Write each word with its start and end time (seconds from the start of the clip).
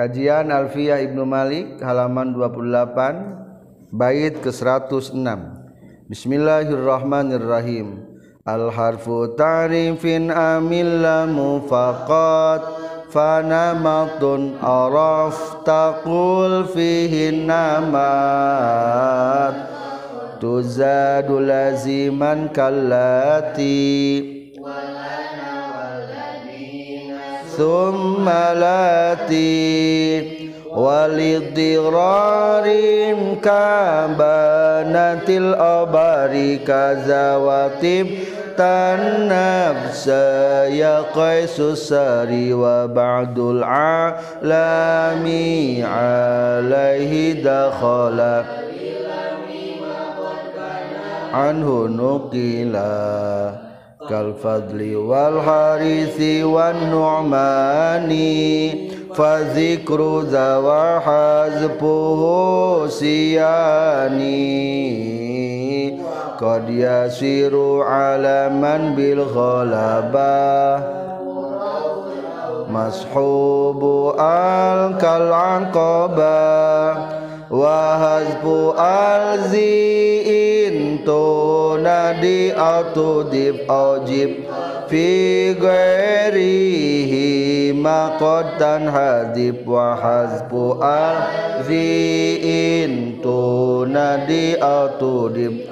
Kajian 0.00 0.48
Alfiyah 0.48 1.04
Ibnu 1.04 1.28
Malik 1.28 1.76
halaman 1.84 2.32
28 2.32 3.92
bait 3.92 4.32
ke 4.32 4.48
106. 4.48 5.12
Bismillahirrahmanirrahim. 6.08 8.08
Al 8.48 8.72
harfu 8.72 9.36
ta'rifin 9.36 10.32
amil 10.32 11.04
lamu 11.04 11.68
faqat 11.68 12.64
fanamatun 13.12 14.56
araf 14.64 15.68
taqul 15.68 16.64
fihi 16.72 17.44
namat 17.44 19.52
tuzadu 20.40 21.44
laziman 21.44 22.48
kallati 22.56 24.29
ثم 27.60 28.28
لاتي 28.56 30.20
ولضرار 30.76 32.66
كبنات 33.44 35.28
الأبار 35.28 36.32
وطب 37.36 38.06
النفس 38.60 40.08
قيس 41.14 41.60
السري 41.60 42.52
وبعد 42.52 43.38
العالم 43.38 45.26
عليه 45.84 47.42
دخل. 47.42 48.20
عنه 51.34 51.68
نقلا. 51.88 53.69
كالفضل 54.08 54.96
والحارث 54.96 56.20
والنعمان 56.42 58.10
فذكر 59.14 60.20
ذا 60.20 60.56
وحذفه 60.56 62.22
سياني 62.88 64.40
قد 66.40 66.64
يسير 66.68 67.82
على 67.82 68.48
من 68.48 68.94
بالغلبة. 68.96 71.00
مصحوب 72.70 74.14
الكالعنقبه 74.20 75.00
mashubu 77.50 77.58
al 77.58 77.58
kal 77.58 77.58
anqabah 77.58 77.58
wa 77.58 77.98
hazbu 77.98 78.78
al 78.78 79.50
zi'in 79.50 81.02
tunadi 81.02 82.54
atau 82.54 83.26
dib 83.26 83.66
ojib 83.66 84.46
fi 84.86 85.50
ghairihi 85.58 87.74
maqatan 87.74 88.86
hadib. 88.86 89.66
Wa 89.66 89.98
hazbu 89.98 90.78
al 90.78 91.66
zi'in 91.66 93.18
tunadi 93.18 94.54
atau 94.54 95.26
dib. 95.34 95.66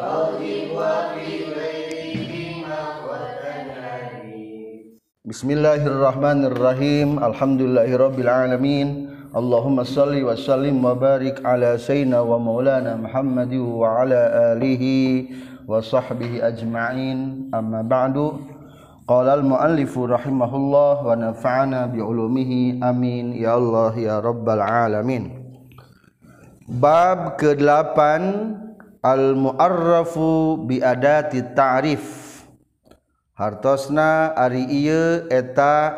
Bismillahirrahmanirrahim. 5.29 7.21
Alhamdulillahirabbil 7.21 8.25
alamin 8.27 9.08
Allahumma 9.39 9.86
salli 9.86 10.27
wa 10.27 10.34
sallim 10.34 10.83
wa 10.83 10.98
barik 10.98 11.39
ala 11.47 11.78
sayyidina 11.78 12.27
wa 12.27 12.42
maulana 12.42 12.98
Muhammadin 12.98 13.62
wa 13.62 14.03
ala 14.03 14.50
alihi 14.58 15.31
wa 15.62 15.78
sahbihi 15.78 16.42
ajma'in. 16.42 17.47
Amma 17.55 17.86
ba'du. 17.86 18.34
Qala 19.06 19.39
al 19.39 19.47
muallifu 19.47 20.11
rahimahullah 20.11 21.06
wa 21.06 21.14
nafa'ana 21.14 21.86
bi 21.86 22.03
ulumihi. 22.03 22.83
Amin. 22.83 23.38
Ya 23.38 23.54
Allah 23.54 23.94
ya 23.94 24.19
rabbal 24.19 24.59
alamin. 24.59 25.31
Bab 26.66 27.38
ke-8 27.38 27.94
al 29.06 29.38
muarrafu 29.38 30.66
bi 30.66 30.82
adati 30.82 31.47
ta'rif. 31.55 32.26
Hartosna 33.38 34.34
ari 34.34 34.66
ieu 34.66 35.31
eta 35.31 35.94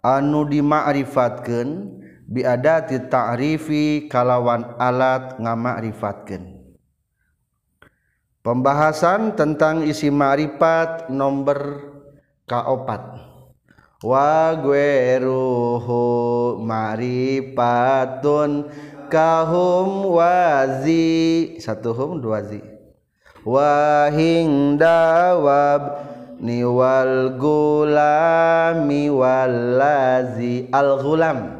anu 0.00 0.48
dimakrifatkeun 0.48 1.97
biadati 2.28 3.08
ta'rifi 3.08 4.04
kalawan 4.12 4.76
alat 4.76 5.40
ngamakrifatkeun 5.40 6.58
Pembahasan 8.48 9.36
tentang 9.36 9.84
isi 9.84 10.08
ma'rifat 10.08 11.12
nomor 11.12 11.84
kaopat. 12.48 13.20
Wa 14.00 14.56
gweruhu 14.56 16.00
ma'rifatun 16.64 18.50
kahum 19.12 20.16
wazi. 20.16 21.60
Satu 21.60 21.92
hum 21.92 22.24
dua 22.24 22.40
zi. 22.46 22.64
Wahing 23.44 24.80
dawab 24.80 26.08
niwal 26.40 27.36
gulami 27.36 29.12
walazi 29.12 30.72
al 30.72 31.04
gulam 31.04 31.57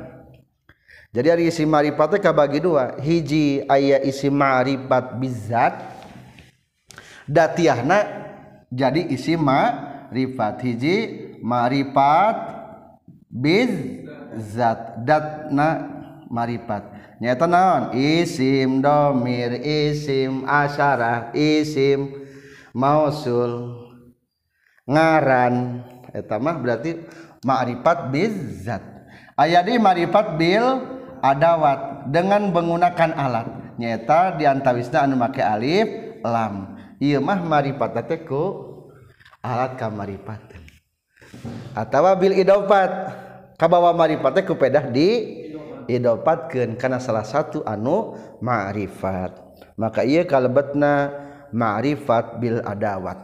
jadi 1.19 1.34
hari 1.34 1.51
isi 1.51 1.67
ma'rifat 1.67 2.15
teh 2.15 2.23
kabagi 2.23 2.62
dua. 2.62 2.95
Hiji 3.03 3.67
aya 3.67 3.99
isi 4.06 4.31
ma'rifat 4.31 5.19
bizat 5.19 5.75
datiahna 7.27 8.06
jadi 8.71 9.03
isi 9.11 9.34
ma'rifat. 9.34 10.62
Hiji 10.62 10.97
ma'rifat 11.43 12.37
bizat 13.27 15.03
datna 15.03 15.91
ma'rifat. 16.31 16.87
Nyata 17.19 17.51
naon? 17.51 17.99
Isim 17.99 18.78
domir 18.78 19.59
isim 19.59 20.47
asyarah 20.47 21.34
isim 21.34 22.15
mausul 22.71 23.75
ngaran. 24.87 25.83
Eta 26.15 26.39
mah 26.39 26.62
berarti 26.62 26.95
ma'rifat 27.43 28.07
bizat. 28.07 28.87
Aya 29.34 29.67
di 29.67 29.83
ma'rifat 29.83 30.39
bil 30.39 30.97
adawat 31.21 32.11
dengan 32.11 32.51
menggunakan 32.51 33.15
alat. 33.15 33.47
Nyata 33.79 34.37
diantawisna 34.39 35.06
anu 35.06 35.15
make 35.15 35.43
alif 35.43 36.19
lam. 36.27 36.77
Ieu 36.99 37.23
mah 37.23 37.39
maripata 37.39 38.03
teku 38.03 38.67
alat 39.39 39.78
kamarifatan 39.78 40.69
atawa 41.77 42.17
bil 42.17 42.34
idopat. 42.37 42.91
Kabawa 43.59 43.91
maripate 43.91 44.47
ku 44.47 44.55
pedah 44.55 44.87
di 44.87 45.34
idopatkeun 45.91 46.78
kana 46.78 47.03
salah 47.03 47.27
satu 47.27 47.67
anu 47.67 48.15
ma'rifat. 48.39 49.34
Maka 49.75 50.07
ieu 50.07 50.23
kalebetna 50.23 51.11
ma'rifat 51.51 52.39
bil 52.39 52.62
adawat. 52.62 53.19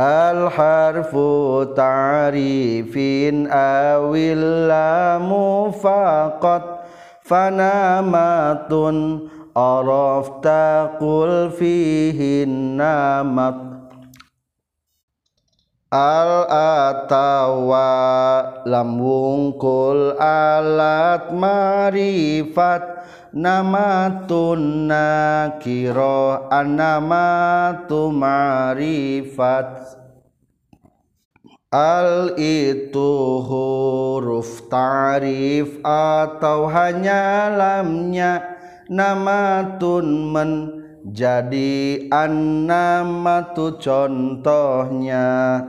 Al 0.00 0.48
harfu 0.48 1.68
ta'rifin 1.76 3.52
awil 3.52 4.64
lamu 4.64 5.68
faqat 5.76 6.88
fanamatun 7.28 9.28
arafta 9.52 10.96
qul 10.96 11.52
fihin 11.52 12.80
namat. 12.80 13.60
Al 15.92 16.48
atawa 16.48 17.92
lam 18.64 18.96
wungkul 18.96 20.16
alat 20.16 21.28
marifat 21.34 22.99
namatun 23.34 24.90
nakiro 24.90 26.50
anamatu 26.50 28.10
marifat. 28.10 29.98
Al 31.70 32.34
itu 32.34 33.38
huruf 33.46 34.66
tarif 34.66 35.78
atau 35.86 36.66
hanya 36.66 37.46
lamnya. 37.54 38.42
Namatun 38.90 40.34
menjadi 40.34 42.10
annamatu 42.10 43.78
contohnya. 43.78 45.62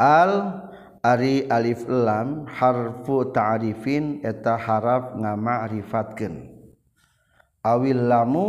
Al 0.00 0.63
Ari 1.04 1.44
alif 1.52 1.84
lam 1.84 2.48
harfu 2.48 3.28
ta'rifin 3.28 4.24
eta 4.24 4.56
haraf 4.56 5.12
ngama'rifatkeun. 5.20 6.48
Awil 7.60 8.08
lamu 8.08 8.48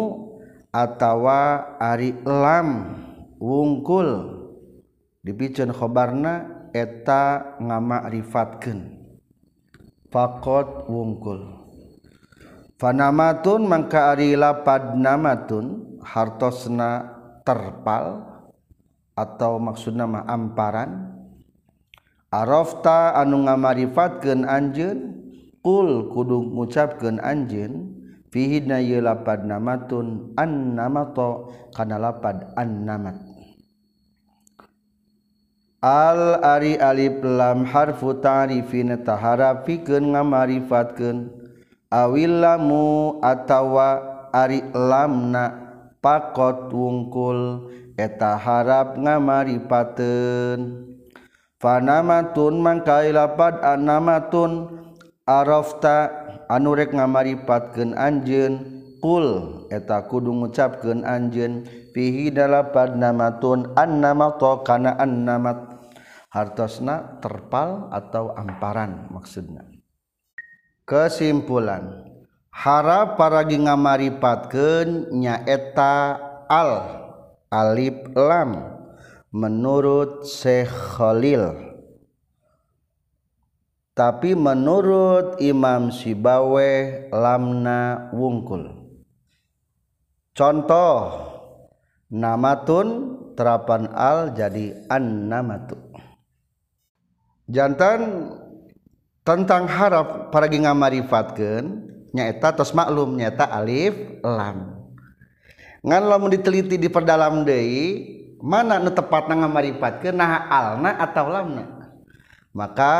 atawa 0.71 1.75
ari 1.75 2.15
lam 2.23 2.95
wungkul. 3.43 4.39
Dipikeun 5.19 5.75
khobarna 5.75 6.67
eta 6.71 7.59
ngama'rifatkeun. 7.59 9.03
Faqat 10.07 10.87
wungkul. 10.87 11.67
Fanamatun 12.79 13.67
mangka 13.67 14.15
ari 14.15 14.35
lapad 14.39 14.95
namatun 14.95 15.99
hartosna 16.03 17.19
terpal 17.43 18.23
atau 19.15 19.59
maksudna 19.59 20.03
mah 20.03 20.27
amparan 20.27 21.14
Arafta 22.35 23.15
anu 23.15 23.47
ngamarifatkeun 23.47 24.43
anjeun? 24.43 25.23
Kul 25.63 26.11
kudu 26.11 26.51
ngucapkeun 26.51 27.23
anjeun 27.23 27.95
fihi 28.27 28.59
na 28.67 28.83
ye 28.83 28.99
lapad 28.99 29.47
namatun 29.47 30.35
annamato 30.35 31.55
kana 31.71 31.95
lapad 31.95 32.51
annamat. 32.59 33.15
Al 35.79 36.43
ari 36.43 36.75
alif 36.75 37.23
lam 37.23 37.63
harfu 37.63 38.19
ta'rifin 38.19 38.99
taharafikeun 38.99 40.11
ngamarifatkeun. 40.11 41.31
Awillamu 41.87 43.15
atawa 43.23 44.03
ari 44.35 44.59
lamna 44.75 45.55
pakot 46.03 46.67
wungkul 46.73 47.71
eta 47.95 48.35
harap 48.35 48.99
ngamaripateun. 48.99 50.94
panamatun 51.65 52.61
mangkailapat 52.61 53.65
anamatun. 53.65 54.85
Arafta 55.25 56.13
anurek 56.45 56.93
ngamaripatkeun 56.93 57.97
anjeun. 57.97 58.77
Kul 59.01 59.25
eta 59.73 60.05
kudu 60.05 60.29
ngucapkeun 60.29 61.01
anjeun. 61.01 61.65
Fihi 61.97 62.29
dalapad 62.29 62.93
namatun 62.93 63.73
annamato 63.73 64.61
kana 64.61 64.93
annamat. 65.01 65.73
Hartosna 66.29 67.17
terpal 67.23 67.89
atau 67.89 68.35
amparan 68.37 69.09
maksudna. 69.09 69.65
Kesimpulan 70.85 72.05
harap 72.53 73.17
paragi 73.17 73.57
ngamaripatkeun 73.57 75.15
nyaeta 75.15 76.21
al 76.45 76.71
alif 77.49 77.97
lam. 78.13 78.74
Menurut 79.35 80.23
Syekh 80.23 80.71
Khalil. 80.71 81.75
Tapi 83.91 84.31
menurut 84.31 85.39
Imam 85.43 85.91
Sibawe 85.91 86.71
lamna 87.11 88.11
wungkul. 88.15 88.71
Contoh 90.35 90.99
namatun 92.11 92.87
terapan 93.35 93.91
al 93.91 94.31
jadi 94.35 94.87
an 94.91 95.31
namatu 95.31 95.79
jantan 97.47 98.31
tentang 99.23 99.63
harap 99.67 100.31
para 100.31 100.51
ngamarifatkeun 100.51 101.87
nyaeta 102.11 102.51
tos 102.51 102.75
maklum 102.75 103.15
nyata 103.15 103.47
alif 103.47 103.95
lam. 104.23 104.75
Ngan 105.85 106.03
lamun 106.03 106.33
diteliti 106.35 106.75
di 106.81 106.89
perdalam 106.89 107.45
deui 107.47 108.24
mana 108.41 108.79
nu 108.79 108.91
tepat 108.91 109.27
na 109.29 109.45
ngaripat 109.45 110.03
ke 110.03 110.09
nah 110.11 110.47
alna 110.47 110.95
atau 110.99 111.25
lamna? 111.29 111.65
Maka 112.55 112.93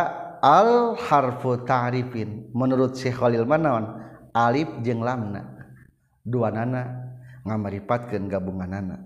al 0.44 1.00
harfu 1.00 1.64
ta'rifin 1.64 2.52
menurut 2.52 3.00
Syekh 3.00 3.20
Khalil 3.20 3.48
manaon 3.48 4.00
alif 4.36 4.68
jeung 4.84 5.02
lamna. 5.02 5.56
Dua 6.26 6.52
nana 6.52 7.12
ngamaripatkeun 7.46 8.28
gabunganana. 8.28 8.98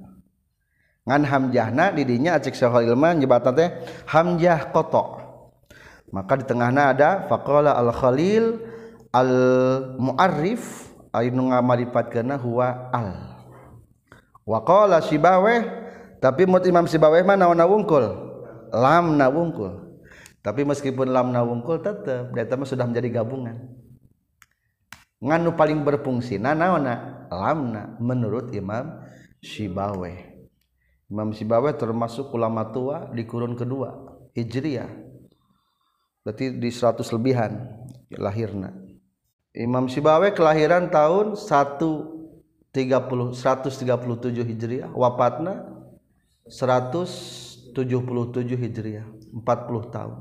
Ngan 1.05 1.23
hamjahna 1.25 1.91
di 1.93 2.03
dinya 2.05 2.37
acik 2.37 2.57
Syekh 2.57 2.69
Khalil 2.69 2.97
mah 2.97 3.13
nyebatan 3.13 3.53
teh 3.55 3.69
hamjah 4.09 4.69
kotok 4.73 5.19
maka 6.09 6.41
di 6.41 6.45
tengahna 6.45 6.93
ada 6.93 7.29
faqala 7.29 7.77
al 7.77 7.93
Khalil 7.93 8.57
al 9.13 9.33
muarrif 9.97 10.89
anu 11.13 11.53
ngamaripatkeunna 11.53 12.37
huwa 12.41 12.89
al. 12.93 13.37
Waqala 14.49 15.05
sibaweh 15.05 15.78
tapi 16.19 16.43
mut 16.43 16.63
imam 16.67 16.85
sibaweh 16.85 17.23
mah 17.23 17.39
naon 17.39 17.59
wungkul 17.59 18.05
lam 18.69 19.15
na 19.15 19.31
wungkul 19.31 19.99
tapi 20.39 20.67
meskipun 20.67 21.09
lam 21.11 21.31
na 21.31 21.43
wungkul 21.43 21.79
tetep 21.79 22.31
eta 22.35 22.55
mah 22.55 22.67
sudah 22.67 22.87
menjadi 22.87 23.19
gabungan. 23.23 23.57
Nganu 25.19 25.59
paling 25.59 25.83
berfungsi 25.83 26.39
nah 26.39 26.55
naonna 26.55 27.27
lamna 27.27 27.99
menurut 27.99 28.55
imam 28.55 29.03
sibaweh 29.43 30.47
imam 31.11 31.35
sibaweh 31.35 31.75
termasuk 31.75 32.31
ulama 32.31 32.71
tua 32.71 33.11
di 33.11 33.27
kurun 33.27 33.57
kedua 33.57 33.95
hijriyah. 34.35 35.09
Berarti 36.23 36.59
di 36.59 36.69
100 36.69 37.15
lebihan 37.15 37.51
lahirna. 38.13 38.75
Imam 39.55 39.89
Sibawe 39.89 40.29
kelahiran 40.29 40.93
tahun 40.93 41.33
130 41.33 42.69
137 43.33 44.45
Hijriah 44.45 44.93
wafatna 44.93 45.78
177 46.49 47.77
Hijriah 48.57 49.05
40 49.31 49.95
tahun. 49.95 50.19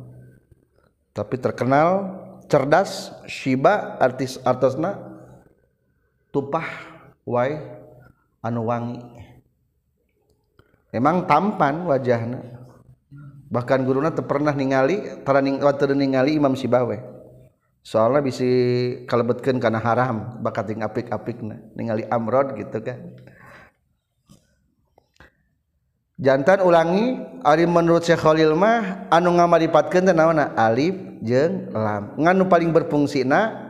Tapi 1.17 1.35
terkenal 1.41 1.89
cerdas 2.47 3.11
Shiba 3.27 3.99
artis 3.99 4.39
artisna 4.45 4.97
tupah 6.31 6.69
wai 7.27 7.59
anu 8.45 8.69
wangi 8.69 9.03
emang 10.95 11.27
tampan 11.27 11.85
wajahna. 11.89 12.41
Bahkan 13.49 13.81
guruna 13.89 14.13
pernah 14.13 14.53
ningali 14.53 15.25
taraning 15.25 15.57
ningali 15.97 16.37
Imam 16.37 16.53
Sibawe 16.53 17.01
soalnya 17.81 18.21
bisa 18.21 18.45
kalebetkan 19.09 19.57
karena 19.57 19.81
haram 19.81 20.37
bakat 20.45 20.77
apik-apikna. 20.77 21.57
Ningali 21.73 22.05
amrod 22.13 22.53
gitu 22.61 22.77
kan. 22.85 23.17
jantan 26.19 26.61
ulangi 26.67 27.23
Ari 27.47 27.65
menurut 27.65 28.03
Syekh 28.03 28.21
Khalil 28.21 28.59
mah 28.59 29.07
anu 29.09 29.39
ngamaripatkeun 29.39 30.11
teh 30.11 30.15
naonna 30.15 30.53
alif 30.59 30.99
jeung 31.23 31.71
lam 31.71 32.19
nganu 32.19 32.51
paling 32.51 32.75
berfungsina 32.75 33.69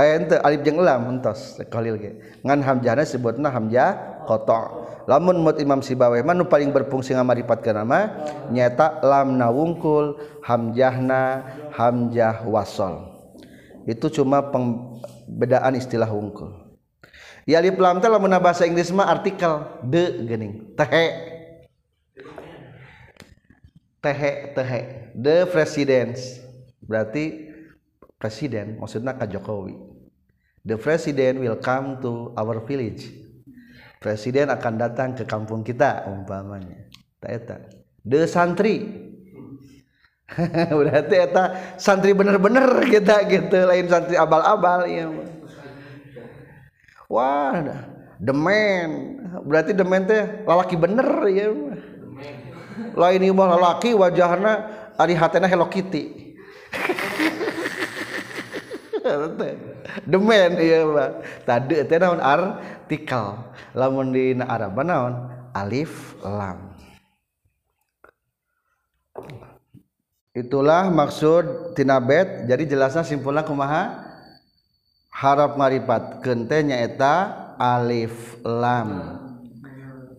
Aya 0.00 0.16
ente 0.16 0.40
alif 0.40 0.64
jeung 0.64 0.80
lam 0.80 1.04
hentos 1.12 1.60
Khalil 1.68 2.00
ge. 2.00 2.16
Ngan 2.40 2.64
hamjahna 2.64 3.04
sebutna 3.04 3.52
hamjah 3.52 4.24
qata. 4.24 4.88
Lamun 5.04 5.44
mut 5.44 5.60
Imam 5.60 5.84
Sibawi 5.84 6.24
mah 6.24 6.32
nu 6.32 6.48
paling 6.48 6.72
berfungsi 6.72 7.12
ngamaripatkeun 7.12 7.76
nama 7.76 8.08
nyata 8.48 9.04
lamna 9.04 9.52
wungkul, 9.52 10.16
hamjahna 10.40 11.44
hamjah 11.74 12.46
wasol. 12.48 13.12
Itu 13.84 14.08
cuma 14.08 14.40
pembedaan 14.48 15.76
istilah 15.76 16.08
wungkul. 16.08 16.69
Ya 17.50 17.58
alif 17.58 17.74
lam 17.74 17.98
teh 17.98 18.06
lamun 18.06 18.30
bahasa 18.38 18.62
Inggris 18.62 18.94
mah 18.94 19.10
artikel. 19.10 19.82
De 19.82 20.22
geuning. 20.22 20.70
Tehe. 20.78 21.06
Tehe 23.98 24.54
tehe. 24.54 24.80
The 25.18 25.50
presidents. 25.50 26.38
Berarti 26.78 27.50
presiden 28.22 28.78
maksudnya 28.78 29.18
ka 29.18 29.26
Jokowi. 29.26 29.74
The 30.62 30.78
president 30.78 31.42
will 31.42 31.58
come 31.58 31.98
to 31.98 32.30
our 32.38 32.62
village. 32.62 33.10
Presiden 33.98 34.48
akan 34.48 34.74
datang 34.78 35.18
ke 35.18 35.26
kampung 35.26 35.66
kita 35.66 36.06
umpamanya. 36.06 36.86
Eta. 37.20 37.66
De 38.00 38.24
santri. 38.30 38.86
Berarti 40.78 41.16
eta 41.18 41.74
santri 41.76 42.14
bener-bener 42.14 42.86
kita 42.86 43.26
gitu. 43.28 43.66
Lain 43.66 43.90
santri 43.90 44.14
abal-abal 44.14 44.86
ya 44.86 45.10
wah 47.10 47.58
demen. 48.22 49.18
Berarti 49.42 49.74
demen 49.74 50.06
teh 50.06 50.46
lalaki 50.46 50.78
bener 50.78 51.26
ya. 51.26 51.50
Lain 52.94 53.20
ieu 53.20 53.34
lalaki 53.34 53.92
wajahna 53.98 54.70
ari 54.94 55.18
hatena 55.18 55.50
Hello 55.50 55.66
Kitty. 55.66 56.30
Demen 60.06 60.54
iya 60.62 60.86
Pak 60.86 61.10
tadi 61.48 61.82
teh 61.82 61.98
naon 61.98 62.22
artikel. 62.22 63.42
Lamun 63.74 64.14
di 64.14 64.36
Arab 64.38 64.78
naon 64.78 65.26
alif 65.50 66.14
lam. 66.22 66.70
Itulah 70.30 70.94
maksud 70.94 71.74
tinabet 71.74 72.46
jadi 72.46 72.62
jelasnya 72.62 73.02
simpulnya 73.02 73.42
kumaha 73.42 74.09
harap 75.10 75.58
maripat 75.58 76.22
kentenya 76.22 76.80
eta 76.80 77.14
alif 77.58 78.38
lam. 78.46 79.20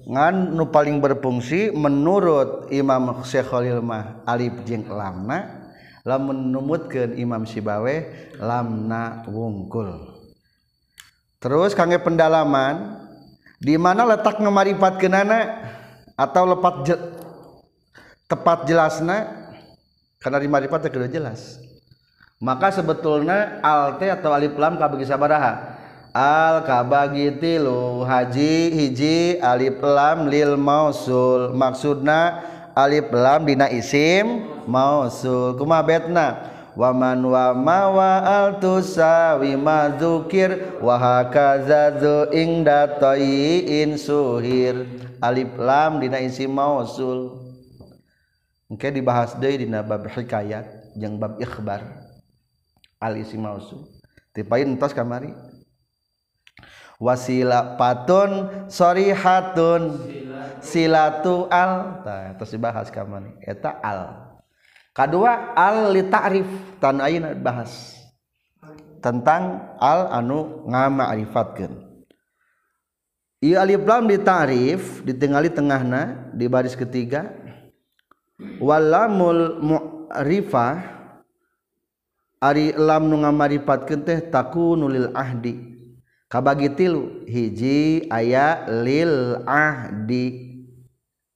Ngan 0.05 0.53
nu 0.53 0.67
paling 0.67 1.00
berfungsi 1.00 1.71
menurut 1.71 2.67
Imam 2.69 3.24
Syekh 3.24 3.48
Khalil 3.48 3.79
mah 3.79 4.21
alif 4.27 4.53
jeung 4.67 4.86
lamna 4.91 5.62
lamun 6.03 6.51
numutkeun 6.51 7.15
Imam 7.17 7.48
Sibawe 7.48 8.10
lamna 8.41 9.24
wungkul. 9.29 10.12
Terus 11.41 11.74
kangge 11.74 11.98
pendalaman 12.01 13.01
di 13.62 13.77
mana 13.77 14.05
letak 14.05 14.38
ngemaripat 14.41 14.98
kenana 15.01 15.39
atau 16.17 16.45
lepat 16.50 16.75
je, 16.86 16.95
tepat 18.29 18.69
jelasna 18.69 19.25
karena 20.21 20.38
di 20.38 20.50
maripat 20.50 20.86
teu 20.86 21.05
jelas. 21.10 21.57
Maka 22.41 22.74
sebetulnya 22.74 23.62
al 23.62 24.01
t 24.01 24.10
atau 24.10 24.33
alif 24.33 24.57
lam 24.57 24.81
kabagi 24.81 25.05
sabaraha? 25.05 25.77
Al 26.10 26.65
kabagi 26.65 27.38
tilu 27.38 28.01
haji 28.01 28.74
hiji 28.74 29.38
alif 29.38 29.77
lam 29.77 30.25
lil 30.25 30.57
mausul. 30.57 31.53
Maksudna 31.53 32.41
alif 32.74 33.13
lam 33.13 33.45
dina 33.45 33.69
isim 33.69 34.50
mausul. 34.65 35.53
Kumaha 35.53 35.86
betna 35.86 36.27
waman 36.74 37.21
wa 37.29 37.53
mawa 37.53 38.25
altusawi 38.25 39.53
madzukir 39.53 40.81
wa 40.81 40.98
hakaza 40.98 41.93
ingda 42.33 42.98
tayyin 42.98 44.01
suhir. 44.01 44.89
Alif 45.21 45.53
lam 45.62 46.01
dina 46.01 46.17
isi 46.17 46.50
mausul. 46.50 47.38
Oke 48.65 48.89
dibahas 48.89 49.38
deui 49.38 49.62
dina 49.62 49.86
bab 49.86 50.10
hikayat 50.10 50.98
jeung 50.98 51.21
bab 51.21 51.38
ikhbar 51.38 52.00
al 53.01 53.17
isi 53.17 53.36
mausul 53.36 53.89
tipain 54.31 54.67
entos 54.67 54.96
kamari. 54.96 55.31
Wasila 57.01 57.75
patun 57.81 58.70
sorihatun. 58.70 60.08
Silatu 60.62 61.50
al. 61.50 62.05
Tah 62.05 62.38
terus 62.38 62.53
dibahas 62.53 62.93
kamari. 62.93 63.34
Eta 63.41 63.81
al. 63.81 64.38
Kedua 64.93 65.58
al 65.58 65.89
li 65.89 66.05
ta'rif. 66.05 66.46
Tan 66.77 67.01
ayeuna 67.01 67.34
bahas 67.34 67.98
tentang 69.01 69.74
al 69.81 70.13
anu 70.13 70.70
ngama'rifatkeun. 70.70 71.74
Ieu 73.41 73.58
alif 73.58 73.81
lam 73.89 74.05
di 74.05 74.22
ta'rif 74.22 75.01
ditinggali 75.01 75.50
tengahna 75.50 76.29
di 76.38 76.46
baris 76.46 76.77
ketiga. 76.77 77.34
Walamul 78.62 79.58
mu'rifah 79.62 81.00
Ari 82.41 82.74
elam 82.74 83.05
nu 83.05 83.21
ngamaripatkeun 83.21 84.01
teh 84.01 84.17
takunu 84.33 84.89
lil 84.89 85.13
ahdi. 85.13 85.62
Kabagi 86.25 86.74
tilu 86.74 87.21
hiji 87.29 88.10
aya 88.10 88.65
lil 88.81 89.45
ahdi. 89.45 90.57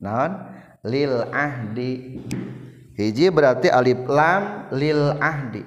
Naon? 0.02 0.50
Lil 0.82 1.30
ahdi. 1.30 2.26
Hiji 2.98 3.30
berarti 3.30 3.70
alif 3.70 4.02
lam 4.10 4.66
lil 4.74 5.14
ahdi. 5.22 5.62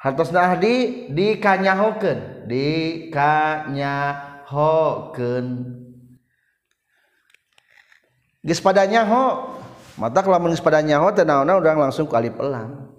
Hartosna 0.00 0.48
ahdi 0.52 1.08
dikanyahokeun, 1.12 2.48
dikanyahokeun. 2.48 5.46
Geus 8.46 8.62
padanya 8.62 9.04
ho. 9.04 9.58
Mata 9.98 10.22
kalamun 10.24 10.50
geus 10.54 10.64
padanya 10.64 11.00
ho 11.02 11.10
teh 11.12 11.24
naon-naon 11.26 11.60
urang 11.60 11.78
langsung 11.82 12.06
ku 12.06 12.14
alif 12.14 12.38
elam. 12.38 12.89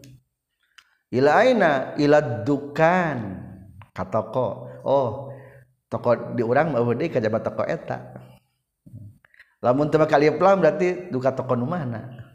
Ilaina 1.11 1.99
ila 1.99 2.43
dukan 2.47 3.17
ka 3.91 4.03
toko. 4.07 4.79
Oh, 4.87 5.35
toko 5.91 6.33
di 6.33 6.41
urang 6.41 6.71
mah 6.71 6.81
deui 6.95 7.11
ka 7.11 7.19
jabat 7.19 7.43
toko 7.43 7.67
eta. 7.67 7.99
Lamun 9.61 9.91
teu 9.91 10.01
make 10.01 10.15
alif 10.15 10.41
lam 10.41 10.57
berarti 10.57 11.11
duka 11.13 11.35
toko 11.35 11.53
nu 11.53 11.69
mana? 11.69 12.31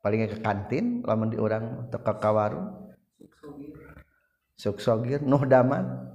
Palingnya 0.00 0.34
ke 0.34 0.38
kantin, 0.40 1.04
lamun 1.04 1.28
di 1.28 1.36
urang 1.36 1.90
toko 1.92 2.16
ka 2.16 2.30
warung. 2.32 2.94
Suksogir, 4.56 5.20
nuh 5.26 5.42
daman. 5.42 6.06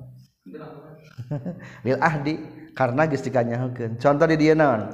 Lil 1.85 1.99
ahdi 1.99 2.39
karena 2.71 3.03
geus 3.05 3.25
dikanyaheun. 3.27 3.99
Contoh 3.99 4.25
di 4.25 4.39
dieu 4.39 4.55
naon? 4.55 4.87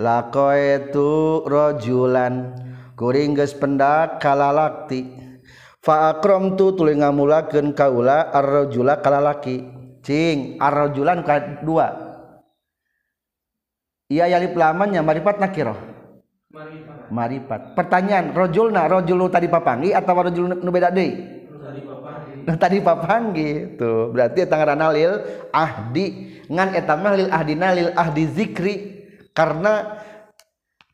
Laqaitu 0.00 1.44
rajulan 1.44 2.56
kuring 2.96 3.36
geus 3.36 3.52
pendak 3.52 4.18
kalalakti. 4.24 5.24
faakrom 5.84 6.56
tu 6.56 6.72
tuli 6.72 6.96
ngamulakeun 6.96 7.76
kaula 7.76 8.32
arrajula 8.32 9.04
kalalaki 9.04 9.68
cing 10.00 10.56
arrajulan 10.56 11.20
kadua 11.20 11.88
iya 14.08 14.32
yalip 14.32 14.56
lamannya 14.56 15.04
maripat 15.04 15.36
nakiro 15.36 15.76
maripat. 16.54 17.10
maripat. 17.10 17.60
Pertanyaan 17.74 18.30
rojulna 18.30 18.86
rojulu 18.86 19.26
tadi 19.26 19.50
papangi 19.50 19.90
atau 19.90 20.14
rajul 20.14 20.44
nu 20.54 20.70
beda 20.70 20.94
deui? 20.94 21.34
Nah, 22.44 22.56
tadi 22.60 22.78
papanggi 22.84 23.80
tuh 23.80 24.12
berarti 24.12 24.44
tangan 24.44 24.92
lil 24.92 25.16
ahdi. 25.48 26.36
Ngan 26.44 26.76
etamah 26.76 27.12
lil 27.16 27.28
ahdina 27.32 27.72
lil 27.72 27.90
ahdi 27.96 28.24
zikri. 28.28 28.74
Karena 29.34 29.98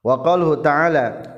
Waqalhu 0.00 0.64
ta'ala 0.64 1.28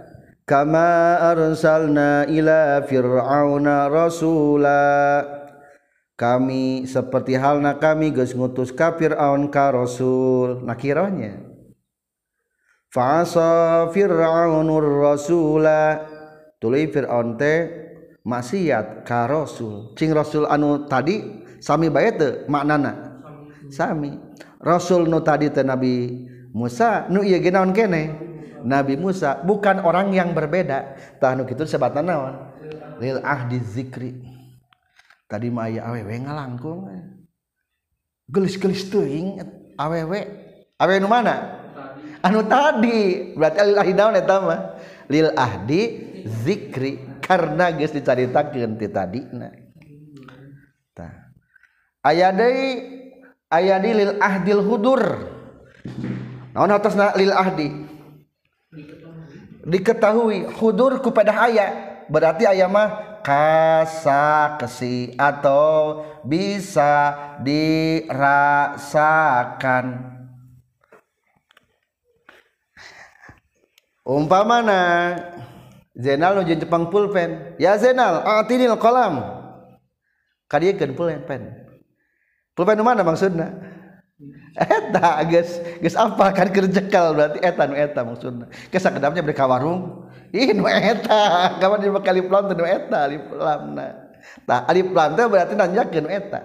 kama 0.47 1.19
arsalna 1.35 2.31
ila 2.31 2.87
fir'auna 2.87 3.91
rasula. 3.91 5.27
Kami 6.15 6.87
seperti 6.87 7.35
halna 7.35 7.83
kami 7.83 8.15
geus 8.15 8.39
ngutus 8.39 8.71
ka 8.71 8.95
Firaun 8.95 9.51
ka 9.51 9.75
rasul. 9.75 10.62
Nakirohnya 10.62 11.42
fasa 12.93 13.89
Fir'aunur 13.91 14.85
Rasula 15.01 16.05
tuluy 16.61 16.93
Fir'aun 16.93 17.41
teh 17.41 17.73
maksiat 18.23 19.03
ka 19.09 19.25
Rasul. 19.27 19.97
Cing 19.97 20.13
Rasul 20.13 20.45
anu 20.47 20.85
tadi 20.87 21.25
sami 21.59 21.89
bae 21.89 22.13
teu 22.15 22.45
maknana? 22.47 23.19
Sami. 23.73 24.15
Rasul 24.63 25.09
nu 25.09 25.25
tadi 25.25 25.49
teh 25.49 25.65
Nabi 25.65 26.29
Musa 26.53 27.09
nu 27.09 27.25
ieu 27.25 27.41
ge 27.41 27.51
naon 27.51 27.73
kene? 27.73 28.31
Nabi 28.63 28.95
Musa 29.01 29.41
bukan 29.43 29.83
orang 29.83 30.13
yang 30.15 30.37
berbeda. 30.37 30.95
Tah 31.19 31.35
nu 31.35 31.49
kitu 31.49 31.65
sebatna 31.67 32.05
naon? 32.05 32.35
Lil 33.01 33.19
ahdi 33.25 33.59
zikri. 33.59 34.23
Tadi 35.27 35.49
mah 35.49 35.67
aya 35.67 35.89
awewe 35.89 36.13
ngalangkung. 36.13 36.93
Gelis-gelis 38.29 38.87
teuing 38.93 39.41
awewe. 39.81 40.21
Awewe 40.77 40.99
nu 41.01 41.09
mana? 41.09 41.62
Anu 42.23 42.47
tadi 42.47 43.35
berarti 43.35 43.59
lil 43.67 43.79
ahdi 43.79 43.93
naon 43.95 44.17
eta 44.17 44.37
mah? 44.41 44.61
Lil 45.11 45.29
ahdi 45.35 45.83
zikri 46.25 47.02
karena 47.21 47.75
geus 47.75 47.93
dicaritakeun 47.93 48.79
ti 48.79 48.87
tadina. 48.88 49.50
Tah 50.97 51.12
aya 52.07 52.31
deui 52.33 52.71
aya 53.50 53.76
di 53.83 53.91
lil 53.93 54.17
ahdil 54.23 54.62
hudur. 54.64 55.02
Naon 56.55 56.73
atasna 56.73 57.12
lil 57.19 57.35
ahdi 57.35 57.69
diketahui 59.67 60.47
hudur 60.59 61.02
kepada 61.02 61.50
aya. 61.50 61.91
Berarti 62.11 62.45
aya 62.45 62.67
mah 62.69 63.23
kasa 63.23 64.59
kesi 64.59 65.14
atau 65.14 66.02
bisa 66.26 67.14
dirasakan 67.41 68.19
umpamana 74.06 74.80
Zainal 75.92 76.40
nuju 76.40 76.56
Jepang 76.56 76.88
pulpen. 76.88 77.52
Ya 77.61 77.76
Zainal 77.76 78.25
atinil 78.25 78.80
kolam. 78.80 79.21
Kadiekeun 80.49 80.97
pulpen. 80.97 81.21
Pen 81.28 81.42
pulpen 82.56 82.76
nu 82.80 82.85
mana 82.85 83.04
maksudna? 83.04 83.52
Eta 84.56 85.21
geus 85.28 85.61
geus 85.80 85.97
apa 85.97 86.32
kan 86.32 86.52
kerjekal 86.52 87.16
berarti 87.16 87.38
eta 87.44 87.62
nu 87.68 87.76
eta 87.76 88.00
maksudna. 88.04 88.49
Geus 88.73 88.85
sakedapnya 88.85 89.21
beri 89.21 89.37
warung? 89.37 90.09
Ih 90.32 90.56
nu 90.56 90.64
eta. 90.64 91.56
Kapan 91.61 91.85
di 91.85 91.88
alif 91.92 92.26
lam 92.28 92.44
nu 92.49 92.64
eta 92.64 92.99
alif 93.09 93.25
lamna 93.32 93.87
tah 94.47 94.64
alif 94.71 94.88
lam 94.92 95.11
teh 95.12 95.26
berarti 95.28 95.52
nanyakeun 95.56 96.04
nu 96.09 96.11
eta. 96.12 96.40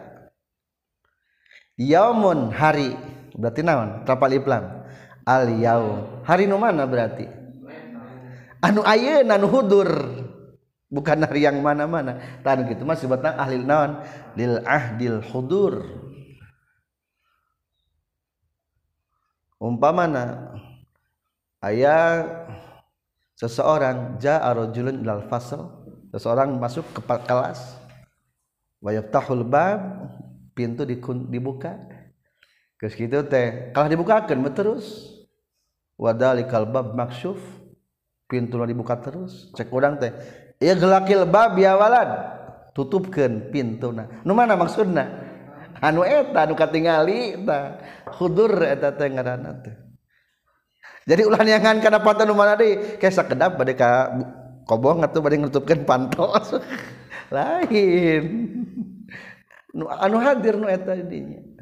Yaumun 1.80 2.52
hari 2.52 3.00
berarti 3.32 3.62
naon? 3.64 4.04
Tapal 4.04 4.28
alif 4.36 4.44
lam. 4.44 4.64
Al 5.24 5.48
yaum. 5.56 6.24
Hari 6.28 6.52
nu 6.52 6.60
mana 6.60 6.84
berarti 6.84 7.47
anu 8.68 8.84
ayeuna 8.84 9.40
anu 9.40 9.48
hudur. 9.48 9.90
Bukan 10.88 11.20
hari 11.20 11.44
yang 11.44 11.60
mana-mana. 11.60 12.20
Tan 12.44 12.64
gitu 12.64 12.88
mah 12.88 12.96
sebatna 12.96 13.36
ahli 13.36 13.60
naon? 13.60 14.04
Lil 14.40 14.64
ahdil 14.64 15.20
hudur. 15.20 15.84
Umpamana 19.58 20.54
aya 21.60 22.24
seseorang 23.34 24.22
jaa 24.22 24.54
rajulun 24.54 25.02
ilal 25.02 25.26
fasl 25.26 25.66
seseorang 26.14 26.62
masuk 26.62 26.86
ke 26.94 27.02
kelas 27.02 27.74
wa 28.78 28.94
yaftahul 28.94 29.42
bab 29.42 29.82
pintu 30.54 30.86
dibuka. 30.86 31.74
Geus 32.78 32.94
kitu 32.94 33.26
teh 33.26 33.74
kalah 33.74 33.90
dibukakeun 33.90 34.46
terus. 34.54 35.18
Wadalikal 35.98 36.70
bab 36.70 36.94
maksyuf 36.94 37.42
pintu 38.28 38.60
dibuka 38.68 39.00
terus. 39.00 39.50
Cek 39.56 39.72
udang 39.72 39.98
teh 39.98 40.12
ya 40.60 40.76
gelakil 40.76 41.26
bab 41.26 41.56
ya 41.58 41.80
walad 41.80 42.10
tutupkan 42.76 43.50
pintu 43.50 43.90
nah 43.96 44.06
nu 44.22 44.36
mana 44.36 44.54
maksudna? 44.54 45.26
Anu 45.82 46.04
eta 46.04 46.46
anu 46.46 46.54
katingali 46.54 47.40
ta 47.48 47.82
hudur 48.20 48.54
eta 48.62 48.94
teh 48.94 49.08
ngaranna 49.10 49.52
teh. 49.64 49.76
Jadi 51.08 51.24
ulah 51.24 51.40
nyangan 51.40 51.80
kana 51.80 52.04
panto 52.04 52.28
nu 52.28 52.36
mana 52.36 52.60
deui? 52.60 53.00
Ke 53.00 53.08
sakedap 53.08 53.56
bade 53.56 53.74
ka 53.74 54.12
kobong 54.68 55.02
atuh 55.02 55.24
bade 55.24 55.40
nutupkeun 55.40 55.88
pantos 55.88 56.60
lain. 57.36 58.24
Nu 59.72 59.88
anu 59.88 60.20
hadir 60.20 60.60
nu 60.60 60.68
eta 60.68 60.94
dinya 61.00 61.58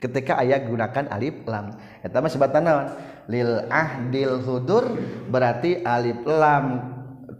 ketika 0.00 0.40
ayah 0.44 0.60
gunakan 0.60 1.08
alif 1.08 1.36
lam. 1.48 1.72
Eta 2.04 2.20
mah 2.20 2.30
sebatanawan 2.30 2.86
lil 3.26 3.66
ahdil 3.70 4.42
hudur 4.42 4.84
berarti 5.30 5.82
alif 5.82 6.22
lam 6.26 6.82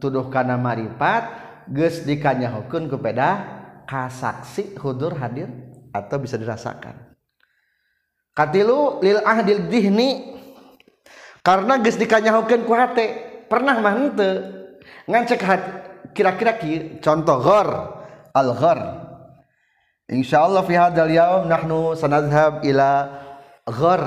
tuduh 0.02 0.28
kana 0.28 0.58
marifat 0.58 1.30
geus 1.70 2.02
dikanyahokeun 2.06 2.90
kepada 2.90 3.28
kasaksi 3.86 4.74
hudur 4.78 5.14
hadir 5.18 5.50
atau 5.94 6.16
bisa 6.18 6.36
dirasakan. 6.36 6.94
Katilu 8.36 9.00
lil 9.00 9.22
ahdil 9.24 9.66
dihni 9.70 10.36
karena 11.40 11.78
geus 11.80 11.96
dikanyahokeun 11.96 12.62
ku 12.66 12.72
hate 12.74 13.06
pernah 13.46 13.78
mah 13.78 13.94
henteu. 13.94 14.34
Ngan 15.06 15.22
cek 15.26 15.42
kira-kira 16.16 16.58
contoh 17.04 17.38
ghar 17.44 17.68
al 18.32 18.50
ghar 18.56 18.80
insyaallah 20.08 20.64
fi 20.64 20.74
hadzal 20.80 21.12
yaum 21.12 21.44
nahnu 21.44 21.92
sanadhhab 21.92 22.64
ila 22.64 22.90
ghar 23.68 24.02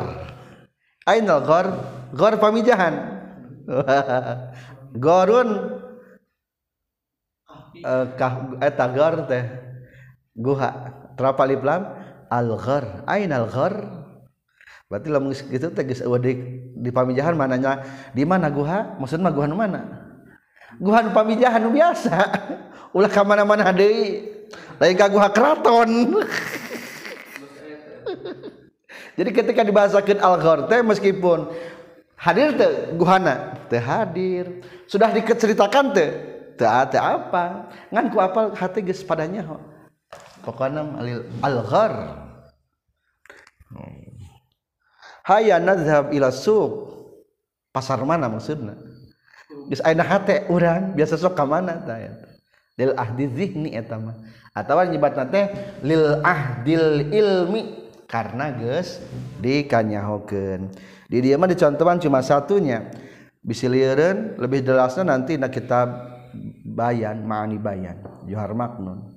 Ainal 1.10 1.42
gor 1.42 1.68
gor 2.14 2.34
pamijahan. 2.38 3.18
Gorun 5.04 5.50
uh, 7.82 7.86
eh, 7.86 8.06
kah 8.18 8.34
eta 8.62 8.86
gor 8.94 9.26
teh 9.30 9.46
guha 10.38 10.70
terapal 11.18 11.50
lam 11.50 11.82
al 12.30 12.50
gor 12.58 13.06
ainal 13.06 13.46
gor 13.50 13.74
berarti 14.90 15.08
lamun 15.14 15.38
gitu 15.38 15.70
teh 15.70 15.86
geus 15.86 16.02
di, 16.22 16.34
di 16.74 16.90
pamijahan 16.90 17.38
mananya 17.38 17.86
di 18.14 18.26
mana 18.26 18.50
guha? 18.50 18.98
Maksudna 18.98 19.30
mah 19.30 19.34
guha 19.34 19.46
nu 19.46 19.58
mana? 19.58 19.82
Guha 20.82 21.06
nu 21.06 21.14
pamijahan 21.14 21.62
nu 21.62 21.70
biasa. 21.74 22.14
Ulah 22.98 23.10
ka 23.10 23.22
mana-mana 23.22 23.70
deui. 23.70 24.26
Lain 24.82 24.98
ka 24.98 25.06
guha 25.06 25.30
keraton. 25.30 25.90
jadi 29.20 29.36
ketika 29.36 29.68
dibahasakan 29.68 30.24
al 30.24 30.40
ghar 30.40 30.60
teh 30.72 30.80
meskipun 30.80 31.52
hadir 32.16 32.56
teh 32.56 32.96
guhana 32.96 33.68
teh 33.68 33.76
hadir. 33.76 34.64
Sudah 34.88 35.12
diceritakan 35.12 35.92
teh 35.92 36.10
teh 36.56 37.02
apa? 37.04 37.68
Ngan 37.92 38.16
ku 38.16 38.24
apal 38.24 38.56
hati 38.56 38.80
geus 38.80 39.04
padanya 39.04 39.44
pokoknya 40.40 40.88
al 41.44 41.58
ghar 41.68 41.94
hayya 45.28 45.60
nadhhab 45.60 46.16
ila 46.16 46.32
suq. 46.32 46.96
Pasar 47.76 48.00
mana 48.08 48.32
maksudna? 48.32 48.80
Geus 49.68 49.84
ayeuna 49.84 50.08
hate 50.08 50.48
urang? 50.48 50.96
Biasa 50.96 51.20
sok 51.20 51.36
ka 51.36 51.44
mana 51.44 51.76
tah 51.84 52.00
lil 52.80 52.96
ahdi 52.96 53.28
zihni 53.36 53.76
eta 53.76 54.00
mah. 54.00 54.16
Atawa 54.56 54.88
nyebatna 54.88 55.28
teh 55.28 55.52
lil 55.84 56.24
ahdil 56.24 57.12
ilmi 57.12 57.89
karena 58.10 58.50
geus 58.58 58.98
dikanyahokeun. 59.38 60.74
Di 61.06 61.18
dieu 61.22 61.38
mah 61.38 61.46
dicontohan 61.46 62.02
cuma 62.02 62.26
satunya. 62.26 62.90
Bisi 63.40 63.70
lieureun 63.70 64.36
lebih 64.42 64.66
jelasnya 64.66 65.06
nanti 65.06 65.38
na 65.38 65.48
kitab 65.48 65.94
bayan 66.66 67.24
ma'ani 67.24 67.62
bayan. 67.62 68.02
Johar 68.26 68.52
maknun. 68.58 69.16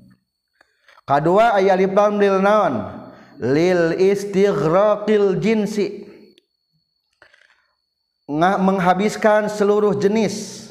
Kadua 1.08 1.58
aya 1.58 1.74
lil 1.74 2.38
naon? 2.38 3.02
Lil 3.42 3.96
istighraqil 3.98 5.40
jinsi. 5.40 6.06
Nggak 8.28 8.58
menghabiskan 8.62 9.50
seluruh 9.50 9.98
jenis. 9.98 10.68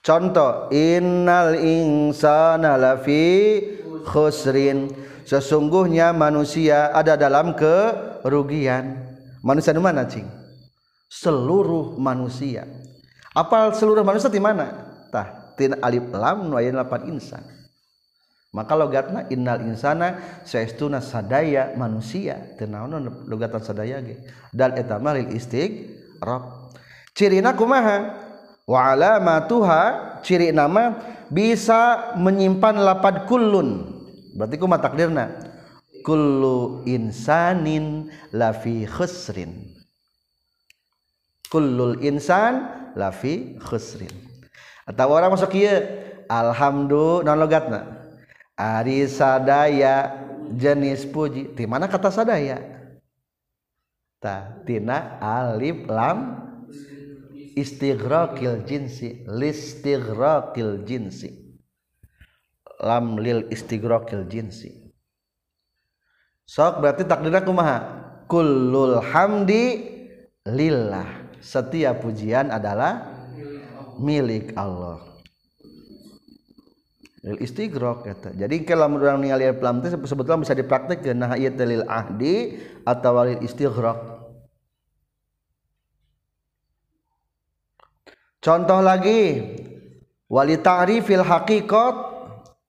Contoh 0.00 0.72
innal 0.72 1.58
insana 1.60 2.80
lafi 2.80 3.60
khusrin 4.08 4.88
sesungguhnya 5.28 6.16
manusia 6.16 6.88
ada 6.96 7.20
dalam 7.20 7.52
kerugian. 7.52 9.04
Manusia 9.44 9.76
di 9.76 9.82
mana 9.84 10.08
cing? 10.08 10.24
Seluruh 11.12 12.00
manusia. 12.00 12.64
Apal 13.36 13.76
seluruh 13.76 14.00
manusia 14.00 14.32
di 14.32 14.40
mana? 14.40 14.72
Tah 15.12 15.52
tin 15.54 15.76
alif 15.84 16.08
lam 16.10 16.48
nu 16.48 16.56
aya 16.56 16.72
insan. 17.04 17.44
Maka 18.48 18.72
logatna 18.72 19.28
innal 19.28 19.60
insana 19.68 20.40
saestuna 20.48 21.04
sadaya 21.04 21.76
manusia. 21.76 22.56
Teu 22.56 22.64
naon 22.64 23.28
logatan 23.28 23.60
sadaya 23.60 24.00
ge? 24.00 24.24
Dan 24.50 24.80
eta 24.80 24.96
mah 24.96 25.12
lil 25.20 25.28
istighraq 25.36 26.72
cirina 27.12 27.52
kumaha? 27.52 28.26
Wa 28.68 28.92
alamatuha 28.92 29.82
ciri 30.24 30.52
nama 30.52 30.96
bisa 31.28 32.12
menyimpan 32.16 32.80
lapad 32.80 33.24
kullun 33.24 33.97
berarti 34.38 34.54
kumaha 34.54 34.86
takdirna. 34.86 35.26
Kullu 36.06 36.86
insanin 36.86 38.06
lafi 38.30 38.86
khusrin. 38.86 39.74
Kullul 41.50 41.98
insan 42.06 42.70
lafi 42.94 43.58
khusrin. 43.58 44.14
Atau 44.86 45.10
orang 45.10 45.34
masuk 45.34 45.58
ieu 45.58 45.74
alhamdulillah 46.30 47.26
non 47.26 47.38
logatna? 47.42 47.80
Ari 48.54 49.10
sadaya 49.10 50.22
jenis 50.54 51.02
puji. 51.04 51.50
Di 51.52 51.66
mana 51.66 51.90
kata 51.90 52.14
sadaya? 52.14 52.62
Ta 54.22 54.62
tina 54.62 55.18
alif 55.18 55.82
lam. 55.90 56.46
Istighraqil 57.58 58.62
jinsi 58.70 59.26
listighraqil 59.26 60.86
jinsi 60.86 61.47
lam 62.82 63.18
lil 63.18 63.46
istighraqil 63.50 64.26
jinsi. 64.30 64.88
Sok 66.48 66.80
berarti 66.80 67.04
takdirnya 67.04 67.44
kumaha? 67.44 67.78
Kullul 68.24 69.02
hamdi 69.02 69.84
lillah. 70.48 71.28
Setiap 71.38 72.02
pujian 72.02 72.50
adalah 72.50 73.04
milik 74.00 74.56
Allah. 74.56 75.08
Istighraq 77.18 78.06
kata 78.06 78.30
jadi 78.32 78.62
kalau 78.62 78.94
orang 78.94 79.20
ningali 79.20 79.50
pelam 79.52 79.82
itu 79.82 79.92
sebetulnya 80.06 80.48
bisa 80.48 80.54
dipraktekkan 80.54 81.18
nah 81.18 81.34
ieu 81.34 81.50
lil 81.50 81.84
ahdi 81.90 82.56
atau 82.86 83.26
lil 83.26 83.42
istighraq 83.42 83.98
contoh 88.40 88.80
lagi 88.80 89.44
wali 90.30 90.62
ta'rifil 90.62 91.26
haqiqat 91.26 91.96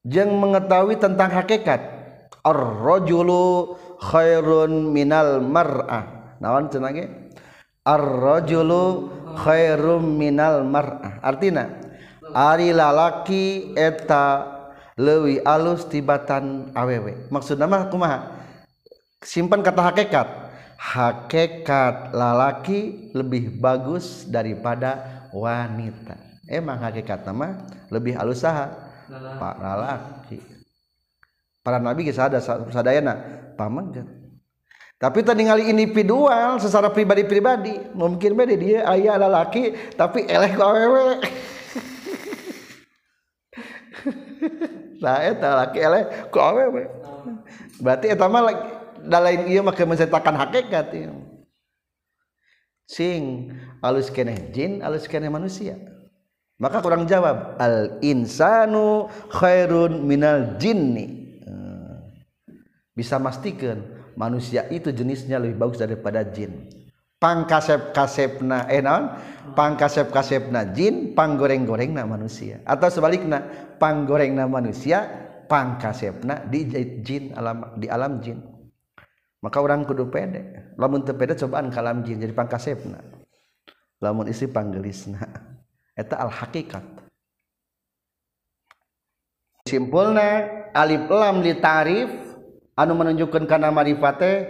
jeung 0.06 0.38
mengetahui 0.40 1.00
tentang 1.00 1.32
hakikat. 1.32 2.00
Ar-rajulu 2.40 3.76
khairun 4.00 4.96
minal 4.96 5.44
mar'ah. 5.44 6.38
Naon 6.40 6.72
cenah 6.72 6.96
ar-rajulu 7.84 9.12
khairum 9.44 10.04
minal 10.16 10.64
mar'ah. 10.64 11.20
Artinya 11.20 11.90
Ari 12.30 12.70
lalaki 12.70 13.74
eta 13.74 14.46
lewi 14.94 15.42
alus 15.42 15.90
tibatan 15.90 16.70
awewe. 16.78 17.26
Maksud 17.34 17.58
nama 17.58 17.90
kumaha? 17.90 18.38
Simpan 19.26 19.66
kata 19.66 19.82
hakikat. 19.82 20.28
Hakikat 20.80 22.14
lalaki 22.16 23.12
lebih 23.18 23.58
bagus 23.58 24.30
daripada 24.30 25.26
wanita. 25.34 26.16
Emang 26.46 26.80
hakikat 26.80 27.26
nama 27.26 27.66
lebih 27.90 28.14
alus 28.16 28.46
saha 28.46 28.89
pak 29.12 29.56
lalaki 29.58 30.40
para 31.66 31.82
nabi 31.82 32.06
kisah 32.06 32.30
ada 32.30 32.40
sadayana 32.42 33.14
pamangga 33.58 34.06
tapi 35.00 35.24
tadi 35.24 35.48
ngali 35.48 35.72
individual 35.72 36.60
secara 36.60 36.92
pribadi-pribadi 36.92 37.96
mungkin 37.96 38.36
beda 38.36 38.56
dia 38.60 38.84
ayah 38.92 39.16
lalaki 39.16 39.72
tapi 39.96 40.28
eleh 40.28 40.52
ku 40.52 40.62
awewe. 40.62 41.08
Nah 45.00 45.24
eta 45.24 45.64
laki 45.64 45.80
eleh 45.80 46.04
ku 46.28 46.44
awewe. 46.44 46.84
Berarti 47.80 48.12
eta 48.12 48.28
mah 48.28 48.52
da 49.00 49.24
lain 49.24 49.48
ieu 49.48 49.64
mah 49.64 49.72
menceritakan 49.72 50.36
hakikat 50.36 50.92
sing 52.90 53.54
alus 53.86 54.10
keneh 54.10 54.50
jin 54.50 54.82
alus 54.82 55.06
keneh 55.06 55.30
manusia 55.30 55.78
maka 56.60 56.84
kurang 56.84 57.08
jawab 57.08 57.56
al 57.56 58.04
insanu 58.04 59.08
khairun 59.32 60.04
minal 60.04 60.60
jinni. 60.60 61.32
Bisa 62.92 63.16
pastikan 63.16 63.80
manusia 64.20 64.68
itu 64.68 64.92
jenisnya 64.92 65.40
lebih 65.40 65.56
bagus 65.56 65.80
daripada 65.80 66.20
jin. 66.28 66.68
Pangkasep 67.16 67.96
kasepna 67.96 68.68
eh 68.68 68.84
naon? 68.84 69.16
Pangkasep 69.56 70.12
kasepna 70.12 70.68
jin 70.76 71.16
panggoreng 71.16 71.64
gorengna 71.64 72.04
manusia. 72.04 72.60
Atau 72.68 72.92
sebaliknya 72.92 73.40
panggorengna 73.80 74.52
manusia 74.52 75.08
pangkasepna 75.48 76.52
di 76.52 76.68
jin 77.00 77.32
alam 77.40 77.80
di 77.80 77.88
alam 77.88 78.20
jin. 78.20 78.44
Maka 79.40 79.64
orang 79.64 79.88
kudu 79.88 80.12
pede. 80.12 80.76
Lamun 80.76 81.08
teu 81.08 81.16
pede 81.16 81.40
cobaan 81.40 81.72
kalam 81.72 82.04
jin 82.04 82.20
jadi 82.20 82.36
pangkasepna. 82.36 83.00
Lamun 84.04 84.28
isi 84.28 84.52
panggelisna 84.52 85.49
eta 86.00 86.16
al 86.16 86.32
hakikat 86.32 86.82
simpulna 89.68 90.48
alif 90.72 91.12
lam 91.12 91.44
li 91.44 91.54
tarif 91.60 92.10
anu 92.80 92.96
menunjukkan 92.96 93.44
kana 93.44 93.70
marifate 93.76 94.48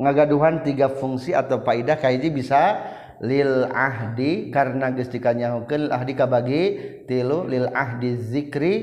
ngagaduhan 0.00 0.64
tiga 0.64 0.88
fungsi 0.88 1.36
atau 1.36 1.60
faidah 1.60 2.00
kahiji 2.00 2.32
bisa 2.32 2.80
lil 3.20 3.68
ahdi 3.72 4.52
karena 4.52 4.92
geus 4.92 5.08
lil 5.12 5.92
ahdi 5.92 6.12
kabagi 6.12 6.62
tilu 7.08 7.48
lil 7.48 7.68
ahdi 7.72 8.16
zikri 8.16 8.74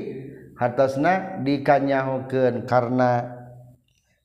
hartosna 0.58 1.42
dikanyahukeun 1.42 2.66
karena 2.66 3.10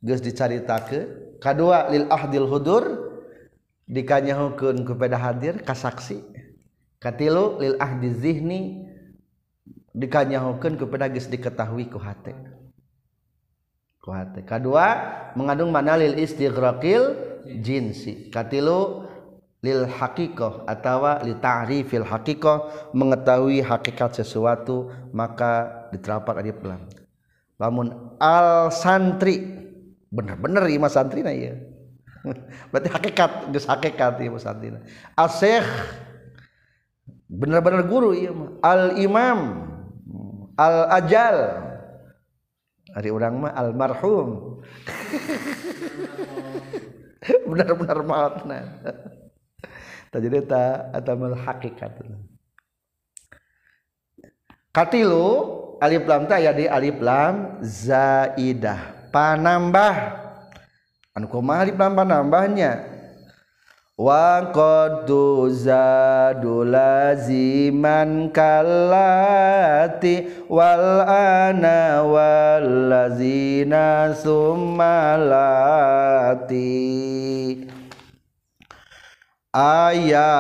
geus 0.02 0.22
dicaritakeun. 0.22 1.38
Kadua 1.40 1.88
lil 1.88 2.04
ahdil 2.12 2.52
hudur 2.52 2.84
dikanyahukeun 3.88 4.84
kepada 4.84 5.16
hadir 5.16 5.64
kasaksi 5.64 6.20
katilu 7.00 7.60
lil 7.64 7.76
ahdi 7.80 8.08
zihni 8.12 8.62
dikanyahukeun 9.96 10.80
kepada 10.80 11.10
geus 11.10 11.28
diketahui 11.28 11.90
ku 11.90 11.98
hate. 12.00 12.36
Ku 14.00 14.14
hate. 14.14 14.46
Kadua 14.46 14.88
mengandung 15.36 15.74
mana 15.74 16.00
lil 16.00 16.16
istighraqil 16.20 17.16
jinsi. 17.60 18.30
Katilu 18.32 19.10
lil 19.60 19.84
haqiqah 19.88 20.64
atau 20.68 21.04
li 21.28 21.36
ta'rifil 21.36 22.08
haqiqah 22.08 22.92
mengetahui 22.96 23.60
hakikat 23.60 24.16
sesuatu 24.16 24.88
maka 25.12 25.84
diterapkan 25.92 26.40
alif 26.40 26.56
lam 26.64 26.88
lamun 27.60 28.16
al 28.24 28.72
santri 28.72 29.44
bener-bener 30.08 30.64
ieu 30.72 30.80
mah 30.80 30.88
santrina 30.88 31.36
ieu. 31.36 31.60
Berarti 32.72 32.90
hakikat 32.90 33.32
geus 33.52 33.68
hakikat 33.68 34.16
ieu 34.24 34.40
santrina. 34.40 34.80
Al 35.20 35.28
syekh 35.28 35.68
bener-bener 37.30 37.86
guru 37.86 38.18
mah. 38.34 38.50
Al 38.66 38.98
imam 38.98 39.40
al 40.58 40.78
ajal 40.98 41.38
hari 42.98 43.10
orang 43.14 43.46
mah 43.46 43.54
al 43.54 43.72
marhum 43.78 44.60
benar-benar 47.50 48.02
maafna 48.02 48.60
jadi 50.18 50.42
ta 50.42 50.90
atamal 50.90 51.38
hakikat. 51.38 52.02
Katilu 54.74 55.26
alif 55.78 56.04
lam 56.10 56.26
teh 56.26 56.42
aya 56.42 56.50
di 56.58 56.66
alif 56.66 56.98
lam 56.98 57.62
zaidah. 57.62 59.14
Panambah. 59.14 59.96
Anu 61.14 61.30
kumaha 61.30 61.66
alif 61.66 61.78
lam 61.78 61.94
panambahnya 61.94 62.89
wa 64.00 64.56
qad 64.56 65.12
zadu 65.52 66.64
laziman 66.64 68.32
kallati 68.32 70.24
wal 70.48 71.04
ana 71.04 72.08
wal 72.08 72.64
lazina 72.88 74.16
summalati 74.16 75.28
aya 79.52 80.32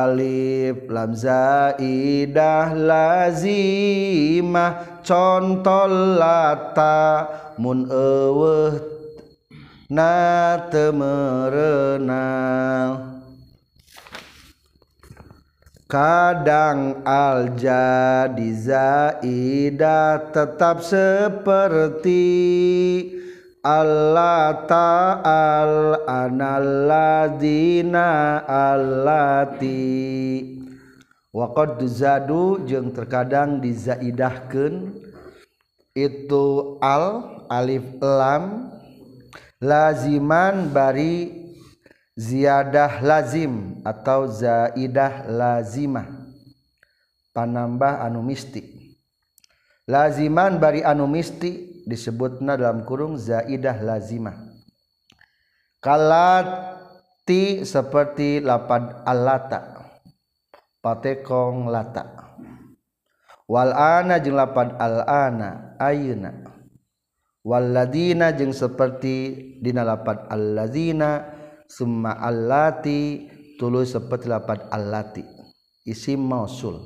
alif 0.00 0.88
lam 0.88 1.12
zaidah 1.12 2.72
lazimah 2.72 3.84
contoh 5.04 6.16
lata 6.16 7.28
mun 7.60 7.92
eueuh 7.92 8.95
na 9.86 10.58
temerenal 10.66 12.18
kadang 15.86 17.06
al 17.06 17.54
jadi 17.54 18.50
zaidah 18.50 20.34
tetap 20.34 20.82
seperti 20.82 22.26
Allah 23.66 24.62
ta'al 24.70 26.06
analladina 26.06 28.38
allati. 28.46 30.54
Wa 31.34 31.50
qad 31.50 31.82
zadu 31.90 32.62
jeung 32.62 32.94
terkadang 32.94 33.58
dizaidahkeun. 33.58 35.02
Itu 35.98 36.78
al 36.78 37.42
alif 37.50 37.98
lam 37.98 38.70
laziman 39.60 40.68
bari 40.68 41.32
ziyadah 42.16 43.00
lazim 43.04 43.84
atau 43.84 44.28
zaidah 44.28 45.28
lazimah. 45.28 46.08
Panambah 47.36 48.00
anu 48.00 48.24
misti. 48.24 48.64
Laziman 49.84 50.56
bari 50.56 50.80
anu 50.80 51.04
misti 51.04 51.84
disebutna 51.84 52.56
dalam 52.56 52.88
kurung 52.88 53.20
zaidah 53.20 53.76
lazimah. 53.84 54.34
Kalati 55.78 57.62
seperti 57.62 58.40
lapad 58.40 59.04
alata. 59.04 59.76
Patekong 60.80 61.68
lata. 61.68 62.16
Wal 63.46 63.70
ana 63.74 64.18
jeung 64.18 64.34
lapad 64.34 64.74
al 64.80 65.06
ana 65.06 65.78
ayeuna. 65.78 66.45
Waladina 67.46 68.34
jeung 68.34 68.50
seperti 68.50 69.38
dina 69.62 69.86
lapat 69.86 70.26
summa 71.70 72.18
allati 72.18 73.30
tuluy 73.54 73.86
seperti 73.86 74.26
lapat 74.26 74.66
allati. 74.74 75.22
Isim 75.86 76.26
mausul. 76.26 76.82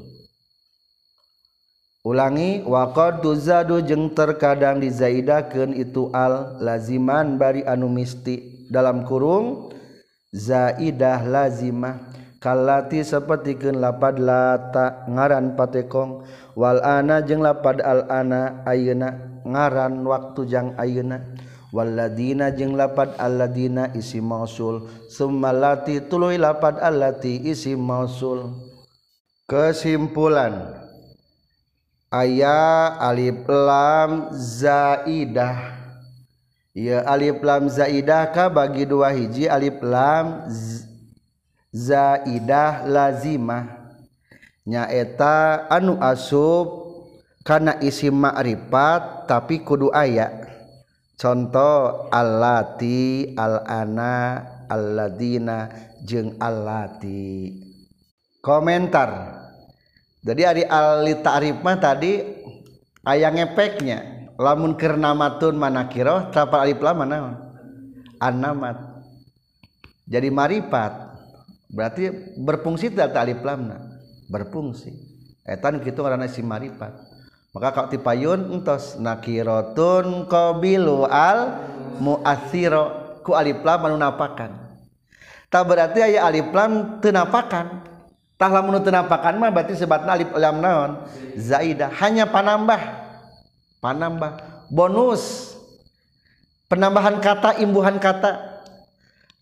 Ulangi 2.04 2.60
waqad 2.68 3.24
tuzadu 3.24 3.80
jeung 3.80 4.12
terkadang 4.12 4.84
dizaidakeun 4.84 5.72
itu 5.72 6.12
al 6.12 6.60
laziman 6.60 7.40
bari 7.40 7.64
anu 7.64 7.88
misti. 7.88 8.68
Dalam 8.68 9.08
kurung 9.08 9.72
zaidah 10.28 11.24
lazimah. 11.24 12.20
Kalati 12.36 13.00
sapertikeun 13.00 13.80
lapad 13.80 14.20
lata 14.20 15.08
ngaran 15.08 15.56
patekong. 15.56 16.28
Wal 16.52 16.84
ana 16.84 17.24
jeung 17.24 17.40
lapad 17.40 17.80
al 17.80 18.04
ana 18.12 18.60
ayeuna. 18.68 19.29
ngaran 19.44 20.00
waktu 20.04 20.46
waktujang 20.46 20.78
Ayeunawaladdina 20.78 22.54
jeung 22.56 22.78
lapad 22.78 23.14
Aladdina 23.20 23.92
isi 23.92 24.22
mausul. 24.22 24.88
Sumalati 25.10 26.00
tulu 26.08 26.32
lapad 26.34 26.80
allati 26.80 27.44
isi 27.44 27.76
mausul. 27.76 28.54
Kesimpulan. 29.44 30.78
Aya 32.10 32.98
Alif 32.98 33.46
lam 33.46 34.34
zaidah. 34.34 35.78
Ya 36.74 37.02
Alif 37.06 37.38
lam 37.42 37.66
zaidah 37.70 38.30
ka 38.30 38.50
bagi 38.50 38.86
dua 38.86 39.10
hiji 39.14 39.46
Alif 39.46 39.78
lam 39.82 40.46
zaidah 41.70 42.86
lazimah. 42.86 43.78
Nyaeta 44.66 45.66
anu 45.66 45.98
asub 45.98 46.79
karena 47.40 47.76
isi 47.80 48.12
ma'rifat 48.12 49.26
tapi 49.28 49.64
kudu 49.64 49.92
aya. 49.92 50.48
Contoh 51.20 52.08
allati 52.08 53.32
al-ana 53.36 54.40
alladina 54.68 55.68
jeung 56.00 56.40
allati. 56.40 57.60
Komentar. 58.40 59.36
Jadi 60.24 60.42
ari 60.44 60.64
al 60.64 61.04
ta'rif 61.20 61.60
mah 61.60 61.76
tadi 61.76 62.24
aya 63.04 63.28
ngepeknya. 63.28 64.32
Lamun 64.40 64.80
keur 64.80 64.96
namatun 64.96 65.60
manakiro 65.60 66.32
tapal 66.32 66.64
alif 66.64 66.80
lam 66.80 67.04
mana? 67.04 67.36
Anamat 68.16 68.90
jadi 70.08 70.32
marifat. 70.32 71.12
Berarti 71.70 72.10
berfungsi 72.40 72.90
tidak 72.90 73.14
alif 73.14 73.44
lamna 73.44 74.00
berfungsi. 74.32 74.90
Etan 75.44 75.78
kitu 75.84 76.00
ngaranna 76.00 76.26
si 76.26 76.40
marifat 76.40 77.09
maka 77.50 77.74
kau 77.74 77.86
tipayun 77.90 78.60
entos. 78.60 78.94
Nakirotun 78.98 80.30
qabilu 80.30 81.06
al 81.06 81.58
muathiro 81.98 83.18
ku 83.26 83.34
alif 83.34 83.58
lam 83.66 83.90
anu 83.90 83.96
napakan. 83.98 84.54
Tak 85.50 85.62
berarti 85.66 85.98
aya 85.98 86.30
alif 86.30 86.46
lam 86.54 87.02
teu 87.02 87.10
napakan 87.10 87.90
tah 88.38 88.48
lamun 88.48 88.78
napakan 88.78 89.34
mah 89.36 89.50
berarti 89.50 89.74
sebatna 89.74 90.14
alif 90.14 90.30
lam 90.30 90.62
naon? 90.62 90.90
Zaidah. 91.34 91.90
Hanya 91.98 92.30
panambah. 92.30 92.78
Panambah. 93.82 94.32
Bonus. 94.70 95.54
Penambahan 96.70 97.18
kata 97.18 97.58
imbuhan 97.58 97.98
kata. 97.98 98.62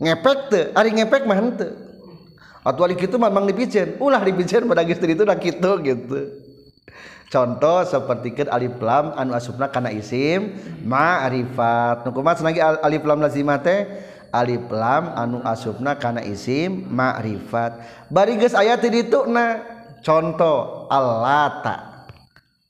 Ngepek 0.01 0.39
teu. 0.49 0.65
Ari 0.73 0.97
ngepek 0.97 1.29
mah 1.29 1.37
henteu. 1.37 1.77
Atau 2.65 2.89
ari 2.89 2.97
kitu 2.97 3.21
memang 3.21 3.45
dipicen 3.45 4.01
ulah 4.01 4.21
dipicen 4.25 4.65
pada 4.65 4.81
geus 4.85 5.01
itu 5.01 5.25
dah 5.25 5.39
kitu 5.39 5.71
gitu 5.85 6.48
contoh 7.29 7.85
seperti 7.85 8.33
ke 8.33 8.43
alif 8.49 8.77
lam 8.81 9.13
anu 9.15 9.37
asupna 9.37 9.69
kana 9.69 9.93
isim 9.93 10.57
ma'rifat 10.85 12.05
nu 12.05 12.11
kumaha 12.13 12.41
lagi 12.41 12.61
alif 12.61 13.03
lam 13.05 13.21
lazimah 13.21 13.61
teh? 13.61 13.85
Alif 14.29 14.69
lam 14.69 15.17
anu 15.17 15.41
asupna 15.41 15.97
kana 15.97 16.21
isim 16.21 16.89
ma'rifat 16.93 17.81
bari 18.13 18.37
geus 18.37 18.53
aya 18.53 18.77
ti 18.77 18.93
dituna 18.93 19.79
contoh 20.03 20.89
allata. 20.89 22.07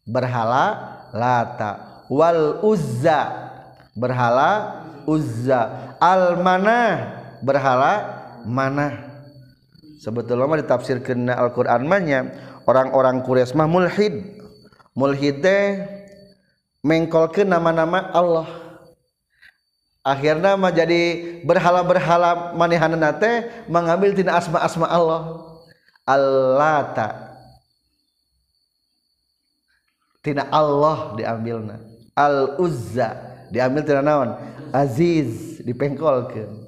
Berhala 0.08 0.64
lata. 1.12 2.04
Wal 2.08 2.64
uzza. 2.64 3.52
Berhala 3.92 4.82
uzza. 5.04 5.92
Al 6.00 6.40
manah 6.40 7.18
berhala 7.44 7.92
manah. 8.46 9.06
Sebetulnya 9.98 10.62
ditafsirkan 10.62 11.26
Al-Qur'an 11.26 11.82
mah 11.82 12.00
orang-orang 12.70 13.26
Quraisy 13.26 13.58
mah 13.58 13.66
mulhid. 13.66 14.37
mulhide 14.98 15.86
mengkolkan 16.82 17.46
nama-nama 17.46 18.10
Allah. 18.10 18.50
Akhirnya 20.02 20.58
mah 20.58 20.74
jadi 20.74 21.38
berhala-berhala 21.46 22.58
manehanna 22.58 23.14
teh 23.14 23.46
mengambil 23.70 24.10
tina 24.18 24.34
asma-asma 24.42 24.90
Allah. 24.90 25.46
Allata 26.02 27.38
tina 30.24 30.50
Allah 30.50 31.14
diambilna. 31.14 31.78
Al 32.18 32.58
Uzza 32.58 33.14
diambil 33.54 33.86
tina 33.86 34.02
naon? 34.02 34.34
Aziz 34.74 35.62
dipengkolkeun. 35.62 36.66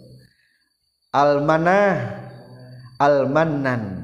Al 1.11 1.43
Manah 1.43 2.23
Al 3.01 3.27
Mannan 3.27 4.00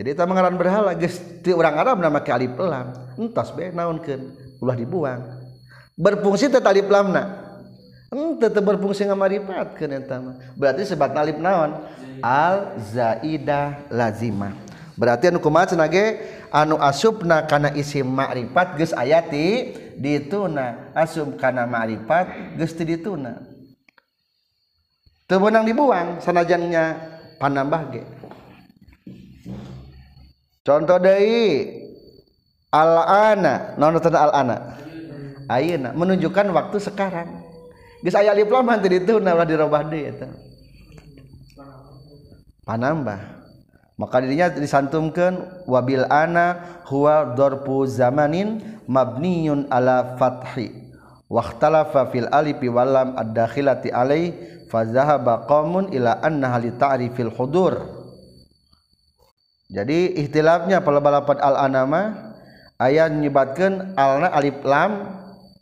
jadi 0.00 0.16
itu 0.16 0.24
mengaran 0.24 0.56
berhala 0.56 0.96
geus 0.96 1.20
orang 1.52 1.76
Arab 1.76 2.00
nama 2.00 2.24
ke 2.24 2.32
alif 2.32 2.56
lam. 2.56 2.96
Entos 3.20 3.52
be 3.52 3.68
naonkeun 3.68 4.32
ulah 4.56 4.72
dibuang. 4.72 5.20
Berfungsi 5.92 6.48
teh 6.48 6.56
alif 6.56 6.88
lamna 6.88 7.36
henteu 8.08 8.48
teh 8.48 8.64
berfungsi 8.64 9.04
ngamaripatkeun 9.04 9.92
eta 9.92 10.16
mah. 10.16 10.40
Berarti 10.56 10.88
sebat 10.88 11.12
alif 11.12 11.36
naon? 11.36 11.84
Al 12.24 12.80
zaidah 12.80 13.92
lazimah. 13.92 14.56
Berarti 14.96 15.28
anu 15.28 15.36
kumaha 15.36 15.68
cenah 15.68 15.92
ge 15.92 16.16
anu 16.48 16.80
asupna 16.80 17.44
kana 17.44 17.68
isim 17.76 18.08
ma'rifat 18.08 18.80
geus 18.80 18.96
ayati 18.96 19.76
dituna. 20.00 20.96
Asup 20.96 21.36
kana 21.36 21.68
ma'rifat 21.68 22.56
geus 22.56 22.72
teu 22.72 22.88
dituna. 22.88 23.36
Teu 25.28 25.44
dibuang 25.44 26.24
sanajannya 26.24 26.84
panambah 27.36 27.84
ge. 27.92 28.19
Contoh 30.64 30.98
deui 31.00 31.68
al-ana. 32.72 33.74
Naon 33.76 33.98
tanda 33.98 34.30
al-ana. 34.30 34.56
Ayeuna 35.50 35.90
menunjukkan 35.92 36.46
waktu 36.54 36.78
sekarang. 36.78 37.42
Geus 38.00 38.16
aya 38.16 38.32
alif 38.32 38.48
lam 38.48 38.70
henteu 38.70 38.88
dituna 38.88 39.34
ulah 39.36 39.44
dirobah 39.44 39.82
deui 39.84 40.08
eta. 40.08 40.30
Panambah. 42.64 43.42
Maka 44.00 44.24
dirinya 44.24 44.48
disantumkan 44.48 45.64
wabil 45.68 46.08
ana 46.08 46.80
huwa 46.88 47.36
dorpu 47.36 47.84
zamanin 47.84 48.80
mabniyun 48.88 49.68
ala 49.68 50.16
fathi. 50.16 50.72
Wakhtalafa 51.28 52.08
fil 52.08 52.26
alifi 52.32 52.72
walam 52.72 53.12
ad-dakhilati 53.14 53.92
alai 53.92 54.32
fa 54.72 54.88
zahaba 54.88 55.44
qaumun 55.44 55.92
ila 55.92 56.16
annaha 56.24 56.58
li 56.58 56.72
ta'rifil 56.74 57.30
hudur 57.36 57.99
jadi 59.70 60.18
ikhtilafnya 60.18 60.82
pada 60.82 60.98
balapan 60.98 61.38
al-anama 61.38 62.34
ayat 62.82 63.14
nyebatkeun 63.14 63.94
alna 63.94 64.34
alif 64.34 64.58
lam 64.66 65.14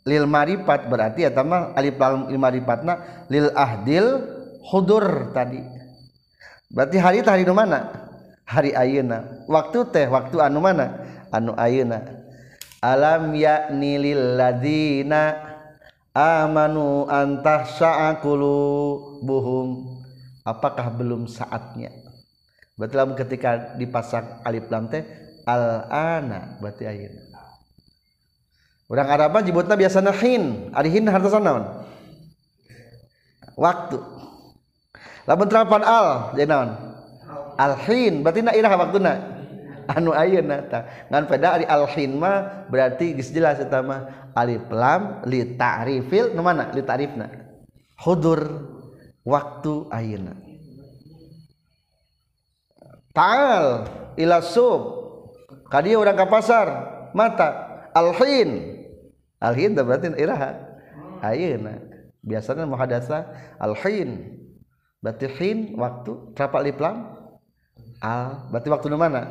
lil 0.09 0.25
marifat. 0.25 0.89
Berarti 0.89 1.29
ya 1.29 1.31
mah 1.45 1.77
alif 1.77 1.93
lam 2.01 2.25
lil 2.25 2.41
marifatna 2.41 3.25
lil 3.29 3.53
ahdil 3.53 4.25
hudur 4.65 5.29
tadi. 5.29 5.61
Berarti 6.73 6.97
hari 6.97 7.21
teh 7.21 7.29
hari 7.29 7.45
di 7.45 7.53
mana? 7.53 8.09
Hari 8.49 8.73
ayeuna. 8.73 9.45
Waktu 9.45 9.93
teh 9.93 10.09
waktu 10.09 10.41
anu 10.41 10.57
mana? 10.57 11.05
Anu 11.29 11.53
ayeuna. 11.53 12.01
Alam 12.81 13.37
yakni 13.37 14.01
lil 14.01 14.41
ladina 14.41 15.37
amanu 16.17 17.05
antah 17.05 17.67
sa'akulu 17.67 18.57
buhum 19.21 20.01
apakah 20.47 20.89
belum 20.97 21.29
saatnya? 21.29 21.98
Betul 22.79 23.11
ketika 23.19 23.75
dipasang 23.75 24.39
alif 24.47 24.71
lam 24.71 24.87
teh 24.87 25.03
al 25.43 25.83
ana 25.91 26.55
berarti 26.63 26.87
ayeuna. 26.87 27.27
Orang 28.87 29.09
Arab 29.11 29.35
mah 29.35 29.43
nyebutna 29.43 29.75
biasana 29.75 30.15
hin, 30.15 30.71
ari 30.71 30.87
hin 30.87 31.03
hartosan 31.11 31.43
naon? 31.43 31.67
Waktu. 33.59 33.99
Lamun 35.27 35.51
terapan 35.51 35.83
al 35.83 36.31
jadi 36.39 36.47
naon? 36.47 36.69
Al 37.59 37.75
hin 37.83 38.23
berarti 38.23 38.47
na 38.47 38.55
irah 38.55 38.71
waktuna. 38.79 39.13
Anu 39.91 40.15
ayeuna 40.15 40.63
tah. 40.71 40.87
Ngan 41.11 41.23
peda 41.27 41.59
ari 41.59 41.67
al 41.67 41.83
hin 41.91 42.15
mah 42.15 42.63
berarti 42.71 43.11
geus 43.11 43.35
jelas 43.35 43.59
eta 43.59 43.83
mah 43.83 44.31
alif 44.39 44.63
lam 44.71 45.19
li 45.27 45.43
ta'rifil 45.59 46.31
nu 46.31 46.39
mana? 46.47 46.71
Li 46.71 46.79
ta'rifna. 46.79 47.27
Hudur 47.99 48.39
waktu 49.27 49.91
ayeuna 49.91 50.48
Ta'al 53.13 53.89
ila 54.17 54.41
sub. 54.43 54.81
Kadi 55.69 55.93
urang 55.93 56.17
ka 56.17 56.25
pasar, 56.25 56.67
mata. 57.13 57.81
Alhin. 57.93 58.81
Alhin 59.41 59.73
berarti 59.73 60.13
iraha. 60.17 60.57
Ayeuna. 61.21 61.77
Biasanya 62.21 62.65
muhadasa 62.69 63.29
alhin. 63.57 64.39
Berarti 64.99 65.27
hin 65.39 65.79
waktu 65.79 66.35
berapa 66.35 66.59
alif 66.59 66.75
lam 66.75 67.15
al 68.03 68.51
berarti 68.51 68.67
waktu 68.67 68.87
di 68.91 68.97
mana? 68.99 69.21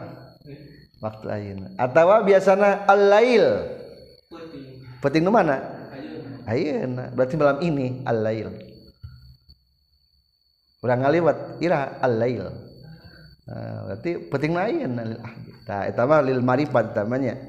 Waktu 1.05 1.27
ayeuna. 1.29 1.69
Atau 1.77 2.09
biasanya 2.25 2.88
al 2.88 3.01
lail 3.12 3.47
penting 5.05 5.29
di 5.29 5.33
mana? 5.33 5.57
Ayeuna. 6.49 7.12
Berarti 7.12 7.35
malam 7.37 7.61
ini 7.61 8.01
al 8.09 8.19
lail 8.25 8.49
urang 10.79 11.03
ngaliwat 11.03 11.59
ira 11.59 11.99
al 11.99 12.14
lail 12.23 12.47
nah, 12.47 12.67
berarti 13.48 14.11
penting 14.28 14.52
lain. 14.52 14.88
Nah 15.64 15.80
eta 15.88 16.04
mah 16.04 16.20
lil 16.20 16.44
marifat 16.44 16.92
namanya. 16.92 17.40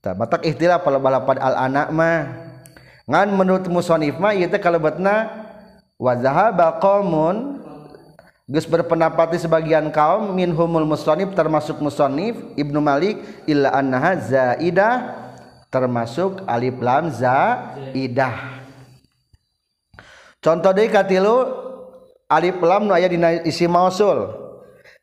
Tah 0.00 0.16
matak 0.16 0.48
ikhtilaf 0.48 0.80
kalau 0.80 0.96
balapan 0.96 1.36
al 1.36 1.54
anak 1.68 1.88
mah. 1.92 2.18
Ngan 3.04 3.28
menurut 3.36 3.68
musonif 3.68 4.16
mah 4.16 4.32
teh 4.32 4.60
kalebetna 4.60 5.28
wa 6.00 6.16
zahaba 6.16 6.80
qaumun 6.80 7.60
geus 8.48 8.64
berpendapat 8.64 9.36
sebagian 9.36 9.92
kaum 9.92 10.32
minhumul 10.32 10.88
musonif 10.88 11.36
termasuk 11.36 11.78
musonif 11.84 12.40
Ibnu 12.56 12.80
Malik 12.80 13.20
illa 13.44 13.76
annaha 13.76 14.16
zaidah 14.16 14.94
termasuk 15.68 16.48
alif 16.48 16.80
lam 16.80 17.12
zaidah. 17.12 18.56
Contoh 20.40 20.72
deui 20.72 20.88
katilu 20.88 21.44
alif 22.24 22.56
lam 22.64 22.88
nu 22.88 22.96
aya 22.96 23.04
dina 23.12 23.44
isi 23.44 23.68
mausul 23.68 24.39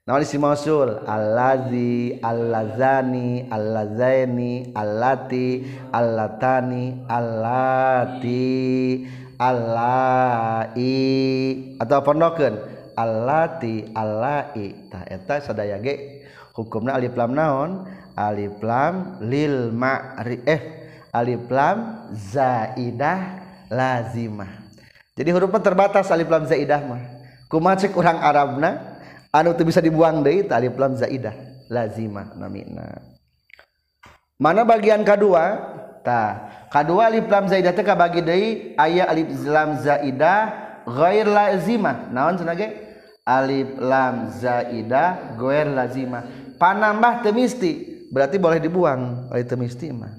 Nah, 0.07 0.23
si 0.23 0.39
mausul 0.39 1.03
allazi 1.03 2.15
allazani 2.23 3.43
allazaini 3.51 4.71
allati 4.71 5.67
allatani 5.91 7.03
allati 7.11 9.03
allai. 9.35 10.95
Atau 11.75 11.99
pondokeun 12.07 12.55
allati 12.95 13.83
allai. 13.91 14.87
Tah 14.87 15.03
eta 15.11 15.43
sadaya 15.43 15.75
ge. 15.83 16.23
Hukumna 16.55 16.95
alif 16.95 17.11
lam 17.19 17.35
naon? 17.35 17.83
Alif 18.15 18.63
lam 18.63 19.19
lil 19.27 19.75
ma'ri 19.75 20.39
eh 20.47 20.87
alif 21.11 21.51
lam 21.51 22.07
zaidah 22.15 23.43
lazimah. 23.67 24.71
Jadi 25.19 25.35
hurufnya 25.35 25.59
terbatas 25.59 26.07
alif 26.15 26.31
lam 26.31 26.47
zaidah 26.47 26.79
mah. 26.79 27.03
Kumaha 27.51 27.75
cek 27.75 27.91
urang 27.91 28.23
arabna? 28.23 28.96
anu 29.33 29.55
tuh 29.55 29.65
bisa 29.67 29.83
dibuang 29.83 30.23
deh 30.23 30.47
alif 30.51 30.75
lam 30.75 30.95
zaidah 30.95 31.35
lazimah 31.67 32.35
namina. 32.35 33.01
Mana 34.37 34.63
bagian 34.63 35.01
kedua? 35.01 35.75
Ta 36.05 36.47
kedua 36.71 37.11
alif 37.11 37.27
lam 37.27 37.49
zaidah 37.49 37.73
teh 37.73 37.83
kabagi 37.83 38.21
deui 38.23 38.49
aya 38.79 39.09
alif 39.09 39.27
lam 39.43 39.75
zaidah 39.81 40.39
ghair 40.87 41.27
lazimah 41.27 42.07
naon 42.13 42.39
cenah 42.39 42.55
ge? 42.55 42.69
Alif 43.27 43.75
lam 43.81 44.31
zaidah 44.31 45.35
ghair 45.35 45.67
lazimah 45.67 46.23
panambah 46.55 47.27
temisti 47.27 47.97
berarti 48.11 48.35
boleh 48.39 48.59
dibuang. 48.63 49.27
Oleh 49.31 49.43
temisti 49.43 49.91
mah. 49.91 50.11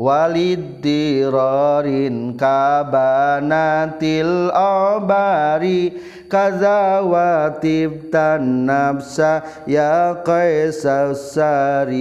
Walidirarin 0.00 2.32
kabanatil 2.40 4.48
obari 4.56 5.92
kazawatib 6.32 8.08
tan 8.08 8.64
nafsa 8.64 9.44
ya 9.68 10.16
qaisasari 10.24 11.92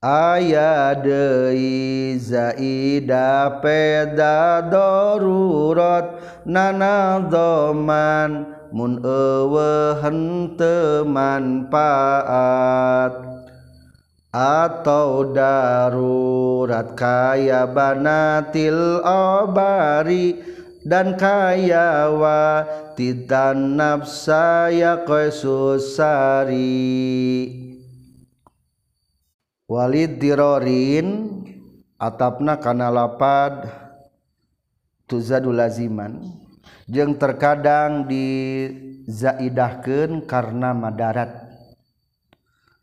Aya 0.00 0.96
deui 0.96 2.16
zaida 2.16 3.60
peda 3.60 4.64
darurat 4.64 6.16
nanaldoman 6.48 8.48
mun 8.72 8.96
eueuheun 9.04 10.56
teu 10.56 11.04
manfaat 11.04 13.12
atau 14.32 15.36
darurat 15.36 16.96
kaya 16.96 17.68
banatil 17.68 19.04
obari. 19.04 20.59
Dan 20.84 21.16
kaya 21.16 22.12
wa 22.12 22.66
titan 22.96 23.76
nafsa 23.76 24.68
ya 24.72 25.04
qasusari 25.04 26.56
Walid 29.70 30.18
dirorin 30.18 31.30
atapna 31.94 32.58
kana 32.58 32.90
lapad 32.90 33.70
tuzadul 35.06 35.54
laziman 35.54 36.18
jeung 36.90 37.14
terkadang 37.14 38.10
dizaidahkeun 38.10 40.26
karena 40.26 40.74
madarat. 40.74 41.46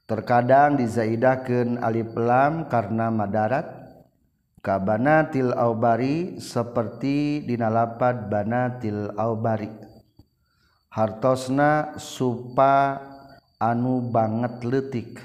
Terkadang 0.07 0.79
dizaidahkeun 0.79 1.83
alif 1.83 2.15
lam 2.15 2.71
karena 2.71 3.11
madarat 3.11 3.76
kabanatil 4.67 5.55
aubari 5.55 6.43
seperti 6.43 7.39
dinalapad 7.47 8.27
banatil 8.27 9.15
aubari. 9.15 9.71
Hartosna 10.91 11.95
supa 11.95 12.99
anu 13.63 14.11
banget 14.11 14.59
letik 14.67 15.23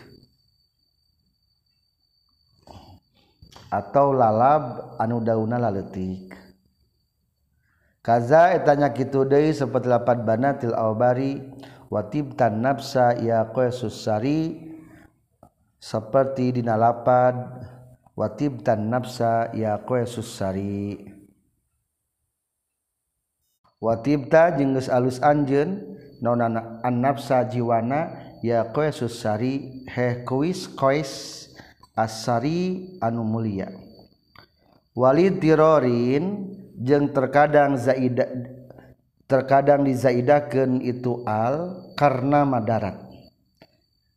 atau 3.72 4.12
lalab 4.12 4.96
anu 5.00 5.24
dauna 5.24 5.56
laletik 5.56 6.32
kaza 8.04 8.52
etanya 8.52 8.92
kitu 8.92 9.24
deui 9.24 9.56
seperti 9.56 9.88
lapat 9.88 10.28
banatil 10.28 10.76
aubari 10.76 11.40
watib 11.88 12.36
tan 12.36 12.60
nafsa 12.60 13.16
ya 13.16 13.48
qasus 13.48 14.04
sari 14.04 14.60
seperti 15.80 16.60
dinalapad 16.60 17.71
watib 18.22 18.62
tan 18.62 18.86
nafsa 18.86 19.50
ya 19.50 19.82
qasusari 19.82 21.10
watib 23.82 24.30
ta 24.30 24.54
geus 24.54 24.86
alus 24.86 25.18
anjeun 25.18 25.98
naon 26.22 26.54
an 26.54 26.94
nafsa 27.02 27.42
jiwana 27.50 28.14
ya 28.46 28.70
qasusari 28.70 29.82
he 29.90 30.22
kuis 30.22 30.70
kois 30.70 31.42
asari 31.98 32.94
anu 33.02 33.26
mulia. 33.26 33.74
Walid 34.94 35.42
tirorin 35.42 36.54
jeng 36.78 37.10
terkadang 37.10 37.74
zaida 37.74 38.28
terkadang 39.26 39.82
dizaidakeun 39.82 40.78
itu 40.84 41.26
al 41.26 41.88
karena 41.98 42.46
madarat. 42.46 43.02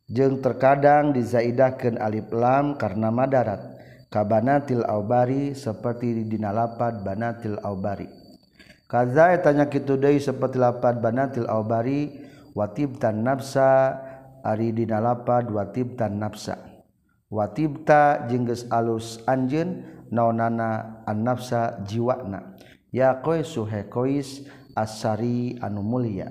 Jeng 0.06 0.38
terkadang 0.38 1.10
dizaidakeun 1.10 1.98
alif 1.98 2.30
lam 2.30 2.78
karena 2.78 3.10
madarat 3.10 3.75
kabanatil 4.08 4.86
aubari 4.86 5.52
seperti 5.56 6.26
dina 6.26 6.54
lapad 6.54 7.02
banatil 7.02 7.58
aubari. 7.62 8.06
Kaza 8.86 9.34
tanya 9.42 9.66
kitu 9.66 9.98
deui 9.98 10.22
seperti 10.22 10.62
lapad 10.62 11.02
banatil 11.02 11.50
aubari 11.50 12.14
watib 12.54 13.02
tan 13.02 13.26
nafsa 13.26 13.98
ari 14.46 14.70
dina 14.70 15.02
lapad 15.02 15.50
watib 15.50 15.98
tan 15.98 16.22
nafsa 16.22 16.76
watibta 17.26 18.30
jengges 18.30 18.70
alus 18.70 19.18
anjeun 19.26 19.82
naonana 20.14 21.02
an 21.06 21.26
nafsa 21.26 21.82
jiwana 21.82 22.54
ya 22.94 23.18
kois 23.18 23.50
suhe 23.50 23.90
kois 23.90 24.46
asari 24.78 25.58
anu 25.58 25.82
mulia. 25.82 26.30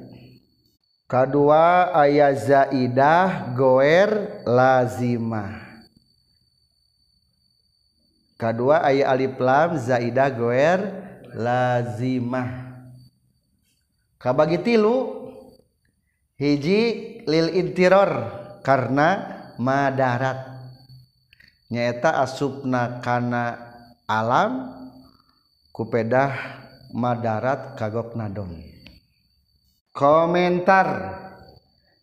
Kadua 1.06 1.94
aya 1.94 2.34
zaidah 2.34 3.54
goer 3.54 4.42
lazimah. 4.48 5.65
kedua 8.36 8.84
aya 8.84 9.12
alif 9.12 9.36
lam 9.40 9.80
zaidah 9.80 10.30
goer 10.32 10.80
lazimah. 11.36 12.64
Kabagi 14.22 14.64
tilu 14.64 15.28
hiji 16.40 16.82
lil 17.28 17.52
intiror 17.56 18.12
karena 18.64 19.08
madarat. 19.60 20.56
Nyaeta 21.72 22.22
asupna 22.22 23.02
kana 23.02 23.58
alam 24.06 24.70
kupedah 25.74 26.62
madarat 26.94 27.74
kagok 27.74 28.14
nadon 28.14 28.76
komentar. 29.96 31.25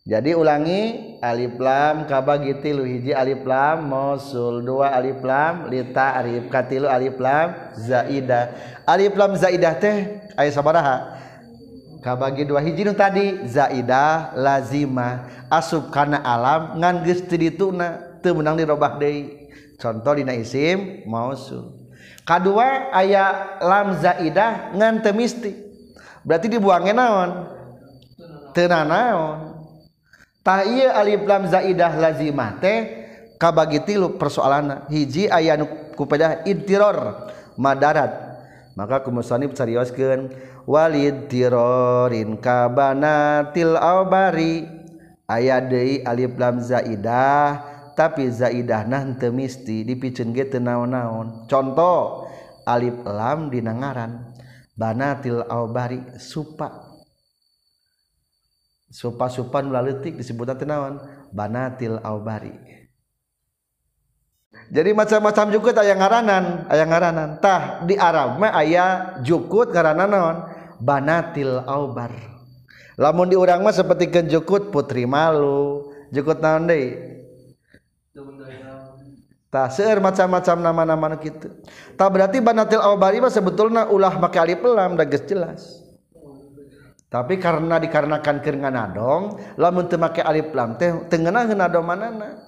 jadi 0.03 0.35
ulangi 0.35 1.15
alif 1.23 1.55
lam 1.63 2.03
kabagi 2.03 2.59
tilu 2.59 2.83
hiji 2.83 3.15
alif 3.15 3.47
lam 3.47 3.87
mosul 3.87 4.59
dua 4.59 4.91
alif 4.91 5.23
lam 5.23 5.71
lita 5.71 6.19
arif 6.19 6.51
katilu 6.51 6.91
alif 6.91 7.15
lam 7.23 7.71
zaidah. 7.79 8.51
Alif 8.83 9.15
lam 9.15 9.39
zaidah 9.39 9.79
teh 9.79 10.19
aya 10.35 10.51
sabaraha? 10.51 11.23
Kabagi 12.03 12.43
dua 12.43 12.59
hiji 12.59 12.83
nu 12.83 12.91
tadi 12.91 13.47
zaidah 13.47 14.35
lazimah. 14.35 15.47
Asub 15.47 15.87
kana 15.87 16.19
alam 16.19 16.83
ngan 16.83 17.07
geus 17.07 17.23
teu 17.23 17.39
dituna 17.39 18.19
teu 18.19 18.35
meunang 18.35 18.59
dirobah 18.59 18.99
deui. 18.99 19.47
Contoh 19.79 20.19
dina 20.19 20.35
isim 20.35 21.07
mausul. 21.07 21.79
Kadua 22.27 22.91
aya 22.91 23.55
lam 23.63 23.95
zaidah 24.03 24.75
ngan 24.75 24.99
teu 24.99 25.15
berarti 26.27 26.51
dibuangna 26.51 26.91
naon? 26.91 27.31
Teu 28.51 28.67
naon? 28.67 29.52
ta 30.43 30.67
alif 30.67 31.23
lam 31.23 31.47
zaidah 31.47 31.95
lazimah 31.95 32.59
teh 32.59 32.79
kabagi 33.39 33.81
tilu 33.87 34.19
persoalan 34.19 34.85
hiji 34.91 35.31
aya 35.31 35.55
nu 35.55 35.65
kupedah 35.95 36.43
intiror 36.43 37.31
madarat. 37.55 38.35
Maka 38.73 39.05
kumusonib 39.05 39.53
carioskeun 39.53 40.33
walid 40.65 41.31
tirorin 41.31 42.37
kabanatil 42.41 43.77
aubari. 43.79 44.65
Aya 45.23 45.63
deui 45.63 46.03
alif 46.03 46.35
lam 46.35 46.59
zaidah 46.59 47.63
tapi 47.95 48.27
zaidah 48.27 48.83
nah 48.83 49.05
temisti 49.15 49.87
dipicen 49.87 50.33
dipiceun 50.33 50.35
ge 50.35 50.45
teu 50.51 50.59
naon-naon. 50.59 51.47
Contoh 51.47 52.27
alif 52.67 52.97
lam 53.07 53.47
dina 53.47 53.71
ngaran 53.71 54.35
banatil 54.75 55.45
aubari 55.47 56.01
supa. 56.19 56.82
Supa 58.93 59.25
supa 59.25 59.65
laletik 59.65 60.21
disebut 60.21 60.53
naon? 60.69 61.01
Banatil 61.33 61.97
aubari. 62.05 62.53
Jadi 64.69 64.93
macam-macam 64.93 65.49
jukut 65.49 65.73
ayah 65.81 65.97
ngaranan 65.97 66.69
ayah 66.69 66.85
ngaranan. 66.85 67.29
Tah 67.41 67.81
di 67.89 67.97
Arab 67.97 68.37
mah 68.37 68.53
ayah 68.61 69.17
jukut 69.25 69.73
ngaranan 69.73 70.09
naon? 70.13 70.37
Banatil 70.77 71.65
aubar. 71.65 72.13
Lamun 73.01 73.25
di 73.25 73.33
urang 73.33 73.65
mah 73.65 73.73
seperti 73.73 74.13
jukut 74.29 74.69
putri 74.69 75.09
malu. 75.09 75.89
Jukut 76.13 76.37
naon 76.37 76.69
deui? 76.69 76.93
Tasir 79.53 80.01
macam-macam 80.01 80.57
nama-nama 80.65 81.13
gitu 81.21 81.45
tak 81.93 82.09
berarti 82.09 82.41
banatil 82.41 82.81
awbari 82.81 83.21
mah 83.21 83.29
sebetulnya 83.29 83.85
ulah 83.85 84.17
pakai 84.17 84.49
alif 84.49 84.65
lam 84.65 84.97
jelas 85.29 85.82
tapi 87.13 87.37
karena 87.37 87.77
dikarenakan 87.77 88.41
keringan 88.41 88.73
adong 88.73 89.37
lamun 89.61 89.85
teu 89.85 90.01
make 90.01 90.25
alif 90.25 90.49
lam 90.49 90.73
teh 90.81 90.89
teu 91.13 91.21
ngeunaheun 91.21 91.61
adong 91.61 91.85
manana 91.85 92.41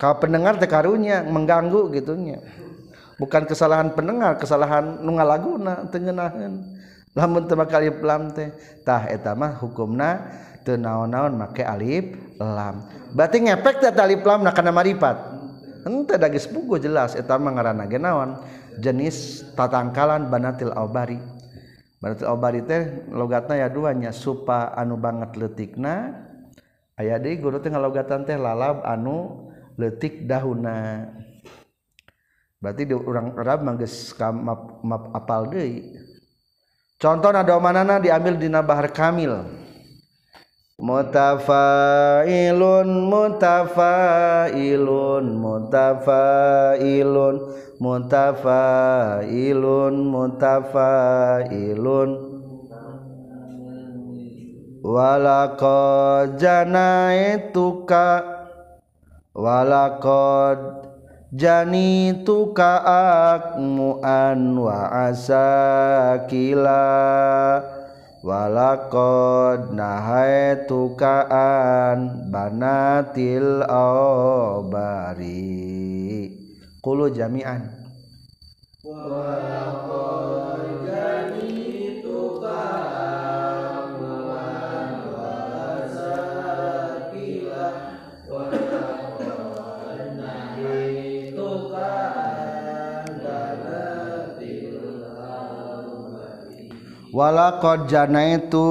ka 0.00 0.16
pendengar 0.16 0.56
teh 0.56 0.64
karunya 0.64 1.20
mengganggu 1.28 1.92
gitunya 1.92 2.40
bukan 3.20 3.44
kesalahan 3.44 3.92
pendengar 3.92 4.40
kesalahan 4.40 5.04
nu 5.04 5.12
ngalaguna 5.12 5.92
teu 5.92 6.00
ngeunaheun 6.00 6.64
lamun 7.12 7.44
teu 7.44 7.60
make 7.60 7.76
alif 7.76 8.00
lam 8.00 8.32
teh 8.32 8.48
tah 8.80 9.04
eta 9.12 9.36
mah 9.36 9.60
hukumna 9.60 10.24
teu 10.64 10.80
naon-naon 10.80 11.36
make 11.36 11.62
alif 11.62 12.16
lam. 12.40 12.80
Berarti 13.12 13.44
ngepek 13.44 13.84
teh 13.84 13.92
alif 13.92 14.24
lam 14.24 14.40
na 14.40 14.56
kana 14.56 14.72
maripat. 14.72 15.36
Henteu 15.84 16.18
da 16.18 16.26
geus 16.26 16.48
jelas 16.80 17.12
eta 17.14 17.36
mah 17.38 17.54
ngaranna 17.54 17.84
naon 17.86 18.40
jenis 18.80 19.46
tatangkalan 19.54 20.26
banatil 20.26 20.74
aubari 20.74 21.35
berarti 21.96 22.28
obari 22.28 22.60
teh 22.62 23.08
logatna 23.08 23.56
ya 23.56 23.72
duanya 23.72 24.12
supa 24.12 24.76
anu 24.76 25.00
banget 25.00 25.32
letikna 25.40 26.12
aya 26.96 27.20
deui 27.20 27.36
guru 27.40 27.60
teh 27.60 27.70
ngalogatan 27.72 28.24
teh 28.24 28.36
lalab 28.36 28.84
anu 28.84 29.46
letik 29.76 30.24
dahuna. 30.24 31.12
Berarti 32.56 32.88
di 32.88 32.96
urang 32.96 33.36
Arab 33.36 33.68
mah 33.68 33.76
geus 33.76 34.16
map, 34.18 34.80
map 34.80 35.12
apal 35.12 35.52
deui. 35.52 35.92
Contohna 36.96 37.44
domanana 37.44 38.00
diambil 38.00 38.40
dina 38.40 38.64
bahar 38.64 38.88
kamil. 38.88 39.44
Mutafailun 40.80 42.88
mutafailun 43.12 45.36
mutafailun. 45.36 47.36
Mutafailun 47.82 49.34
mutafailun 50.14 52.10
walaqad 54.84 56.40
janaituka 56.40 58.06
walaqad 59.34 60.86
Jani 61.36 62.22
tukaakmuan 62.24 63.58
wa 64.56 65.10
asakila. 65.10 66.80
Walakod 68.26 69.76
nahai 69.76 70.64
tukaan 70.70 72.30
banatil 72.32 73.62
obari 73.70 74.96
kulu 76.86 77.10
jami'an. 77.10 77.66
Walakod 78.86 80.86
jani 80.86 81.98
tukaakmuan 81.98 84.94
wa 85.10 85.34
asakila 85.82 87.66
wala 97.10 97.58
jana 97.90 98.38
itu 98.38 98.70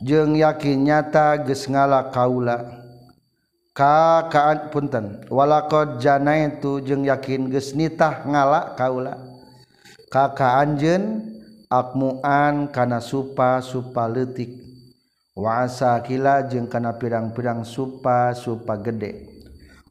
jeng 0.00 0.40
yakin 0.40 0.88
nyata 0.88 1.44
ge 1.44 1.52
ngala 1.68 2.08
kaula 2.08 2.85
kakaan 3.76 4.72
punten. 4.72 5.28
Walakot 5.28 6.00
jana 6.00 6.48
itu 6.48 6.80
jeung 6.80 7.04
yakin 7.04 7.52
geus 7.52 7.76
nitah 7.76 8.24
ngala 8.24 8.72
kaula. 8.72 9.20
Kaka 10.08 10.64
anjeun 10.64 11.20
akmuan 11.68 12.72
kana 12.72 13.04
supa 13.04 13.60
supa 13.60 14.08
leutik. 14.08 14.64
Wasa 15.36 16.00
kila 16.00 16.48
jeung 16.48 16.64
kana 16.64 16.96
pirang-pirang 16.96 17.60
supa 17.68 18.32
supa 18.32 18.80
gede. 18.80 19.28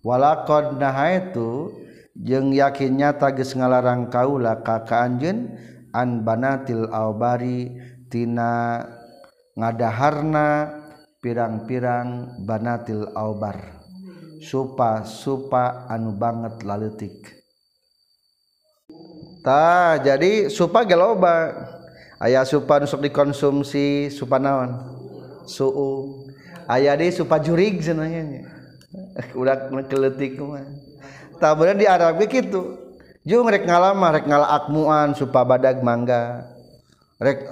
Walakot 0.02 0.82
nahaitu 0.82 1.70
jeung 2.18 2.50
yakin 2.50 2.98
nyata 2.98 3.30
geus 3.38 3.54
ngalarang 3.54 4.10
kaula 4.10 4.66
kaka 4.66 5.06
anjeun 5.06 5.54
an 5.94 6.26
banatil 6.26 6.90
aubari 6.90 7.78
tina 8.10 8.82
ngadaharna 9.54 10.82
pirang-pirang 11.26 12.38
banatil 12.46 13.10
aubar. 13.18 13.82
Supa-supa 14.46 15.90
anu 15.90 16.14
banget 16.14 16.62
laletik 16.62 17.36
ta 19.46 20.02
jadi 20.02 20.50
supa 20.50 20.82
geloba 20.82 21.54
ayah 22.18 22.42
supa 22.42 22.82
nusuk 22.82 23.06
dikonsumsi 23.06 24.10
supa 24.10 24.42
naon? 24.42 24.74
Suu. 25.46 26.26
Ayah 26.66 26.98
di 26.98 27.14
supa 27.14 27.38
jurig 27.38 27.78
senangnya 27.86 28.50
udah 29.40 29.70
keletik 29.86 30.42
mah 30.42 30.66
tak 31.38 31.54
bener 31.62 31.78
di 31.78 31.86
Arab 31.86 32.18
gitu 32.26 32.82
jung 33.22 33.46
rek 33.46 33.70
ngalama 33.70 34.18
rek 34.18 34.26
ngala 34.26 34.50
akmuan 34.50 35.14
supa 35.14 35.46
badag 35.46 35.86
mangga. 35.86 36.50
Rek 37.22 37.46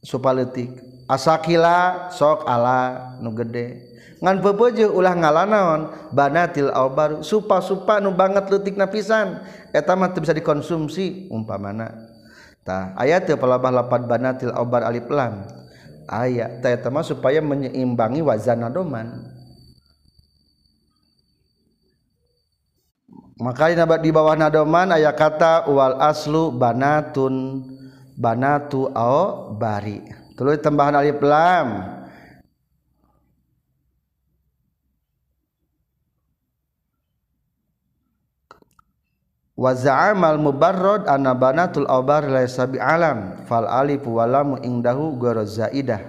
supa 0.00 0.32
letik 0.32 0.85
asakila 1.06 2.10
sok 2.12 2.46
ala 2.46 3.14
nu 3.22 3.32
gede. 3.34 3.96
Ngan 4.16 4.40
pepeje 4.40 4.88
ulah 4.88 5.12
ngalanaon 5.12 6.10
banatil 6.10 6.72
albaru 6.72 7.20
supa 7.20 7.60
supa 7.60 8.00
nu 8.00 8.16
banget 8.16 8.48
letik 8.48 8.74
napisan 8.74 9.44
eta 9.70 9.92
mah 9.92 10.12
bisa 10.12 10.32
dikonsumsi 10.34 11.30
umpamana. 11.30 11.92
Tah 12.66 12.96
aya 12.98 13.22
teu 13.22 13.38
palabah 13.38 13.70
lapan 13.70 14.08
banatil 14.08 14.50
albar 14.50 14.82
alif 14.88 15.06
lam. 15.12 15.46
Aya 16.08 16.58
tah 16.58 16.72
eta 16.72 16.88
mah 16.88 17.04
supaya 17.04 17.38
menyeimbangi 17.44 18.24
wazan 18.24 18.64
adoman. 18.64 19.36
Maka 23.36 23.68
di 24.00 24.08
bawah 24.08 24.32
nadoman 24.32 24.96
aya 24.96 25.12
kata 25.12 25.68
wal 25.68 26.00
aslu 26.00 26.56
banatun 26.56 27.68
banatu 28.16 28.88
au 28.96 29.52
bari. 29.52 30.25
Tulis 30.36 30.60
tambahan 30.60 31.00
alif 31.00 31.18
lam. 31.24 31.68
Wa 39.56 39.72
za'amal 39.72 40.36
mubarrad 40.36 41.08
anna 41.08 41.32
banatul 41.32 41.88
awbar 41.88 42.28
laysa 42.28 42.68
bi 42.68 42.76
alam 42.76 43.40
fal 43.48 43.64
alif 43.64 44.04
walam 44.04 44.60
indahu 44.60 45.16
ghairu 45.16 45.48
zaidah. 45.48 46.04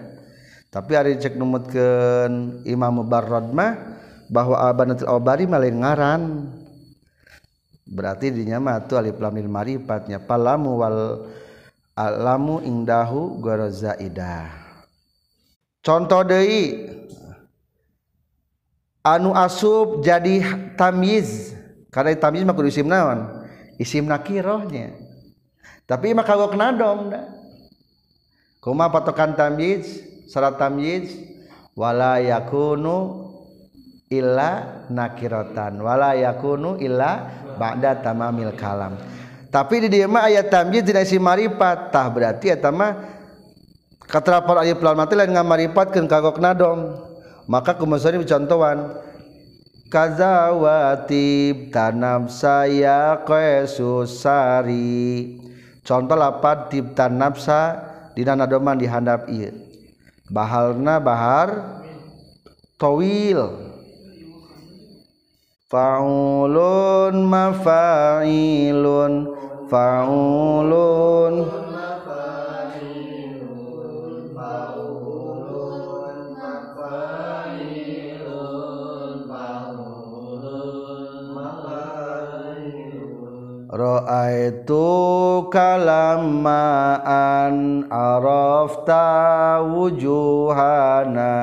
Tapi 0.68 0.92
ari 1.00 1.16
cek 1.16 1.40
numutkeun 1.40 2.68
Imam 2.68 3.00
Mubarrad 3.00 3.56
mah 3.56 3.96
bahwa 4.28 4.60
banatul 4.76 5.08
awbari 5.08 5.48
malin 5.48 5.80
ngaran. 5.80 6.24
Berarti 7.88 8.36
dinyama 8.36 8.84
tu 8.84 9.00
alif 9.00 9.16
lam 9.16 9.32
lil 9.32 9.48
marifat 9.48 10.12
nya. 10.12 10.20
Palamu 10.20 10.76
wal 10.76 11.24
alamu 11.98 12.62
indahu 12.62 13.42
gorozaidah 13.42 14.54
contoh 15.82 16.22
deui 16.22 16.94
anu 19.08 19.32
asub 19.32 20.04
jadi 20.04 20.44
tamiz. 20.76 21.56
Karena 21.88 22.12
tamiz 22.20 22.44
mah 22.44 22.52
kudu 22.52 22.68
isim 22.68 22.92
naon? 22.92 23.48
Isim 23.80 24.12
nakirohnya. 24.12 24.92
Tapi 25.88 26.12
mah 26.12 26.28
kagok 26.28 26.60
nadom 26.60 27.08
da. 27.08 27.24
kuma 28.60 28.92
patokan 28.92 29.32
tamiz 29.32 30.04
syarat 30.28 30.60
tamiz 30.60 31.08
wala 31.72 32.20
yakunu 32.20 33.32
illa 34.12 34.84
nakiratan 34.92 35.80
wala 35.80 36.12
yakunu 36.20 36.76
illa 36.84 37.32
ba'da 37.56 38.04
tamamil 38.04 38.52
kalam. 38.60 39.00
Tapi 39.58 39.90
di 39.90 39.98
dia 39.98 40.06
mah 40.06 40.30
ayat 40.30 40.54
tamyiz 40.54 40.86
tidak 40.86 41.10
isi 41.10 41.18
maripat 41.18 41.90
tah 41.90 42.06
berarti 42.14 42.54
eta 42.54 42.70
mah 42.70 42.94
katerapal 44.06 44.62
ayat 44.62 44.78
pelan 44.78 44.94
mati 44.94 45.18
lain 45.18 45.34
ngamarifatkeun 45.34 46.06
kagok 46.06 46.38
nadom 46.38 46.94
maka 47.50 47.74
kumasari 47.74 48.22
contohan 48.22 49.02
kazawatib 49.90 51.74
tanam 51.74 52.30
saya 52.30 53.26
kesusari 53.26 54.86
contoh 55.82 56.14
lapat 56.14 56.70
tib 56.70 56.94
tanapsa 56.94 57.82
dina 58.14 58.38
nadoman 58.38 58.78
dihandap 58.78 59.26
ieu. 59.26 59.58
Bahalna 60.30 61.02
bahar 61.02 61.82
towil 62.78 63.74
faulun 65.72 67.16
mafailun 67.26 69.14
faulun. 69.70 71.36
Ra'aitu 83.78 84.90
kalamaan 85.54 87.86
arafta 87.94 89.62
wujuhana 89.62 91.38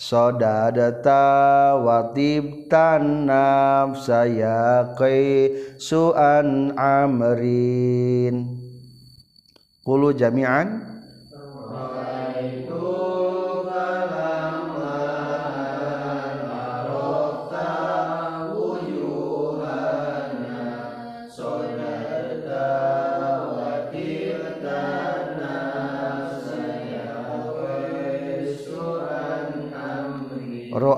sodadata 0.00 1.76
watib 1.76 2.72
tanaf 2.72 4.00
saya 4.00 4.96
kai 4.96 5.52
suan 5.76 6.72
amrin. 6.72 8.56
Kulu 9.84 10.16
jami'an. 10.16 10.99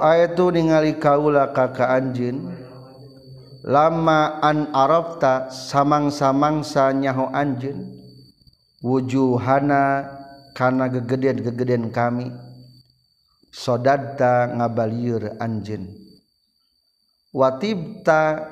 itu 0.02 0.50
ningali 0.50 0.98
kaula 0.98 1.54
kakak 1.54 1.86
anjin 1.86 2.42
lama 3.62 4.42
an 4.42 4.74
arafta 4.74 5.46
samang-samangsa 5.46 6.90
nyaho 6.90 7.30
anjin 7.30 7.86
wujuhana 8.82 10.10
kana 10.58 10.90
gegedean-gegedean 10.90 11.94
kami. 11.94 12.34
Sodadta 13.52 14.48
ngabalieur 14.48 15.36
anjin 15.36 15.92
watibta 17.36 18.48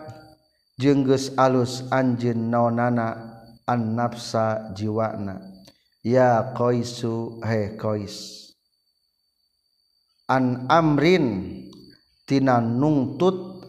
jengges 0.77 1.33
alus 1.41 1.89
anjin 1.89 2.53
naonana 2.53 3.17
an 3.65 3.97
nafsa 3.97 4.73
jiwana 4.77 5.41
ya 6.05 6.53
qaisu 6.53 7.41
he 7.41 7.81
qais. 7.81 8.50
an 10.31 10.71
amrin 10.71 11.59
tina 12.23 12.63
nungtut 12.63 13.67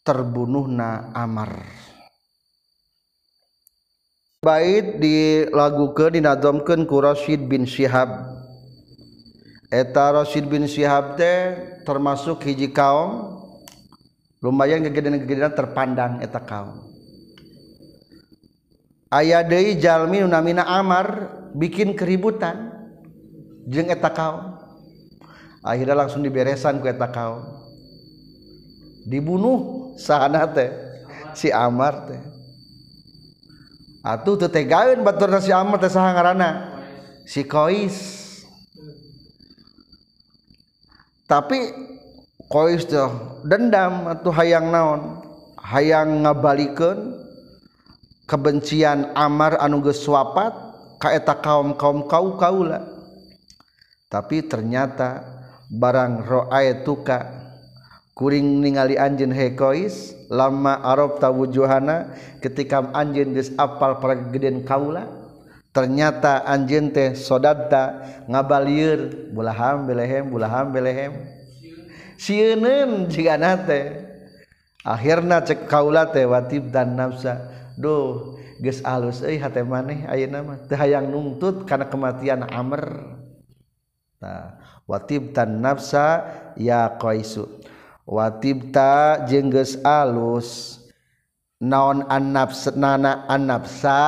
terbunuhna 0.00 1.12
amar. 1.12 1.68
Bait 4.42 4.98
dilagukeun 4.98 6.18
dinadzamkeun 6.18 6.88
ku 6.88 6.98
Rashid 6.98 7.46
bin 7.46 7.68
Syihab 7.68 8.10
eta 9.70 10.18
Rashid 10.18 10.50
bin 10.50 10.66
Syihab 10.66 11.14
teh 11.14 11.54
termasuk 11.86 12.42
hiji 12.42 12.74
kaum 12.74 13.38
lumayan 14.42 14.82
gegedean-gegedean 14.82 15.54
terpandang 15.54 16.18
eta 16.24 16.42
kaum. 16.42 16.90
Aya 19.12 19.44
deui 19.46 19.78
jalmi 19.78 20.24
nu 20.24 20.26
namina 20.26 20.66
Amar 20.66 21.30
bikin 21.54 21.94
keributan 21.94 22.72
jeung 23.70 23.92
eta 23.92 24.10
kaum. 24.10 24.51
akhirnya 25.62 25.94
langsung 25.94 26.20
diberesan 26.20 26.82
ku 26.82 26.90
eta 26.90 27.08
kaum 27.08 27.62
dibunuh 29.06 29.90
sahana 29.98 30.46
teh 30.46 30.70
si 31.34 31.50
Amar 31.50 32.06
teh. 32.06 32.22
Atuh 34.02 34.34
teu 34.34 34.50
tegaeun 34.50 35.06
baturna 35.06 35.38
si 35.38 35.54
Amar 35.54 35.78
teh 35.78 35.90
saha 35.90 36.10
ngaranna 36.14 36.50
si 37.26 37.46
Kois. 37.46 37.96
Tapi 41.26 41.58
Kois 42.50 42.82
teh 42.86 43.10
dendam 43.46 44.10
atuh 44.10 44.34
hayang 44.34 44.70
naon? 44.70 45.22
Hayang 45.62 46.26
ngabalikeun 46.26 47.22
kebencian 48.26 49.14
Amar 49.14 49.58
anu 49.62 49.78
geus 49.82 50.02
wapat 50.10 50.52
ka 50.98 51.10
eta 51.14 51.38
kaum-kaum 51.38 52.06
kau 52.06 52.38
kaula 52.38 52.82
tapi 54.06 54.44
ternyata 54.44 55.31
barang 55.72 56.28
ro'ay 56.28 56.84
tuka. 56.84 57.40
Kuring 58.12 58.60
ningali 58.60 59.00
anjin 59.00 59.32
hekois 59.32 60.12
lama 60.28 60.76
Arab 60.84 61.16
tawujuhana 61.16 62.12
ketika 62.44 62.92
anjin 62.92 63.32
geus 63.32 63.48
apal 63.56 64.04
pergedean 64.04 64.68
kaula 64.68 65.08
ternyata 65.72 66.44
anjin 66.44 66.92
teh 66.92 67.16
sodata 67.16 68.04
ngabalieur 68.28 69.32
bulaham 69.32 69.88
belehem 69.88 70.28
bulaham 70.28 70.76
belehem. 70.76 71.12
Sieun 72.20 73.08
jigana 73.08 73.56
teh. 73.64 74.12
Akhirna 74.84 75.40
cek 75.40 75.70
kaula 75.70 76.12
teh 76.12 76.28
watib 76.28 76.68
dan 76.68 76.92
nafsa 76.98 77.48
duh 77.80 78.36
geus 78.60 78.84
alus 78.84 79.24
euy 79.24 79.40
hate 79.40 79.64
maneh 79.64 80.04
ayeuna 80.04 80.44
mah. 80.44 80.58
Teu 80.68 80.76
hayang 80.76 81.08
nuntut 81.08 81.64
kana 81.64 81.88
kematian 81.88 82.44
Amr. 82.44 83.21
nah 84.22 84.62
watibtan 84.86 85.58
nafsa 85.58 86.22
ya 86.54 86.94
qaisu. 86.96 87.50
Watibta 88.06 89.22
jengges 89.26 89.78
alus 89.82 90.78
naon 91.62 92.06
an 92.10 92.34
nafsa 92.34 92.74
nana 92.74 93.26
an 93.30 93.46
nafsa 93.46 93.98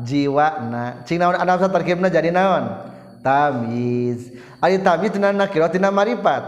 jiwa 0.00 0.64
na 0.68 0.82
cing 1.04 1.20
naon 1.20 1.36
an 1.36 1.48
nafsa 1.48 1.68
terkibna 1.72 2.08
jadi 2.12 2.28
naon? 2.32 2.92
Tamiz. 3.24 4.36
Ari 4.60 4.84
tamiz 4.84 5.12
tina 5.16 5.32
nakiro 5.32 5.68
tina 5.72 5.88
maripat. 5.88 6.44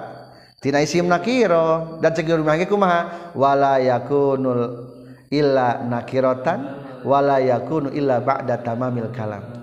Tina 0.61 0.85
isim 0.85 1.09
nakiro. 1.09 2.01
Dan 2.05 2.13
cegir 2.13 2.37
rumah 2.37 2.57
kumaha? 2.69 3.33
Wala 3.33 3.81
yakunul 3.81 4.93
illa 5.33 5.81
nakirotan. 5.85 6.85
Wala 7.01 7.41
yakunu 7.41 7.93
illa 7.97 8.21
ba'da 8.21 8.61
tamamil 8.61 9.09
kalam. 9.15 9.56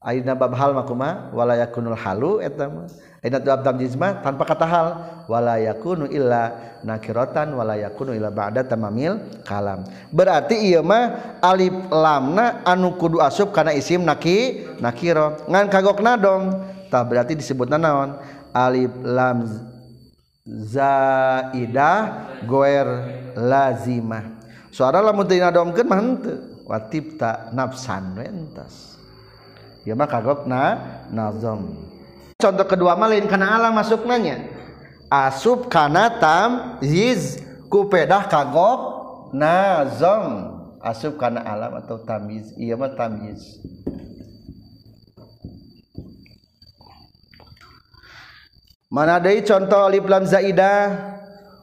Ayeuna 0.00 0.32
bab 0.32 0.56
hal 0.56 0.72
makuma 0.72 1.28
wala 1.36 1.60
yakunul 1.60 1.96
halu 1.96 2.40
eta 2.40 2.72
mah 2.72 3.76
jisma 3.76 4.24
tanpa 4.24 4.48
kata 4.48 4.66
hal. 4.66 4.88
Wala 5.28 5.60
yakunu 5.60 6.08
illa 6.10 6.74
nakiratan 6.82 7.54
wala 7.54 7.76
yakunu 7.78 8.16
illa 8.16 8.32
ba'da 8.32 8.64
tamamil 8.66 9.20
kalam. 9.44 9.84
Berarti 10.10 10.56
ieu 10.56 10.82
mah 10.82 11.38
alif 11.44 11.76
lamna 11.92 12.64
anu 12.64 12.96
kudu 12.96 13.20
asup 13.20 13.52
kana 13.52 13.76
isim 13.76 14.02
naki 14.02 14.66
nakiro. 14.80 15.36
Ngan 15.46 15.68
kagokna 15.68 16.16
dong. 16.16 16.64
Tah 16.90 17.06
berarti 17.06 17.38
disebutna 17.38 17.78
naon? 17.78 18.18
Alif 18.50 18.90
lam 19.04 19.46
zaidah 20.42 21.98
goer 22.48 22.88
lazimah. 23.38 24.42
Suara 24.74 24.98
lamun 24.98 25.28
teu 25.28 25.38
nadomkeun 25.38 25.86
mah 25.86 25.98
henteu. 26.00 26.36
Watibta 26.66 27.54
nafsan 27.54 28.14
ya 29.84 29.96
mah 29.96 30.08
kagokna 30.08 30.62
nazom. 31.12 31.88
Contoh 32.40 32.66
kedua 32.68 32.96
mah 32.96 33.08
lain 33.08 33.28
kana 33.28 33.60
alam 33.60 33.76
masuk 33.76 34.08
nanya 34.08 34.40
asub 35.10 35.66
kana 35.66 36.08
tam 36.22 36.78
yiz 36.80 37.42
kupedah 37.68 38.30
kagok 38.30 38.80
nazom. 39.34 40.56
Asub 40.80 41.20
kana 41.20 41.44
alam 41.44 41.76
atau 41.76 42.00
tamiz 42.00 42.56
iya 42.56 42.72
mah 42.72 42.96
tamiz 42.96 43.60
mana 48.88 49.20
ada 49.20 49.28
contoh 49.44 49.84
alif 49.84 50.08
lam 50.08 50.24
zaidah? 50.24 51.19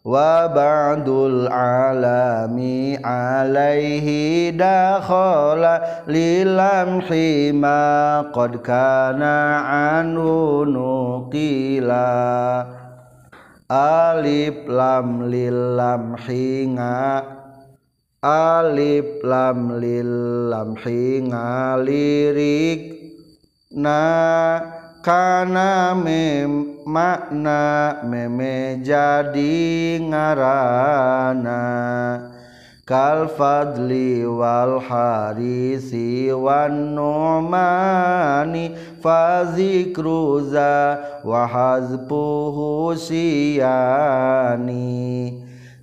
Wa 0.08 0.47
ba'dul 0.47 1.51
alami 1.51 2.95
alaihi 3.03 4.55
dakhala 4.55 6.08
lilam 6.08 7.03
hima 7.03 8.24
qad 8.32 8.64
kana 8.64 9.68
anu 9.99 10.64
nuqila. 10.64 12.08
Alif 13.68 14.64
lam 14.72 15.28
lil 15.28 15.76
lam 15.76 16.16
hinga 16.24 17.20
alif 18.24 19.20
lam 19.28 19.76
lil 19.76 20.08
lam 20.47 20.72
hinga 20.80 21.76
lirik 21.84 22.82
na 23.76 23.99
kana 25.01 25.93
mem 25.95 26.81
makna 26.85 28.01
meme 28.03 28.81
jadi 28.83 29.99
ngarana. 30.01 31.63
Kal 32.87 33.27
fadli 33.27 34.23
wal 34.23 34.79
harisi 34.79 36.31
wan 36.31 36.95
numani 36.95 38.71
fazikruza 39.03 40.71
wa 41.27 41.43
hazbuhu 41.43 42.95
siyani. 42.95 44.63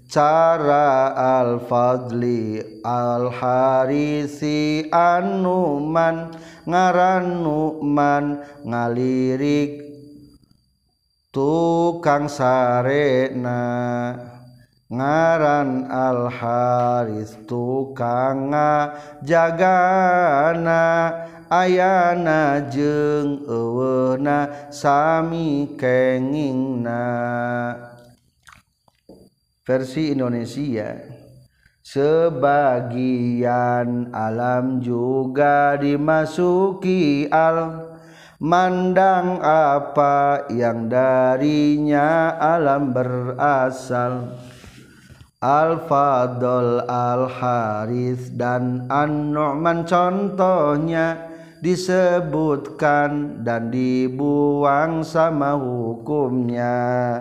Cara 0.08 1.12
al 1.12 1.60
fadli 1.68 2.64
al 2.80 3.28
harisi 3.28 4.88
anuman. 4.88 6.32
ngaran 6.68 7.44
Numan 7.44 8.40
ngalirik 8.64 9.84
tukang 11.34 12.28
sarena. 12.28 13.62
Ngaran 14.84 15.90
al 15.90 16.30
Haris 16.30 17.34
tukang 17.48 18.52
jagana 19.24 20.84
ayana 21.48 22.62
jeung 22.70 23.42
eueuna 23.48 24.70
sami 24.70 25.72
kengingna. 25.74 27.02
Versi 29.64 30.12
Indonesia. 30.12 31.13
Sebagian 31.84 33.44
alam 34.16 34.80
juga 34.80 35.76
dimasuki 35.76 37.28
al 37.28 37.92
mandang 38.40 39.36
apa 39.44 40.48
yang 40.48 40.88
darinya 40.88 42.40
alam 42.40 42.96
berasal. 42.96 44.32
Al-Fadl 45.44 46.88
Al-Haris 46.88 48.32
dan 48.32 48.88
An-Nu'man 48.88 49.84
contohnya 49.84 51.20
disebutkan 51.60 53.44
dan 53.44 53.68
dibuang 53.68 55.04
sama 55.04 55.52
hukumnya 55.52 57.20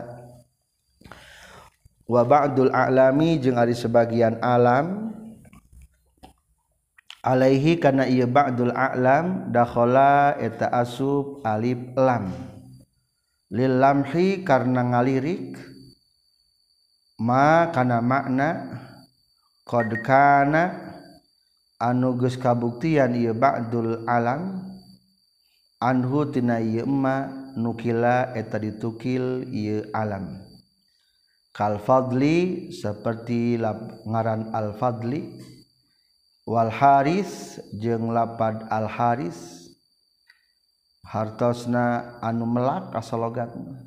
wa 2.03 2.21
ba'dul 2.27 2.71
a'lami 2.71 3.39
jeung 3.39 3.55
ari 3.55 3.71
sebagian 3.71 4.39
alam. 4.43 5.15
Alaihi 7.23 7.79
kana 7.79 8.03
ieu 8.03 8.27
ba'dul 8.27 8.75
a'lam 8.75 9.47
dakhala 9.47 10.35
eta 10.43 10.67
asub 10.67 11.39
alif 11.47 11.79
lam. 11.95 12.27
Lil 13.47 13.79
lamhi 13.79 14.43
karena 14.43 14.83
ngalirik 14.83 15.55
ma 17.23 17.71
kana 17.71 18.03
makna 18.03 18.49
qad 19.63 19.87
kana 20.03 20.63
anu 21.79 22.19
geus 22.19 22.35
kabuktian 22.35 23.15
ieu 23.15 23.31
ba'dul 23.31 24.03
alam 24.03 24.59
anhu 25.79 26.27
tina 26.27 26.59
ieu 26.59 26.83
ma 26.83 27.31
nukila 27.55 28.35
eta 28.35 28.59
ditukil 28.59 29.47
ieu 29.47 29.87
alam. 29.95 30.42
Kal 31.53 31.77
fadli 31.77 32.69
seperti 32.73 33.61
ngaran 34.09 34.49
al 34.51 34.73
fadli 34.75 35.37
wal 36.49 36.73
haris 36.73 37.61
jeung 37.77 38.09
lapad 38.09 38.65
al 38.67 38.89
haris 38.89 39.69
hartosna 41.05 42.17
anu 42.25 42.49
melak 42.49 42.89
asal 42.97 43.21
logatna 43.21 43.85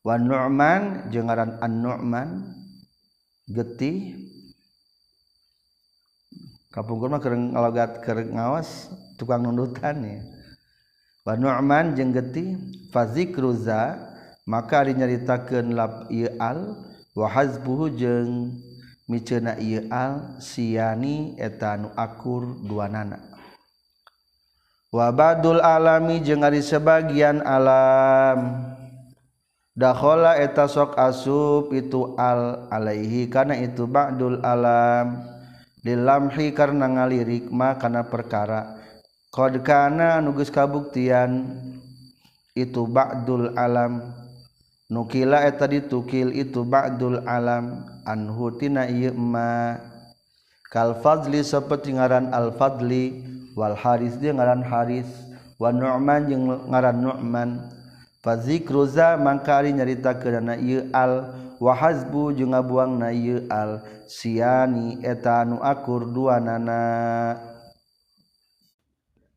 wa 0.00 0.16
nu'man 0.16 1.12
jeung 1.12 1.28
ngaran 1.28 1.60
an 1.60 1.72
nu'man 1.84 2.28
getih. 3.44 4.16
Kapungkur 6.74 7.06
mah 7.06 7.22
keur 7.22 7.38
ngalogat 7.38 8.02
keur 8.02 8.24
ngawas 8.24 8.90
tukang 9.14 9.46
nundutan 9.46 10.02
ya. 10.02 10.20
Wa 11.22 11.38
nu'man 11.38 11.94
jeung 11.94 12.10
getih 12.10 12.58
fazikruza 12.90 13.94
maka 14.44 14.84
dinyaritakan 14.84 15.72
lab 15.72 16.08
al 16.40 16.84
wahazbuhu 17.16 17.92
jeung 17.96 18.60
micena 19.08 19.56
ieu 19.60 19.88
al 19.92 20.40
siani 20.40 21.36
eta 21.40 21.76
nu 21.76 21.92
akur 21.96 22.60
dua 22.64 22.88
nana 22.88 23.34
wabadul 24.94 25.58
alami 25.58 26.22
jeung 26.22 26.46
ari 26.46 26.62
sebagian 26.62 27.42
alam. 27.42 28.70
Dakhala 29.74 30.38
eta 30.38 30.70
sok 30.70 30.94
asub 30.94 31.74
itu 31.74 32.14
al 32.14 32.70
alaihi 32.70 33.26
kana 33.26 33.58
itu 33.58 33.90
ba'dul 33.90 34.38
alam. 34.46 35.18
Dilamhi 35.82 36.54
karena 36.54 36.86
ngalirik 36.86 37.50
ma 37.50 37.74
kana 37.74 38.06
perkara. 38.06 38.78
Qad 39.34 39.66
kana 39.66 40.22
nugus 40.22 40.46
kabuktian 40.46 41.58
itu 42.54 42.86
ba'dul 42.86 43.50
alam. 43.58 44.14
nukila 44.94 45.42
eta 45.42 45.66
ditukil 45.66 46.30
itu 46.30 46.62
ba'dul 46.62 47.26
alam 47.26 47.82
anhu 48.06 48.54
tina 48.54 48.86
ieu 48.86 49.10
ma. 49.10 49.74
Kal 50.70 51.02
fadli 51.02 51.42
saperti 51.42 51.98
ngaran 51.98 52.30
al 52.30 52.54
fadli 52.54 53.22
wal 53.58 53.74
haris 53.74 54.14
dia 54.18 54.34
ngaran 54.34 54.62
haris 54.62 55.06
wa 55.58 55.74
nu'man 55.74 56.30
jeung 56.30 56.46
ngaran 56.70 56.98
nu'man. 57.02 57.50
Fazikru 58.22 58.86
za 58.86 59.18
mangkari 59.18 59.74
nyarita 59.74 60.14
kana 60.18 60.54
ieu 60.56 60.86
al 60.94 61.34
wa 61.62 61.74
hazbu 61.74 62.34
jeung 62.34 62.54
ngabuangna 62.54 63.14
ieu 63.14 63.46
al 63.50 63.86
siani 64.06 64.98
eta 65.02 65.46
anu 65.46 65.62
akur 65.62 66.10
duanana. 66.10 66.82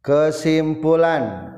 Kesimpulan 0.01 1.51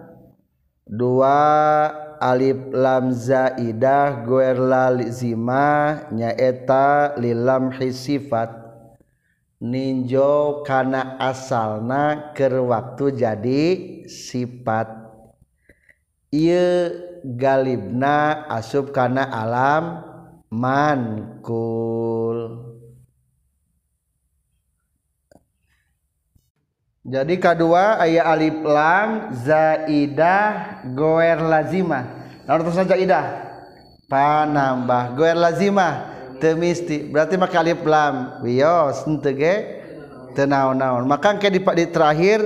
dua 0.89 2.08
Alif 2.19 2.75
lamzaidah 2.75 4.27
guerlalzimah 4.27 6.11
nyaeta 6.11 7.15
lilam 7.15 7.71
sifat 7.79 8.51
ninjo 9.63 10.63
kana 10.67 11.15
asalna 11.15 12.35
ker 12.35 12.59
waktu 12.59 13.15
jadi 13.15 13.63
sifat. 14.07 14.87
Ieu 16.29 16.93
galibna 17.23 18.45
asub 18.51 18.91
kana 18.93 19.25
alam 19.27 20.03
mankun 20.53 22.28
jadi 27.05 27.35
kedua 27.39 27.99
ayat 28.03 28.25
alif 28.27 28.57
lam 28.63 29.09
zaidah 29.31 30.83
goer 30.91 31.39
lazimah. 31.39 32.03
Nah 32.43 32.59
terus 32.59 32.79
idah. 32.99 33.25
Panambah 34.11 35.15
goer 35.15 35.37
lazimah. 35.37 36.17
Temisti. 36.39 37.07
Berarti 37.07 37.35
maka 37.35 37.59
alif 37.59 37.83
lam. 37.83 38.43
Wios 38.43 39.03
ente 39.07 39.31
ge 39.35 39.79
tenaon-naon 40.33 41.03
maka 41.03 41.35
ke 41.37 41.49
di, 41.49 41.59
di 41.59 41.85
terakhir 41.89 42.39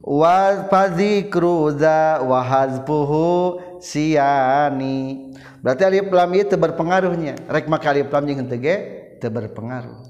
wa 0.00 0.68
fadzikru 0.68 1.72
za 1.76 2.20
wa 2.24 2.40
hazbuhu 2.40 3.58
siani 3.80 5.32
berarti 5.60 5.82
alif 5.84 6.08
lam 6.08 6.30
itu 6.36 6.54
berpengaruhnya 6.56 7.34
rek 7.48 7.68
maka 7.68 7.92
alif 7.92 8.08
lam 8.08 8.24
jeung 8.28 8.40
henteu 8.44 8.60
ge 8.60 8.76
teu 9.20 9.32
berpengaruh 9.32 10.00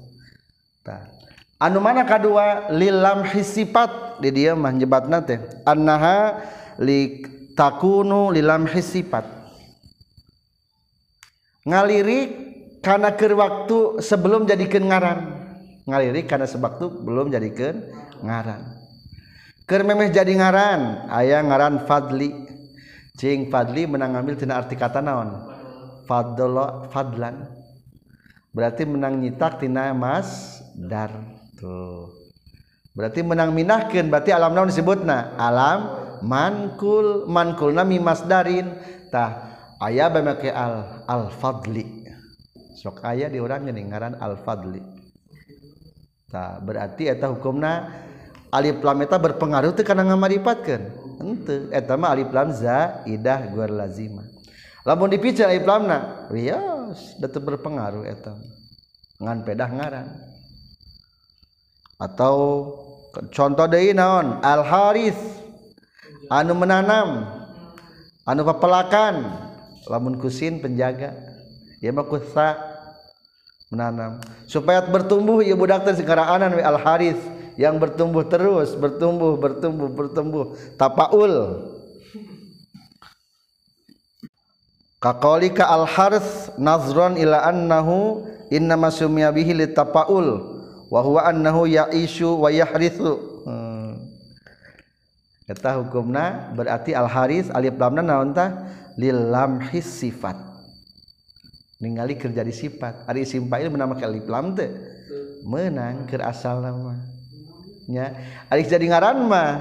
tah 0.83 1.20
anu 1.61 1.77
mana 1.77 2.01
kadua 2.09 2.73
lilam 2.73 3.21
hisifat 3.21 4.17
di 4.17 4.33
dia 4.33 4.57
mah 4.57 4.73
nyebatna 4.73 5.21
teh. 5.21 5.37
Annaha 5.61 6.41
li 6.81 7.21
takunu 7.53 8.33
lilam 8.33 8.65
hisifat 8.65 9.41
ngalirik 11.61 12.29
karena 12.81 13.13
keur 13.13 13.37
waktu 13.37 14.01
sebelum 14.01 14.49
jadikeun 14.49 14.89
ngaran. 14.89 15.19
Ngalirik 15.85 16.25
karena 16.25 16.49
sebaktu 16.49 16.89
belum 17.05 17.29
jadikeun 17.29 17.77
ngaran. 18.25 18.81
Keur 19.69 19.85
memeh 19.85 20.09
jadi 20.09 20.33
ngaran 20.33 21.05
aya 21.13 21.45
ngaran 21.45 21.85
fadli. 21.85 22.49
Cing 23.13 23.53
fadli 23.53 23.85
menang 23.85 24.17
ngambil 24.17 24.33
tina 24.33 24.57
arti 24.57 24.73
kata 24.73 24.97
naon? 24.97 25.45
Fadlo 26.09 26.89
fadlan. 26.89 27.45
Berarti 28.49 28.83
menang 28.83 29.21
nyitak 29.21 29.61
tina 29.61 29.93
mas 29.93 30.59
dar 30.73 31.13
berarti 32.91 33.21
menang 33.23 33.55
minahkan 33.55 34.07
berarti 34.09 34.33
alam 34.33 34.53
naon 34.53 34.69
disebutna? 34.69 35.37
Alam 35.37 35.79
mankul 36.25 37.25
mankul 37.29 37.73
nami 37.73 37.97
masdarintah 37.97 39.29
ayah 39.85 40.09
bemake 40.13 40.49
al 40.53 41.05
al 41.09 41.33
fadli 41.33 42.05
sok 42.77 43.01
ayah 43.05 43.29
di 43.29 43.41
orang 43.41 43.65
ngaran 43.69 44.17
al 44.21 44.37
fadli 44.37 44.81
tak 46.29 46.63
berarti 46.63 47.09
eta 47.09 47.27
hukumna 47.29 47.89
alif 48.51 48.83
lam 48.83 48.99
eta 49.01 49.17
berpengaruh 49.17 49.71
teh 49.71 49.87
kana 49.87 50.03
ngamaripatkeun 50.05 50.83
henteu. 51.23 51.71
Eta 51.71 51.95
mah 51.95 52.11
alif 52.13 52.29
lam 52.29 52.51
zaidah 52.51 53.39
guar 53.55 53.71
lazimah. 53.71 54.27
Lamun 54.83 55.09
dipicil 55.13 55.47
alif 55.47 55.63
lamna 55.63 56.27
wios 56.29 57.15
da 57.17 57.27
berpengaruh 57.31 58.03
eta. 58.05 58.35
Ngan 59.21 59.37
pedah 59.45 59.69
ngaran 59.69 60.07
atau 62.01 62.35
contoh 63.29 63.69
dari 63.69 63.93
naon? 63.93 64.41
Al 64.41 64.65
haris 64.65 65.17
anu 66.33 66.57
menanam. 66.57 67.29
Anu 68.25 68.41
papelakan. 68.41 69.45
Lamun 69.85 70.17
kusin 70.17 70.57
penjaga. 70.57 71.13
Ya 71.77 71.93
mah 71.93 72.09
kusa 72.09 72.57
menanam. 73.69 74.17
Supaya 74.49 74.81
bertumbuh 74.81 75.45
ya 75.45 75.53
budak 75.53 75.85
teh 75.85 76.01
sekaraanan 76.01 76.57
al 76.57 76.81
haris 76.81 77.21
yang 77.53 77.77
bertumbuh 77.77 78.25
terus 78.25 78.73
bertumbuh 78.73 79.37
bertumbuh 79.37 79.89
bertumbuh. 79.93 80.45
Tapaul. 80.81 81.69
Kakolika 85.01 85.65
al 85.69 85.85
haris 85.85 86.53
nazron 86.61 87.17
ila 87.17 87.45
annahu 87.45 88.25
inna 88.53 88.77
masumya 88.77 89.33
bihi 89.33 89.53
litapaul 89.53 90.50
wahwa 90.91 91.23
annahu 91.23 91.63
ya'ishu 91.71 92.35
wa 92.35 92.51
yahrithu. 92.51 93.31
Hmm. 93.47 94.11
eta 95.47 95.79
hukumna 95.79 96.53
berarti 96.53 96.93
al 96.93 97.09
haris 97.09 97.49
alif 97.51 97.75
lamna 97.79 98.03
naon 98.03 98.35
tah 98.35 98.67
lil 98.99 99.31
lamhis 99.31 99.87
sifat. 99.87 100.35
Ningali 101.81 102.13
kerja 102.19 102.45
di 102.45 102.53
sifat. 102.53 103.09
Ari 103.09 103.25
isim 103.25 103.49
fa'il 103.49 103.71
menama 103.71 103.97
alif 103.97 104.29
lam 104.29 104.53
teh. 104.53 104.69
Menang 105.41 106.05
keur 106.05 106.21
asal 106.21 106.61
nama. 106.61 106.93
Nya 107.89 108.13
ari 108.51 108.61
jadi 108.67 108.85
ngaran 108.85 109.25
mah. 109.25 109.51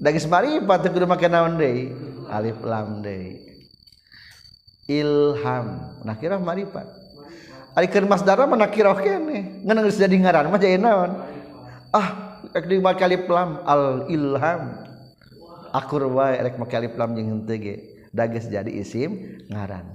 Dagis 0.00 0.26
marifat 0.26 0.82
teu 0.82 0.90
kudu 0.90 1.06
make 1.06 1.28
naon 1.30 1.54
deui? 1.54 1.94
Alif 2.26 2.58
lam 2.66 3.04
deui. 3.06 3.38
Ilham. 4.90 5.66
Nah 6.02 6.16
kira 6.18 6.36
marifat 6.42 6.99
Ari 7.74 7.86
keur 7.86 8.06
masdara 8.06 8.50
mana 8.50 8.66
kiroh 8.66 8.98
kene 8.98 9.62
ngeunang 9.62 9.84
geus 9.86 10.00
jadi 10.00 10.16
ngaran 10.18 10.50
mah 10.50 10.58
jadi 10.58 10.74
naon? 10.74 11.22
Ah 11.94 12.42
rek 12.50 12.66
di 12.66 12.82
alif 12.82 13.24
lam 13.30 13.62
al 13.62 14.10
ilham. 14.10 14.62
Akur 15.70 16.02
wae 16.10 16.34
rek 16.42 16.58
make 16.58 16.74
alif 16.74 16.98
lam 16.98 17.14
jeung 17.14 17.28
henteu 17.30 17.56
ge. 17.62 17.74
Da 18.10 18.26
jadi 18.26 18.66
isim 18.74 19.42
ngaran. 19.46 19.86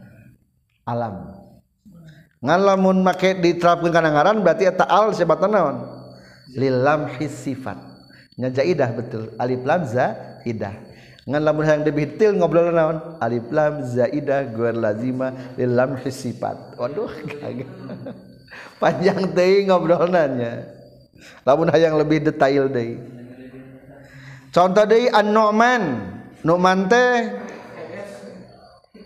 Alam. 0.87 1.35
Ngan 2.39 2.61
lamun 2.63 3.03
make 3.03 3.43
diterapkeun 3.43 3.91
kana 3.91 4.13
ngaran 4.13 4.39
berarti 4.39 4.71
eta 4.71 4.87
al 4.87 5.11
sebatan 5.11 5.51
naon? 5.51 5.77
Lilam 6.55 7.11
sifat. 7.19 7.75
Nyajaidah 8.39 8.89
betul. 8.95 9.23
Alif 9.35 9.65
lam 9.67 9.83
zaidah 9.83 10.84
ngan 11.25 11.41
lamun 11.41 11.65
yang 11.65 11.81
lebih 11.81 12.13
detail 12.13 12.37
ngobrol 12.37 12.69
naon? 12.69 13.17
Alif 13.17 13.49
lam 13.49 13.81
zaidah 13.81 14.45
guar 14.53 14.77
lazima 14.77 15.33
lilam 15.57 15.97
sifat. 16.05 16.77
Waduh 16.77 17.09
panjang 18.81 19.33
teh 19.33 19.65
ngobrolnya 19.65 20.69
lamun 21.41 21.71
yang 21.73 21.97
lebih 21.97 22.21
detail 22.21 22.69
deh 22.69 22.99
contoh 24.53 24.85
deh 24.85 25.09
an 25.09 25.33
nu'man. 25.33 25.83
Teh 26.85 27.17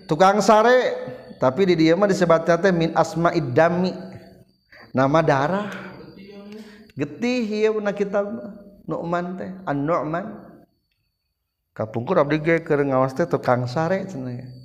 tukang 0.04 0.44
sare 0.44 0.92
tapi 1.40 1.72
di 1.72 1.88
dia 1.88 1.96
mah 1.96 2.12
disebutnya 2.12 2.60
teh 2.60 2.76
min 2.76 2.92
asma 2.92 3.32
idami 3.32 3.96
nama 4.92 5.24
darah. 5.24 5.72
Getih 7.00 7.48
ya 7.48 7.72
pernah 7.72 7.96
kitab 7.96 8.28
Nu'man 8.84 9.40
teh 9.40 9.48
an 9.64 9.88
Nu'man 9.88 10.49
kapungkur 11.80 12.20
abdi 12.20 12.44
ge 12.44 12.60
keur 12.60 12.84
ngawas 12.84 13.16
teh 13.16 13.24
tukang 13.24 13.64
sare 13.64 14.04
cenah 14.04 14.60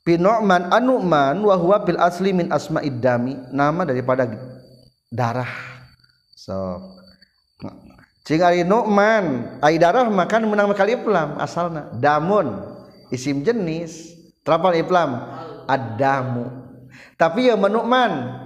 Pi 0.00 0.16
Nu'man 0.16 0.72
an 0.72 0.82
Nu'man 0.84 1.36
wa 1.44 1.56
huwa 1.60 1.76
bil 1.84 2.00
asli 2.00 2.32
min 2.32 2.48
asma 2.48 2.80
idami 2.80 3.36
nama 3.52 3.84
daripada 3.84 4.24
darah. 5.12 5.52
So 6.32 6.80
cing 8.24 8.40
ari 8.40 8.64
Nu'man 8.64 9.60
ai 9.60 9.76
darah 9.76 10.08
makan 10.08 10.48
menang 10.48 10.72
kali 10.72 10.96
iplam 10.96 11.36
asalna. 11.36 11.92
Damun 12.00 12.64
isim 13.12 13.44
jenis 13.44 14.16
terapal 14.40 14.72
iplam 14.72 15.20
adamu 15.68 16.48
tapi 17.20 17.52
ya 17.52 17.54
menukman 17.60 18.40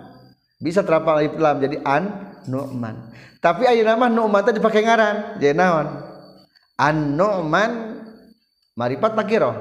bisa 0.59 0.83
terapal 0.83 1.23
iplam 1.23 1.63
jadi 1.63 1.79
an 1.87 2.35
Nu'man 2.51 3.15
tapi 3.45 3.69
ayo 3.69 3.85
nama 3.85 4.09
nu'man 4.09 4.41
tadi 4.41 4.57
dipakai 4.57 4.89
ngaran. 4.89 5.37
Jadi 5.37 5.53
naon? 5.53 5.87
An 6.81 7.13
nu'man 7.13 8.01
maripat 8.73 9.13
takiro 9.13 9.53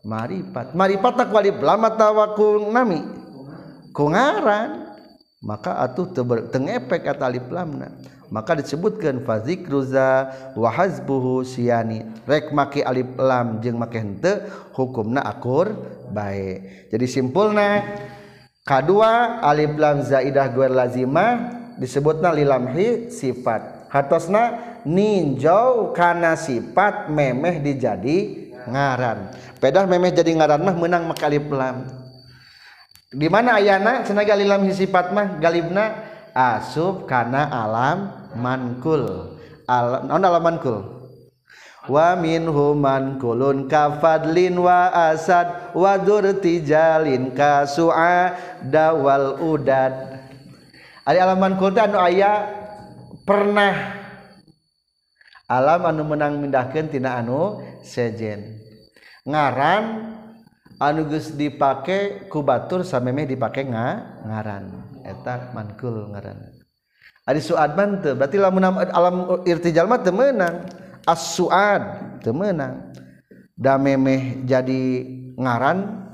maripat. 0.00 0.72
Maripat 0.72 1.12
tak 1.20 1.28
wali 1.28 1.52
lama 1.52 1.92
tawakung 1.92 2.72
nami? 2.72 3.04
Kungaran 3.92 4.88
maka 5.44 5.84
atuh 5.84 6.08
tengepek 6.48 7.04
atau 7.04 7.28
alif 7.28 7.44
lamna 7.52 7.92
maka 8.32 8.58
disebutkan 8.58 9.22
fazikruza 9.22 10.32
wa 10.56 10.68
hazbuhu 10.72 11.44
siani 11.46 12.02
rek 12.26 12.50
make 12.50 12.82
alif 12.82 13.06
lam 13.20 13.60
jeung 13.60 13.76
make 13.76 14.00
henteu 14.00 14.48
hukumna 14.72 15.20
akur 15.20 15.76
bae. 16.08 16.64
Jadi 16.88 17.04
simpulna 17.04 17.84
kadua 18.64 19.44
alif 19.44 19.76
lam 19.76 20.00
zaidah 20.00 20.48
guer 20.50 20.72
lazimah 20.72 21.65
disebutna 21.78 22.32
lilamhi 22.32 23.12
sifat. 23.12 23.88
Hatosna 23.92 24.76
ninjau 24.84 25.94
karena 25.96 26.34
sifat 26.34 27.08
memeh 27.08 27.62
dijadi 27.62 28.50
ngaran. 28.66 29.32
Pedah 29.62 29.86
memeh 29.86 30.12
jadi 30.12 30.34
ngaran 30.36 30.60
mah 30.60 30.76
menang 30.76 31.06
makali 31.06 31.38
pelam 31.38 32.06
di 33.16 33.30
mana 33.30 33.62
ayana? 33.62 34.02
Cenah 34.02 34.26
lilamhi 34.26 34.74
sifat 34.74 35.14
mah 35.14 35.38
galibna 35.38 36.04
asub 36.34 37.08
karena 37.08 37.48
alam 37.48 38.12
mankul. 38.34 39.32
Alam 39.64 40.10
non 40.10 40.20
alam 40.20 40.42
mankul. 40.42 40.76
Wa 41.86 42.18
minhum 42.18 42.82
mankulun 42.82 43.70
kafadlin 43.70 44.58
wa 44.58 44.90
asad 44.90 45.70
wa 45.70 45.94
durtijalin 45.94 47.30
kasu'a 47.30 48.34
dawal 48.66 49.38
udad 49.38 50.15
Ari 51.06 51.22
alaman 51.22 51.54
kota 51.54 51.86
anu 51.86 52.02
aya 52.02 52.50
pernah. 53.22 54.02
Alam 55.46 55.86
anu 55.86 56.02
menang 56.02 56.42
mindahkeun 56.42 56.90
tina 56.90 57.22
anu 57.22 57.62
sejen. 57.86 58.58
Ngaran 59.22 60.14
anu 60.82 61.06
geus 61.06 61.30
dipake 61.38 62.26
ku 62.26 62.42
batur 62.42 62.82
samemeh 62.82 63.30
dipake 63.30 63.62
nga 63.70 64.18
ngaran. 64.26 64.82
Eta 65.06 65.54
mankul 65.54 66.10
ngaran. 66.10 66.42
Ari 67.22 67.38
suad 67.38 67.78
bante 67.78 68.10
berarti 68.10 68.42
lamun 68.42 68.66
alam 68.66 69.46
irtijal 69.46 69.86
mah 69.86 70.02
teu 70.02 70.10
meunang. 70.10 70.66
As 71.06 71.38
suad 71.38 72.18
teu 72.18 72.34
meunang. 72.34 72.90
Da 73.54 73.78
memeh 73.78 74.42
jadi 74.42 75.06
ngaran 75.38 76.05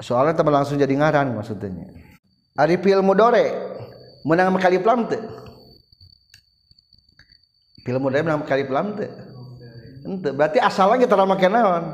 soalnya 0.00 0.36
teman 0.36 0.52
langsung 0.52 0.76
jadi 0.76 0.92
ngaran 0.92 1.32
maksudnya. 1.32 1.88
Ari 2.56 2.80
ilmu 2.80 3.12
dore 3.12 3.52
menang 4.24 4.56
kali 4.56 4.80
pelam 4.80 5.04
teu 5.08 5.20
ilmu 7.84 8.08
dore 8.08 8.24
menang 8.24 8.42
kali 8.48 8.64
pelam 8.64 8.96
teu 8.96 9.12
ente 10.06 10.30
berarti 10.32 10.58
asalnya 10.60 11.04
kita 11.04 11.20
make 11.28 11.48
naon? 11.48 11.84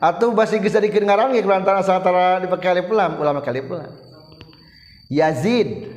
Atau 0.00 0.36
basi 0.36 0.60
geus 0.60 0.76
dikeun 0.76 1.04
ngaran 1.04 1.32
ge 1.32 1.44
lantaran 1.44 1.80
asal 1.80 2.00
tara 2.00 2.40
dipakai 2.40 2.76
kali 2.76 2.82
pelam 2.84 3.20
ulama 3.20 3.40
kali 3.44 3.60
pelam. 3.64 3.92
Yazid 5.12 5.92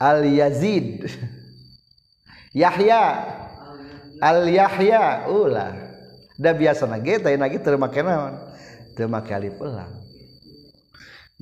Al 0.00 0.24
Yazid 0.24 1.06
Yahya 2.56 3.02
Al 4.20 4.48
Yahya 4.48 5.28
ulah. 5.28 5.72
Da 6.40 6.56
biasa 6.56 6.88
nage 6.88 7.20
teh 7.20 7.36
nage 7.36 7.60
teu 7.60 7.76
make 7.76 8.00
naon? 8.00 8.40
Teu 8.96 9.08
make 9.08 9.32
alif 9.32 9.56
lam 9.60 10.01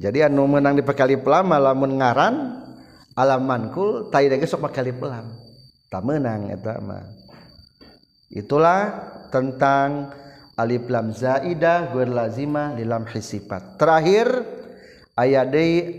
jadi 0.00 0.32
anu 0.32 0.48
menang 0.48 0.80
di 0.80 0.82
pekali 0.82 1.20
pelam 1.20 1.52
lamun 1.52 2.00
ngaran 2.00 2.64
alam 3.12 3.44
mankul 3.44 4.08
tai 4.08 4.32
sok 4.32 4.72
pekali 4.72 4.96
pelam. 4.96 5.28
Tak 5.92 6.00
menang 6.00 6.48
eta 6.48 6.80
mah. 6.80 7.04
Itulah 8.32 8.80
tentang 9.28 10.08
alif 10.56 10.88
lam 10.88 11.12
zaidah 11.12 11.92
guer 11.92 12.08
lazimah 12.08 12.80
lilam 12.80 13.04
hisifat. 13.04 13.76
Terakhir 13.76 14.32
ayat 15.20 15.52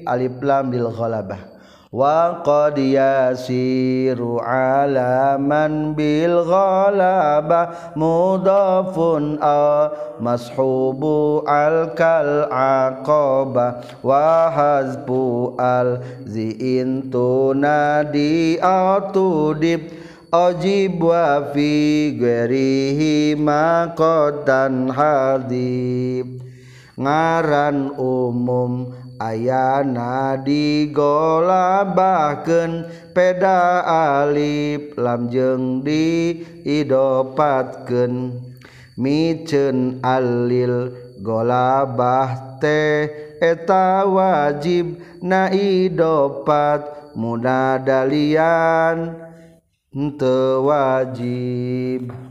alif 0.10 0.36
lam 0.42 0.74
bil 0.74 0.90
ghalabah. 0.90 1.61
Wa 1.92 2.40
qad 2.40 2.80
yasiru 2.80 4.40
alaman 4.40 5.92
bil 5.92 6.48
ghalaba 6.48 7.92
mudafun 8.00 9.36
a 9.44 9.92
mashubu 10.24 11.44
al 11.44 11.92
kal 11.92 12.48
aqaba 12.48 13.84
wa 14.00 14.48
hazbu 14.56 15.60
al 15.60 16.00
ziin 16.24 17.12
tunadi 17.12 18.56
atudib 18.64 19.92
ajib 20.32 20.96
wa 20.96 21.44
fi 21.52 22.16
ghairihi 22.16 23.36
maqadan 23.36 24.88
hadib 24.96 26.40
ngaran 26.96 27.92
umum 28.00 29.01
Ayana 29.22 30.34
digolabakeun 30.42 32.90
peda 33.14 33.86
alif 33.86 34.98
lamjeng 34.98 35.86
diidopatkeun 35.86 38.42
micen 38.98 40.02
alil 40.02 40.90
golabah 41.22 42.58
teh 42.58 43.38
eta 43.38 44.10
wajib 44.10 44.98
na 45.22 45.54
naidopat 45.54 47.14
munadalian 47.14 49.14
teu 50.18 50.66
wajib. 50.66 52.31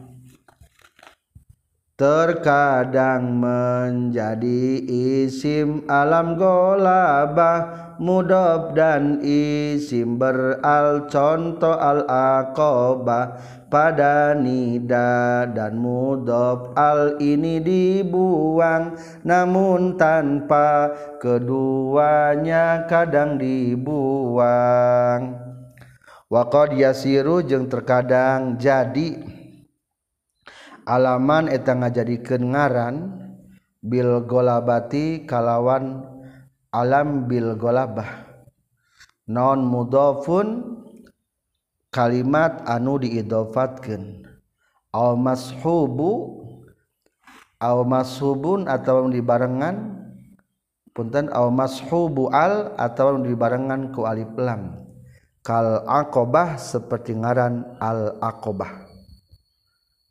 Terkadang 2.00 3.36
menjadi 3.36 4.80
isim 4.88 5.84
alam 5.84 6.40
golabah 6.40 7.92
mudab 8.00 8.72
dan 8.72 9.20
isim 9.20 10.16
beral 10.16 11.12
contoh 11.12 11.76
al 11.76 12.08
aqobah 12.08 13.36
pada 13.68 14.32
nida 14.32 15.44
dan 15.52 15.76
mudab 15.76 16.72
al 16.72 17.20
ini 17.20 17.60
dibuang. 17.60 18.96
Namun 19.20 20.00
tanpa 20.00 20.96
keduanya 21.20 22.88
kadang 22.88 23.36
dibuang. 23.36 25.36
Waqad 26.32 26.80
yasiru 26.80 27.44
jeung 27.44 27.68
terkadang 27.68 28.56
jadi 28.56 29.39
alaman 30.90 31.46
etang 31.46 31.86
ngajadikeun 31.86 32.50
ngaran 32.50 32.96
bil 33.78 34.26
golabati 34.26 35.22
kalawan 35.22 36.02
alam 36.74 37.30
bil 37.30 37.54
golabah. 37.54 38.26
Non 39.30 39.62
mudofun 39.62 40.82
kalimat 41.94 42.66
anu 42.66 42.98
diidhofatkeun. 42.98 44.26
Aw 44.90 45.14
mashubu 45.14 46.42
aw 47.62 47.86
mashubun 47.86 48.66
atau 48.66 49.06
dibarengan 49.06 50.02
punten 50.90 51.30
aw 51.30 51.46
mashubu 51.54 52.26
al 52.34 52.74
atau 52.74 53.22
dibarengan 53.22 53.94
ku 53.94 54.02
alif 54.02 54.34
lam. 54.34 54.82
Kal 55.46 55.86
akobah 55.86 56.58
seperti 56.58 57.14
ngaran 57.14 57.78
al 57.78 58.18
akobah 58.18 58.89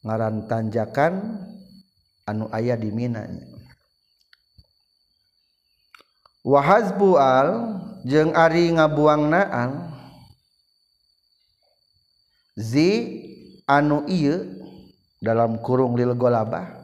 ngaran 0.06 0.48
tanjakan 0.48 1.44
anu 2.24 2.48
ayah 2.56 2.80
di 2.80 2.90
Minanya 2.92 3.60
wahazbual 6.44 7.78
jeung 8.08 8.32
Ari 8.32 8.72
ngabuang 8.74 9.28
naal 9.28 9.92
zi 12.56 12.90
anu 13.68 14.08
iya 14.08 14.44
dalam 15.20 15.60
kurung 15.60 16.00
lil 16.00 16.16
golabah. 16.16 16.80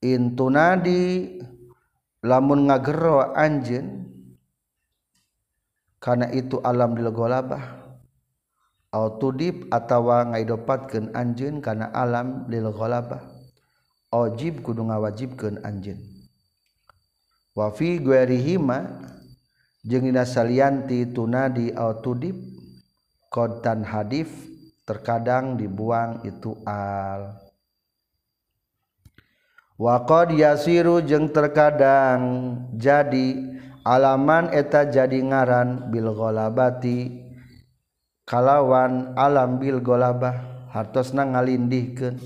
Intunadi 0.00 1.36
lamun 2.24 2.68
ngagero 2.68 3.32
anjen 3.32 4.08
karena 6.00 6.28
itu 6.32 6.60
alam 6.64 6.96
lil 6.96 7.12
golabah. 7.12 7.75
Autodip 8.96 9.68
atau 9.68 10.08
ngaidopatkeun 10.08 11.12
anjeun 11.12 11.60
karena 11.60 11.92
alam 11.92 12.48
lil 12.48 12.72
ghalabah. 12.72 13.20
Ojib 14.08 14.64
kudu 14.64 14.88
ngawajibkeun 14.88 15.60
anjeun. 15.60 16.00
Wa 17.52 17.68
fi 17.76 18.00
ghairihima 18.00 19.04
jeung 19.84 20.08
dina 20.08 20.24
salianti 20.24 21.12
tunadi 21.12 21.76
autodip 21.76 22.36
qad 23.28 23.60
tan 23.60 23.84
hadif 23.84 24.32
terkadang 24.88 25.60
dibuang 25.60 26.24
itu 26.24 26.56
al. 26.64 27.36
Waqad 29.76 30.32
yasiru 30.32 31.04
jeung 31.04 31.28
terkadang 31.36 32.56
jadi 32.72 33.56
alaman 33.84 34.48
eta 34.56 34.88
jadi 34.88 35.20
ngaran 35.20 35.92
bil 35.92 36.16
ghalabati 36.16 37.25
kalawan 38.26 39.14
alam 39.14 39.62
Bil 39.62 39.78
golabah 39.80 40.66
hartosna 40.74 41.24
ngalindihkeun. 41.24 42.18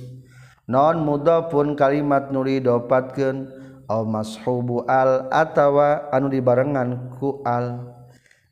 Non 0.67 1.05
muda 1.05 1.47
pun 1.53 1.77
kalimat 1.77 2.33
nuri 2.33 2.59
dopatkeun 2.59 3.47
au 3.91 4.09
mashubu 4.09 4.87
al 4.89 5.29
atawa 5.29 6.09
anu 6.11 6.33
dibarengan 6.33 7.15
ku 7.21 7.45
al. 7.45 7.95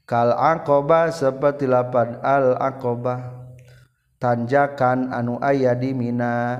Kal 0.09 0.33
aqaba 0.33 1.13
seperti 1.13 1.69
lapan 1.69 2.21
al 2.25 2.57
aqaba 2.61 3.49
tanjakan 4.21 5.15
anu 5.15 5.41
aya 5.41 5.73
di 5.73 5.97
mina. 5.97 6.59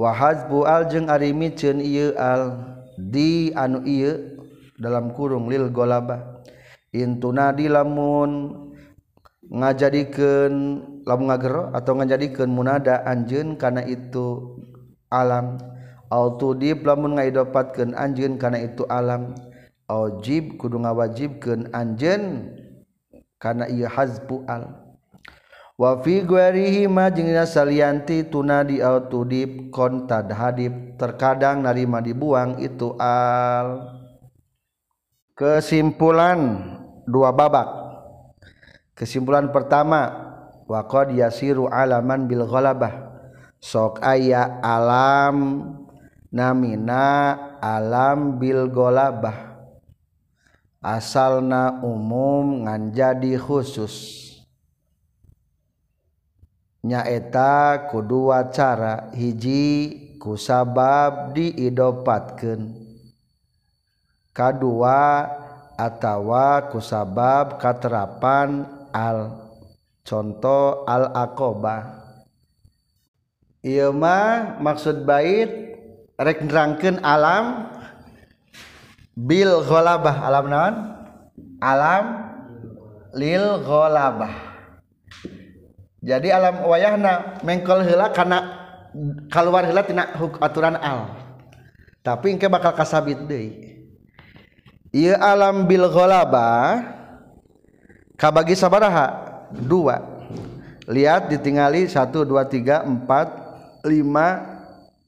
Wa 0.00 0.16
hazbu 0.16 0.64
al 0.64 0.88
jeng 0.88 1.12
ari 1.12 1.36
miceun 1.36 1.78
ieu 1.78 2.16
al. 2.16 2.56
Di 2.96 3.52
anu 3.52 3.84
ieu 3.84 4.40
dalam 4.80 5.12
kurung 5.12 5.52
lil 5.52 5.68
golabah. 5.68 6.40
Intuna 6.90 7.52
di 7.52 7.68
lamun 7.68 8.69
ngajadikan 9.50 10.52
la 11.02 11.18
ngagero 11.18 11.74
atau 11.74 11.98
ngajadikan 11.98 12.46
munada 12.46 13.02
anjun 13.02 13.58
karena 13.58 13.82
itu 13.82 14.56
alam. 15.10 15.58
Autodip 16.10 16.82
lamun 16.86 17.18
ngaidopatkan 17.18 17.94
anjun 17.94 18.38
karena 18.38 18.62
itu 18.62 18.86
alam. 18.86 19.34
Ojib 19.90 20.54
kudu 20.54 20.78
ngawajibkan 20.86 21.74
anjen 21.74 22.54
karena 23.42 23.66
ia 23.66 23.90
hazbu 23.90 24.46
al. 24.46 24.86
Wafi 25.74 26.22
salianti 27.48 28.28
tunadi 28.30 28.78
autodip 28.84 29.74
kontad 29.74 30.30
hadib 30.30 30.94
terkadang 30.94 31.66
narima 31.66 31.98
dibuang 31.98 32.62
itu 32.62 32.94
al. 33.02 33.98
Kesimpulan 35.34 36.38
dua 37.08 37.32
babak 37.34 37.89
kesimpulan 38.94 39.50
pertama 39.50 40.30
waqad 40.70 41.10
yasiru 41.14 41.66
alaman 41.66 42.30
bil 42.30 42.46
ghalabah. 42.46 43.10
Sok 43.60 44.00
aya 44.00 44.62
alam 44.64 45.66
namina 46.32 47.36
alam 47.60 48.40
bil 48.40 48.70
ghalabah. 48.72 49.60
Asalna 50.80 51.84
umum 51.84 52.64
ngan 52.64 52.96
jadi 52.96 53.36
khusus. 53.36 54.26
Nyaeta 56.80 57.92
kedua 57.92 58.48
cara 58.48 59.12
hiji 59.12 60.16
kusabab 60.16 61.36
diidopatkan 61.36 62.72
kedua 64.32 65.28
atawa 65.76 66.72
kusabab 66.72 67.60
katerapan 67.60 68.64
al 68.92 69.50
contoh 70.02 70.84
al 70.84 71.10
aqoba 71.14 72.06
ieu 73.62 73.92
mah 73.92 74.58
maksud 74.58 75.04
bait 75.04 75.70
rek 76.20 76.44
nerangkeun 76.44 77.00
alam 77.00 77.70
bil 79.20 79.60
ghalabah. 79.64 80.16
Alam 80.24 80.44
naon? 80.48 80.74
Alam 81.60 82.04
lil 83.12 83.60
ghalabah. 83.64 84.32
Jadi 86.00 86.32
alam 86.32 86.64
wayahna 86.64 87.44
mengkol 87.44 87.84
heula 87.84 88.08
kana 88.16 88.38
keluar 89.28 89.68
heula 89.68 89.84
tina 89.84 90.16
aturan 90.40 90.80
al. 90.80 91.12
Tapi 92.00 92.32
engke 92.32 92.48
bakal 92.48 92.72
kasabit 92.72 93.28
deui. 93.28 93.76
Ieu 94.90 95.14
alam 95.20 95.68
bil 95.68 95.84
ghalabah 95.84 96.99
kabagi 98.20 98.52
sabaraha? 98.52 99.32
Dua. 99.48 99.96
Lihat 100.84 101.32
ditingali 101.32 101.88
satu 101.88 102.28
dua 102.28 102.44
tiga 102.44 102.84
empat 102.84 103.32
lima 103.88 104.44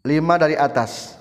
lima 0.00 0.34
dari 0.40 0.56
atas. 0.56 1.20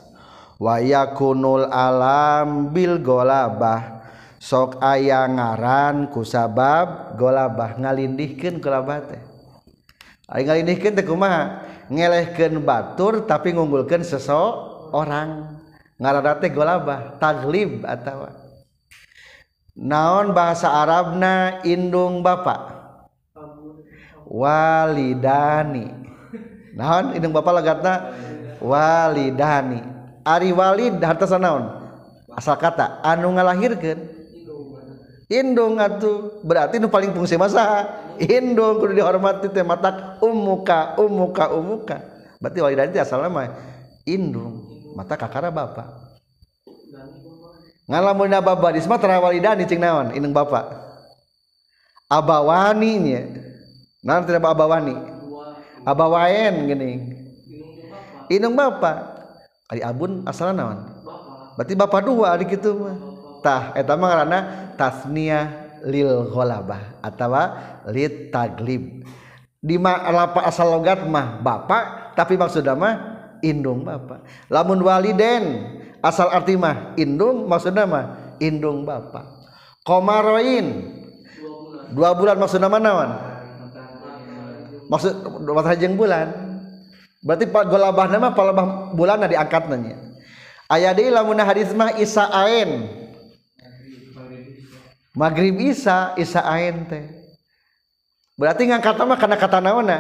Wayakunul 0.56 1.68
alam 1.68 2.72
bil 2.72 2.96
golabah. 3.04 4.00
Sok 4.42 4.82
aya 4.82 5.28
ngaran 5.28 6.10
kusabab 6.10 7.20
golabah. 7.20 7.78
Ngalindihkeun 7.78 8.64
golabah 8.64 9.04
teh. 9.06 9.22
Ari 10.32 10.48
ngalindihkeun 10.48 10.96
teh 10.98 11.06
kumaha? 11.06 11.68
Ngelehkeun 11.92 12.64
batur 12.64 13.28
tapi 13.28 13.52
ngunggulkeun 13.52 14.02
seseorang 14.02 15.60
ngaran 16.02 16.38
teh 16.42 16.50
golabah 16.50 17.20
taglib 17.22 17.86
atawa. 17.86 18.41
naon 19.82 20.38
bahasa 20.38 20.70
Arabna 20.70 21.66
indung 21.66 22.22
bapak 22.22 22.70
walidani. 24.30 25.90
Naon 26.78 27.18
indung 27.18 27.34
bapak 27.34 27.60
legatna 27.60 28.14
walidani. 28.62 29.82
Ari 30.22 30.54
walid 30.54 31.02
hartosna 31.02 31.42
naon? 31.42 31.66
Asal 32.38 32.56
kata 32.62 33.02
anu 33.02 33.34
ngalahirkeun? 33.34 34.22
Indung 35.32 35.80
atuh 35.80 36.44
berarti 36.44 36.76
nu 36.76 36.92
paling 36.92 37.16
fungsi 37.16 37.40
masa 37.40 37.88
indung 38.20 38.84
kudu 38.84 39.00
dihormati 39.00 39.48
teh 39.50 39.64
matak 39.66 40.22
umuka 40.22 41.00
umuka 41.02 41.50
umuka. 41.56 41.98
Berarti 42.38 42.60
walidani 42.62 43.02
asalna 43.02 43.32
mah 43.32 43.50
indung 44.06 44.62
mata 44.94 45.16
kakara 45.16 45.50
bapak 45.50 46.01
ngalamun 47.90 48.34
baba 48.42 48.74
di 48.74 48.80
semua 48.82 49.02
tara 49.02 49.22
walidani 49.22 49.66
cing 49.66 49.82
naon? 49.82 50.14
Indung 50.14 50.34
bapak 50.34 50.70
abawani 52.12 52.92
nya. 53.02 53.22
Naon 54.02 54.26
tidak 54.26 54.46
abawani 54.46 55.12
abawaen 55.86 56.70
gini. 56.70 56.92
Indung 58.32 58.56
bapak 58.56 58.98
ari 59.68 59.82
abun 59.84 60.24
asalnya 60.28 60.64
naon? 60.64 60.80
Berarti 61.58 61.74
bapak 61.76 62.02
dua 62.06 62.38
ari 62.38 62.46
kitu 62.48 62.72
mah. 62.78 62.96
Tah 63.42 63.74
eta 63.74 63.98
mah 63.98 64.08
ngaranna 64.08 64.40
tasniyah 64.78 65.46
lil 65.90 66.30
ghalabah 66.30 67.02
atau 67.02 67.34
lit 67.90 68.30
taglib. 68.30 69.04
Di 69.62 69.78
lapa 69.78 70.42
asal 70.46 70.74
logat 70.74 71.06
mah 71.06 71.38
bapak 71.42 72.18
tapi 72.18 72.34
maksudnya 72.38 72.74
mah 72.74 72.94
indung 73.46 73.86
bapak 73.86 74.22
lamun 74.50 74.82
waliden 74.82 75.66
asal 76.02 76.28
arti 76.34 76.58
mah 76.58 76.98
indung 76.98 77.46
maksudnya 77.46 77.86
mah 77.86 78.38
indung 78.42 78.84
bapak 78.84 79.26
komaroin 79.86 80.98
dua 81.94 82.14
bulan 82.18 82.38
maksudnya 82.38 82.70
mana 82.70 82.84
nawan 82.90 83.12
maksud 84.92 85.14
matahari 85.48 85.80
jeng 85.80 85.96
bulan. 85.96 86.52
Berarti 87.22 87.46
pak 87.48 87.70
golabah 87.70 88.10
nama 88.10 88.34
palabah 88.34 88.92
bulan 88.98 89.22
diangkat 89.30 89.70
nanya 89.70 89.96
ayat 90.72 90.96
di 90.96 91.12
lamun 91.12 91.40
hadis 91.40 91.72
mah 91.72 91.96
isa 91.96 92.28
ain. 92.34 92.90
Maghrib 95.12 95.60
isa 95.60 96.16
isa 96.16 96.42
ain 96.44 96.88
teh. 96.88 97.04
Berarti 98.40 98.64
ngangkat 98.68 98.96
nama 98.96 99.16
karena 99.20 99.38
kata 99.38 99.60
naona 99.60 100.00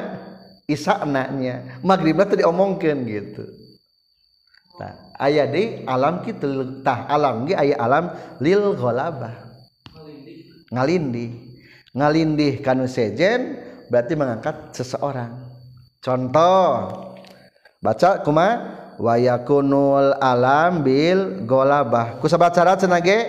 isa 0.66 0.98
anaknya. 1.04 1.78
Maghrib 1.84 2.16
itu 2.16 2.42
diomongkan 2.42 3.04
gitu. 3.06 3.44
nah, 4.80 4.94
aya 5.20 5.44
di 5.50 5.84
alam 5.84 6.24
kitu 6.24 6.80
tah 6.86 7.10
alam 7.10 7.50
ge 7.50 7.58
aya 7.58 7.76
alam 7.80 8.14
lil 8.40 8.78
ghalabah 8.78 9.52
ngalindi 10.72 11.52
ngalindi 11.92 12.64
kanu 12.64 12.88
sejen 12.88 13.60
berarti 13.92 14.16
mengangkat 14.16 14.72
seseorang. 14.72 15.52
Contoh 16.00 16.88
baca 17.84 18.24
kuma 18.24 18.80
wayakunul 18.96 20.16
alam 20.18 20.82
bil 20.82 21.44
golabah 21.44 22.16
kusabat 22.24 22.56
syarat 22.56 22.80
senage 22.80 23.20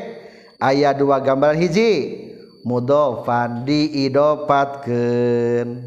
ayat 0.62 0.95
dua 0.97 1.18
gambaran 1.18 1.59
hiji. 1.59 2.22
Mudofan 2.62 3.66
diidopatkan 3.66 5.82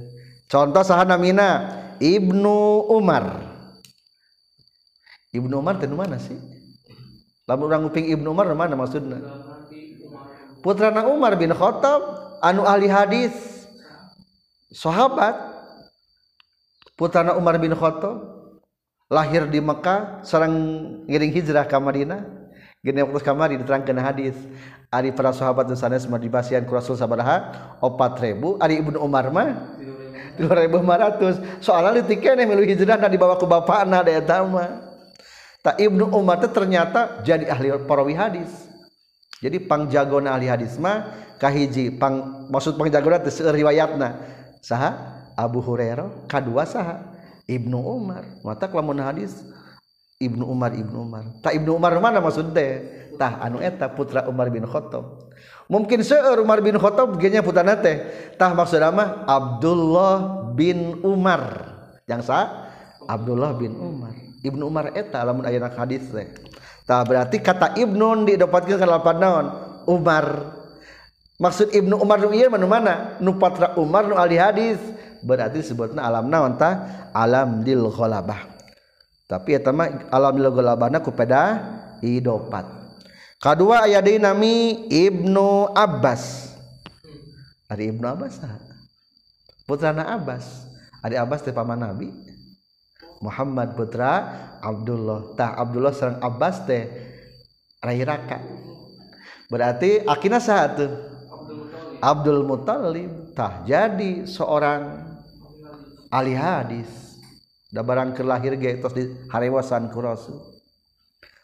contoh 0.52 0.84
sahanamina 0.84 1.72
ibnu 2.04 2.84
umar. 2.92 3.55
Ibnu 5.36 5.60
Umar 5.60 5.78
teh 5.78 5.88
mana 5.92 6.18
sih? 6.18 6.38
Lamun 7.46 7.70
urang 7.70 7.86
nguping 7.86 8.10
Ibnu 8.10 8.32
Umar 8.34 8.50
mana 8.58 8.74
maksudna? 8.74 9.22
Putrana 10.66 11.06
Umar 11.06 11.38
bin 11.38 11.54
Khattab 11.54 12.02
anu 12.42 12.66
ahli 12.66 12.90
hadis 12.90 13.34
sahabat. 14.74 15.38
Putrana 16.98 17.38
Umar 17.38 17.62
bin 17.62 17.76
Khattab 17.78 18.18
lahir 19.14 19.46
di 19.46 19.62
Mekah 19.62 20.26
sareng 20.26 20.56
ngiring 21.06 21.32
hijrah 21.38 21.70
ka 21.70 21.78
Madinah. 21.78 22.26
Gini 22.82 23.02
waktu 23.02 23.22
kamari 23.26 23.58
diterangkan 23.58 23.98
hadis 23.98 24.38
ari 24.94 25.10
para 25.10 25.34
sahabat 25.34 25.66
dan 25.66 25.78
sanes 25.78 26.06
merdibasian 26.06 26.66
ku 26.70 26.78
Rasul 26.78 26.94
sabaraha 26.94 27.78
4000 27.82 28.62
ari 28.62 28.78
Ibnu 28.78 29.02
Umar 29.02 29.34
mah 29.34 29.74
3500 30.38 31.66
soalnya 31.66 31.98
leutik 32.02 32.22
keneh 32.22 32.46
milu 32.46 32.62
hijrah 32.62 32.98
da 33.02 33.10
dibawa 33.10 33.42
ku 33.42 33.50
bapana 33.50 34.06
da 34.06 34.14
eta 34.14 34.46
mah. 34.46 34.85
tak 35.66 35.82
Ibnu 35.82 36.14
Umar 36.14 36.38
itu 36.38 36.54
ternyata 36.54 37.26
jadi 37.26 37.50
ahli 37.50 37.74
perawi 37.90 38.14
hadis. 38.14 38.70
Jadi 39.42 39.58
pangjagona 39.66 40.38
ahli 40.38 40.46
hadis 40.46 40.78
mah 40.78 41.10
kahiji 41.42 41.90
pang 41.98 42.46
maksud 42.54 42.78
pangjagona 42.78 43.18
itu 43.26 43.42
riwayatna. 43.42 44.10
Saha? 44.62 45.18
Abu 45.34 45.66
Hurairah 45.66 46.30
kadua 46.30 46.70
saha? 46.70 47.18
Ibnu 47.50 47.82
Umar. 47.82 48.30
Mata 48.46 48.70
lamun 48.70 49.02
hadis 49.02 49.42
Ibnu 50.22 50.46
Umar 50.46 50.78
Ibnu 50.78 51.02
Umar. 51.02 51.42
Tak 51.42 51.58
Ibnu 51.58 51.74
Umar 51.74 51.98
mana 51.98 52.22
maksud 52.22 52.54
teh? 52.54 52.86
Tah 53.18 53.42
anu 53.42 53.58
eta 53.58 53.90
putra 53.90 54.30
Umar 54.30 54.54
bin 54.54 54.70
Khattab. 54.70 55.34
Mungkin 55.66 56.06
seueur 56.06 56.46
Umar 56.46 56.62
bin 56.62 56.78
Khattab 56.78 57.18
genya 57.18 57.42
putana 57.42 57.74
teh. 57.74 58.06
Tah 58.38 58.54
maksudna 58.54 58.94
mah 58.94 59.10
Abdullah 59.26 60.46
bin 60.54 61.02
Umar. 61.02 61.74
Yang 62.06 62.30
sah 62.30 62.70
Abdullah 63.10 63.58
bin 63.58 63.74
Umar. 63.76 64.25
Ibnu 64.46 64.70
Umar 64.70 64.94
eta 64.94 65.26
lamun 65.26 65.44
aya 65.44 65.58
hadis 65.74 66.06
teh. 66.14 66.30
Tah 66.86 67.02
berarti 67.02 67.42
kata 67.42 67.74
Ibnu 67.74 68.30
didapatkeun 68.30 68.78
kana 68.78 69.02
lapan 69.02 69.18
naon? 69.18 69.46
Umar. 69.90 70.54
Maksud 71.42 71.74
Ibnu 71.74 71.98
Umar 71.98 72.22
nu 72.22 72.32
ieu 72.32 72.48
mana 72.48 72.66
mana? 72.70 72.96
Nu 73.18 73.36
patra 73.42 73.74
Umar 73.76 74.06
nu 74.06 74.14
ahli 74.16 74.38
hadis. 74.38 74.78
Berarti 75.26 75.66
sebutna 75.66 76.06
alam 76.06 76.30
naon 76.30 76.56
tah 76.62 77.10
alam 77.10 77.66
dil 77.66 77.90
ghalabah. 77.90 78.54
Tapi 79.26 79.58
eta 79.58 79.74
mah 79.74 80.10
alam 80.14 80.38
dil 80.38 80.54
ghalabahna 80.54 81.02
ku 81.02 81.10
peda 81.10 81.58
hidopat. 82.06 82.70
Kadua 83.42 83.90
aya 83.90 84.00
deui 84.06 84.22
nami 84.22 84.86
Ibnu 84.88 85.74
Abbas. 85.74 86.54
Ari 87.66 87.90
Ibnu 87.90 88.06
Abbas 88.06 88.38
putrana 89.66 90.06
Abbas. 90.14 90.70
Ari 91.02 91.18
Abbas 91.18 91.42
teh 91.42 91.54
paman 91.54 91.82
Nabi. 91.82 92.35
Muhammad 93.24 93.76
putra 93.76 94.14
Abdullah. 94.60 95.36
Tah 95.38 95.56
Abdullah 95.56 95.94
sareng 95.96 96.20
Abbas 96.20 96.66
teh 96.66 96.84
raka. 97.84 98.42
Berarti 99.48 100.02
akina 100.04 100.42
satu 100.42 100.90
Abdul 102.02 102.44
Muthalib 102.44 103.38
tah 103.38 103.62
jadi 103.64 104.26
seorang 104.26 105.06
ahli 106.10 106.34
hadis. 106.34 106.90
Da 107.70 107.84
barang 107.84 108.16
kelahir 108.16 108.56
ge 108.56 108.80
tos 108.80 108.96
di 108.96 109.04
harewasan 109.30 109.92
ku 109.92 110.00
Rasul. 110.00 110.40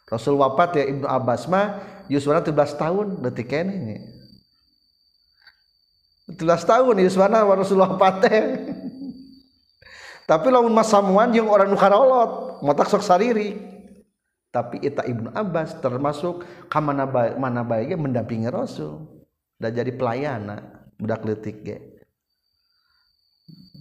Rasul 0.07 0.36
wafat 0.36 0.76
ya 0.76 0.86
Ibnu 0.91 1.07
Abbas 1.07 1.47
mah 1.47 1.80
yuswana 2.11 2.43
13 2.43 2.76
tahun 2.76 3.07
detik 3.24 3.47
keneh 3.47 4.03
13 6.36 6.43
tahun 6.67 6.95
yuswana 7.03 7.47
Rasul 7.47 7.80
wafat 7.80 8.15
teh 8.28 8.39
tapi 10.32 10.47
lamun 10.47 10.71
masamuan 10.71 11.27
yang 11.36 11.51
orang 11.51 11.67
nukarolot 11.67 12.63
motak 12.63 12.88
sok 12.88 13.03
sariri. 13.03 13.59
Tapi 14.47 14.79
ita 14.79 15.03
ibnu 15.03 15.27
Abbas 15.36 15.75
termasuk 15.84 16.47
kamana 16.71 17.03
baik 17.03 17.36
mana 17.36 17.67
baiknya 17.67 17.99
mendampingi 17.99 18.47
Rasul. 18.47 19.11
Dan 19.59 19.75
jadi 19.75 19.91
pelayana 19.91 20.88
budak 20.95 21.27
letik 21.27 21.67
ge. 21.67 21.77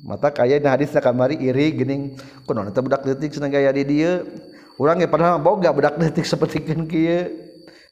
Mata 0.02 0.34
kaya 0.34 0.58
nah 0.58 0.74
hadisnya 0.74 0.98
kamari 0.98 1.38
iri 1.38 1.70
gini 1.70 2.18
kuno 2.50 2.66
nanti 2.66 2.82
budak 2.82 3.06
letik 3.06 3.30
senang 3.30 3.54
gaya 3.54 3.70
di 3.70 3.86
dia 3.86 4.26
orang 4.74 5.06
padahal 5.06 5.38
boga 5.38 5.70
budak 5.70 6.02
seperti 6.24 6.66
kan 6.66 6.88
kia 6.88 7.28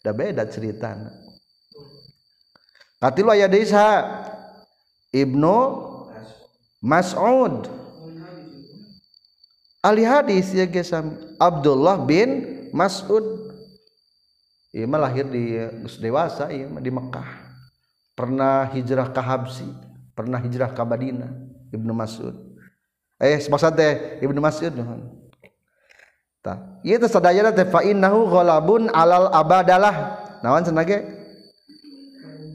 dah 0.00 0.16
beda 0.16 0.48
cerita 0.48 0.96
katilu 2.96 3.28
ayah 3.36 3.44
desa 3.44 3.86
ibnu 5.12 5.84
Mas'ud 6.80 7.77
ahli 9.88 10.04
hadis 10.04 10.52
ya 10.52 10.68
guys 10.68 10.92
Abdullah 11.40 12.04
bin 12.04 12.68
Mas'ud 12.76 13.48
Iya 14.68 14.84
mah 14.84 15.00
lahir 15.00 15.24
di 15.24 15.56
dewasa 15.96 16.52
iya 16.52 16.68
di 16.68 16.90
Mekah. 16.92 17.50
Pernah 18.12 18.68
hijrah 18.74 19.08
ke 19.10 19.22
Habsi, 19.22 19.64
pernah 20.12 20.36
hijrah 20.42 20.76
ke 20.76 20.82
Madinah, 20.84 21.32
Ibnu 21.72 21.92
Mas'ud. 21.96 22.36
Eh, 23.16 23.40
maksud 23.48 23.72
teh 23.74 24.20
Ibnu 24.20 24.38
Mas'ud 24.38 24.70
nuhun. 24.76 25.08
Tah, 26.44 26.78
ieu 26.84 27.00
teh 27.00 27.10
sadayana 27.10 27.50
teh 27.50 27.64
fa 27.64 27.80
innahu 27.80 28.28
ghalabun 28.28 28.92
alal 28.92 29.32
abadalah. 29.32 30.20
Naon 30.44 30.62
cenah 30.62 30.84
ge? 30.84 31.17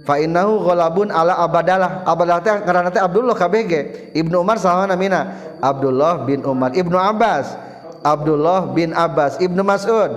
Fainahu 0.03 0.67
ghalabun 0.67 1.07
ala 1.11 1.39
abadalah. 1.39 2.03
Abadalah 2.03 2.43
teh 2.43 2.55
karena 2.63 2.91
teh 2.91 2.99
Abdullah 2.99 3.35
KBG 3.35 3.73
Ibnu 4.15 4.35
Umar 4.43 4.59
sahawa 4.59 4.87
namina. 4.87 5.31
Abdullah 5.63 6.27
bin 6.27 6.43
Umar. 6.43 6.75
Ibnu 6.75 6.95
Abbas. 6.99 7.55
Abdullah 8.03 8.71
bin 8.75 8.91
Abbas. 8.91 9.39
Ibnu 9.39 9.63
Mas'ud. 9.63 10.11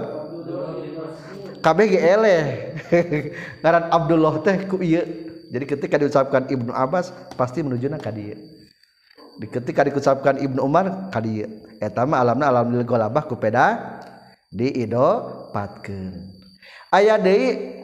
KBG 1.63 1.95
eleh. 2.03 2.45
Ngaran 3.63 3.85
Abdullah 3.95 4.35
teh 4.43 4.67
ku 4.67 4.83
iya 4.83 5.07
jadi 5.51 5.65
ketika 5.67 5.97
diucapkan 5.99 6.51
Ibnu 6.51 6.75
Abbas 6.75 7.15
pasti 7.39 7.63
menujuna 7.63 8.03
ka 8.03 8.11
dieu. 8.11 8.35
Ketika 9.39 9.87
diucapkan 9.87 10.43
Ibnu 10.43 10.59
Umar 10.63 11.11
ka 11.15 11.23
dieu. 11.23 11.47
Eta 11.79 12.03
mah 12.03 12.27
alamna 12.27 12.51
alam 12.51 12.75
lil 12.75 12.83
ku 13.31 13.37
peda 13.39 13.79
diidopatkeun. 14.51 16.35
Aya 16.91 17.19
deui 17.21 17.76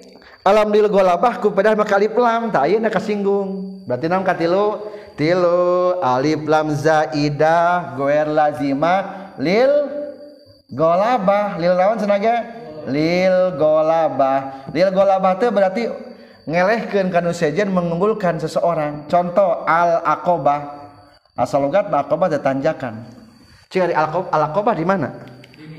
alam 0.43 0.69
lil 0.75 0.91
ghalabah 0.91 1.39
ku 1.39 1.55
peda 1.55 1.75
mah 1.75 1.87
alif 1.87 2.15
lam. 2.19 2.51
Tah 2.51 2.67
ayeuna 2.67 2.91
kasinggung. 2.91 3.83
Berarti 3.87 4.07
naon 4.11 4.27
katilu? 4.27 4.91
Tilu. 5.15 5.99
Alif 6.03 6.43
lam 6.47 6.75
zaidah 6.75 7.95
goer 7.95 8.27
lazima 8.27 9.31
lil 9.39 9.71
ghalabah 10.71 11.59
lil 11.59 11.75
naon 11.79 11.99
senaga? 12.03 12.63
lil 12.89 13.55
golabah 13.55 14.71
lil 14.75 14.91
golabah 14.91 15.39
itu 15.39 15.47
berarti 15.55 15.83
ngelehkan 16.51 17.15
kanu 17.15 17.31
sejen 17.31 17.71
mengunggulkan 17.71 18.43
seseorang. 18.43 19.07
Contoh 19.07 19.63
al 19.63 20.03
akobah 20.03 20.91
asal 21.39 21.63
logat 21.63 21.87
akobah 21.87 22.27
tanjakan. 22.43 23.07
Ciri 23.71 23.95
al 23.95 24.27
akobah 24.51 24.75
di 24.75 24.83
mana? 24.83 25.15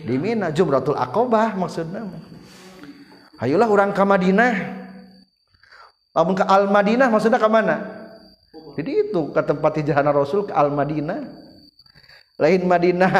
Di 0.08 0.16
mina. 0.16 0.56
Jumratul 0.56 0.96
akobah 0.96 1.52
maksudnya 1.60 2.08
Hayulah 3.44 3.68
orang 3.68 3.92
ke 3.92 4.04
Madinah. 4.08 4.54
Lamun 6.16 6.32
ke 6.32 6.48
Al 6.48 6.72
Madinah 6.72 7.12
maksudnya 7.12 7.36
ke 7.36 7.50
mana? 7.52 7.76
Jadi 8.80 9.12
itu 9.12 9.36
ke 9.36 9.42
tempat 9.44 9.84
hijrahna 9.84 10.16
Rasul 10.16 10.48
ke 10.48 10.56
Al 10.56 10.72
Madinah. 10.72 11.28
Lain 12.40 12.64
Madinah. 12.64 13.12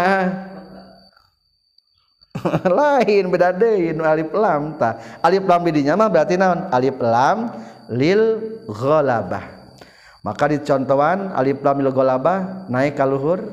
Lain 2.80 3.24
beda 3.28 3.52
deui 3.52 3.92
alif 4.00 4.32
lam 4.32 4.80
ta. 4.80 4.96
Alif 5.20 5.44
lam 5.44 5.60
bidinya 5.60 6.00
mah 6.00 6.08
berarti 6.08 6.40
naon? 6.40 6.72
Alif 6.72 6.96
lam 7.04 7.52
lil 7.92 8.24
ghalabah. 8.72 9.76
Maka 10.24 10.56
dicontohan 10.56 11.36
alif 11.36 11.60
lam 11.60 11.84
lil 11.84 11.92
ghalabah 11.92 12.72
naik 12.72 12.96
ka 12.96 13.04
luhur 13.04 13.44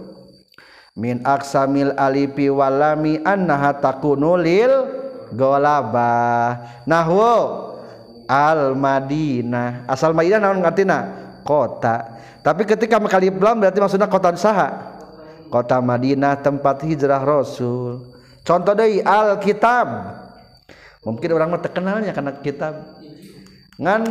min 0.95 1.19
aksamil 1.27 1.99
alifi 1.99 2.47
walami 2.47 3.19
annaha 3.27 3.75
takunu 3.75 4.39
lil 4.39 5.01
ghalabah 5.35 6.83
nahwu 6.87 7.35
al 8.31 8.75
madinah 8.79 9.87
asal 9.91 10.15
madinah 10.15 10.39
naon 10.39 10.63
ngartina? 10.63 10.99
Kota. 11.41 12.21
Tapi 12.41 12.65
ketika 12.65 12.97
alif 12.97 13.37
lam 13.37 13.61
berarti 13.61 13.79
maksudnya 13.81 14.09
kota 14.09 14.33
saha? 14.37 14.91
Kota 15.51 15.83
Madinah 15.83 16.39
tempat 16.41 16.81
hijrah 16.87 17.21
Rasul. 17.21 18.15
Contoh 18.47 18.73
dari 18.73 19.03
Alkitab. 19.03 19.89
Mungkin 21.05 21.29
orang 21.35 21.49
mah 21.53 21.61
terkenalnya 21.61 22.15
karena 22.15 22.33
kitab. 22.39 22.97
Ngan 23.77 24.03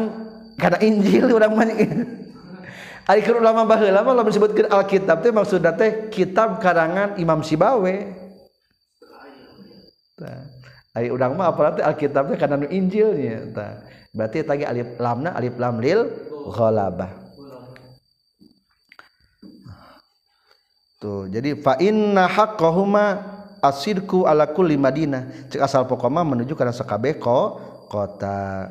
karena 0.60 0.78
Injil 0.84 1.26
orang 1.32 1.52
mah. 1.56 1.66
Ari 3.10 3.26
ulama 3.34 3.66
baheula 3.66 4.06
mah 4.06 4.14
lamun 4.14 4.30
disebutkeun 4.30 4.70
Alkitab 4.70 5.26
teh 5.26 5.34
maksudna 5.34 5.74
teh 5.74 6.14
kitab 6.14 6.62
karangan 6.62 7.18
Imam 7.18 7.42
Sibawe. 7.42 7.96
Tah. 10.20 10.59
Ari 11.00 11.08
urang 11.16 11.40
mah 11.40 11.56
apalah 11.56 11.80
teh 11.80 11.86
Alkitab 11.86 12.28
teh 12.28 12.36
kana 12.36 12.60
Injilnya. 12.68 13.48
Berarti 14.12 14.44
tadi 14.44 14.68
alif 14.68 15.00
lamna 15.00 15.32
alif 15.32 15.56
lam 15.56 15.80
lil 15.80 16.12
ghalabah. 16.52 17.32
Tuh, 21.00 21.32
jadi 21.32 21.56
fa 21.56 21.80
inna 21.80 22.28
haqqahuma 22.28 23.24
asidku 23.64 24.28
ala 24.28 24.52
kulli 24.52 24.76
Madinah. 24.76 25.48
Cek 25.48 25.64
asal 25.64 25.88
pokoknya 25.88 26.28
menuju 26.28 26.60
kana 26.60 26.76
sakabeh 26.76 27.16
kota 27.88 28.68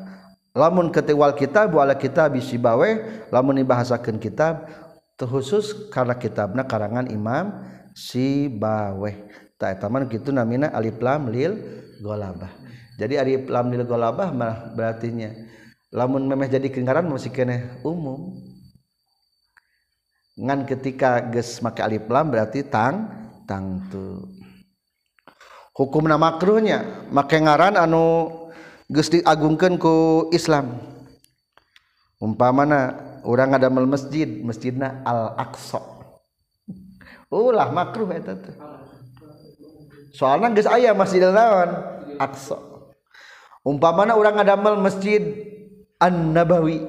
lamun 0.53 0.93
ketewal 0.93 1.33
kitab 1.33 1.72
wala 1.72 1.97
kitab 1.97 2.37
bawe 2.37 2.91
lamun 3.33 3.62
dibahasakan 3.62 4.20
kitab 4.20 4.68
terkhusus 5.16 5.89
karena 5.89 6.12
kitabna 6.18 6.66
karangan 6.68 7.09
Imam 7.09 7.64
Sibawe 7.97 9.11
tak 9.59 9.83
taman 9.83 10.07
gitu 10.07 10.31
namina 10.31 10.70
alif 10.70 11.03
lam 11.03 11.26
lil 11.26 11.59
golabah. 12.01 12.51
Jadi 12.99 13.15
alif 13.15 13.47
lam 13.47 13.71
lil 13.71 13.87
golabah 13.87 14.35
mah 14.35 14.75
berartinya 14.75 15.31
lamun 15.95 16.27
memeh 16.27 16.51
jadi 16.51 16.67
kengaran 16.67 17.07
masih 17.07 17.31
kene 17.31 17.79
umum. 17.87 18.39
Ngan 20.39 20.67
ketika 20.67 21.31
ges 21.31 21.63
make 21.63 21.83
alif 21.83 22.07
lam 22.11 22.31
berarti 22.31 22.67
tang 22.67 23.11
tang 23.47 23.87
tu. 23.91 24.27
Hukumna 25.75 26.19
makruhnya 26.19 27.07
make 27.15 27.39
ngaran 27.39 27.79
anu 27.79 28.35
diagungkan 28.91 29.79
ku 29.79 30.27
Islam. 30.35 30.79
Umpa 32.19 32.51
mana 32.51 32.99
orang 33.23 33.55
adamal 33.55 33.87
masjid 33.87 34.27
masjidna 34.43 35.07
al-aqsa. 35.07 35.79
Ulah 37.31 37.71
makruh 37.71 38.11
eta 38.11 38.35
teh 38.35 38.78
soalnya 40.15 40.53
geus 40.55 40.69
aya 40.69 40.93
masjid 40.93 41.25
lawan 41.25 41.71
aqsa. 42.21 42.59
Umpamana 43.67 44.17
orang 44.17 44.41
adamal 44.41 44.81
masjid 44.81 45.21
an-nabawi. 46.01 46.81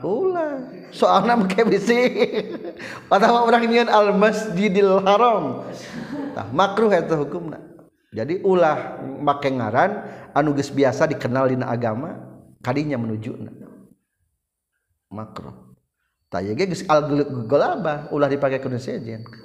Ulah. 0.00 0.72
Soalnya 0.94 1.34
make 1.36 1.60
bisi 1.66 1.98
atau 3.10 3.42
orang 3.48 3.66
nyian 3.66 3.90
al 3.90 4.14
masjidil 4.14 5.02
haram. 5.02 5.66
Tah 6.32 6.46
makruh 6.54 6.92
eta 6.92 7.18
hukumna. 7.18 7.58
Jadi 8.14 8.40
ulah 8.46 9.02
make 9.20 9.50
ngaran 9.50 10.06
anuges 10.32 10.72
biasa 10.72 11.10
dikenal 11.10 11.52
di 11.52 11.56
agama 11.60 12.16
kadinya 12.60 13.00
menuju 13.00 13.32
makro 15.12 15.76
ulah 18.12 18.28
dipakai 18.28 18.58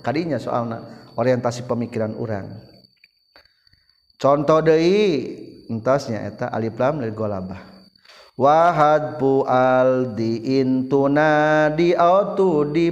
kadinya 0.03 0.35
soalnya 0.41 1.00
orientasi 1.17 1.67
pemikiran 1.67 2.15
orang 2.15 2.51
contoh 4.21 4.61
Dei 4.61 5.51
entasnya 5.71 6.27
eta 6.27 6.51
alif 6.51 6.75
lam 6.75 6.99
lil 6.99 7.15
golabah. 7.15 7.71
Wahad 8.35 9.21
bu 9.21 9.47
al 9.47 10.11
di 10.17 10.59
intuna 10.59 11.71
di 11.71 11.95
auto 11.95 12.67
di 12.67 12.91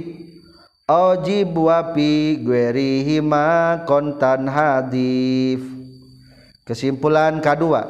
ojib 0.88 1.52
wapi 1.52 2.40
guerihima 2.40 3.82
kontan 3.84 4.48
hadif. 4.48 5.60
Kesimpulan 6.64 7.42
kedua 7.44 7.88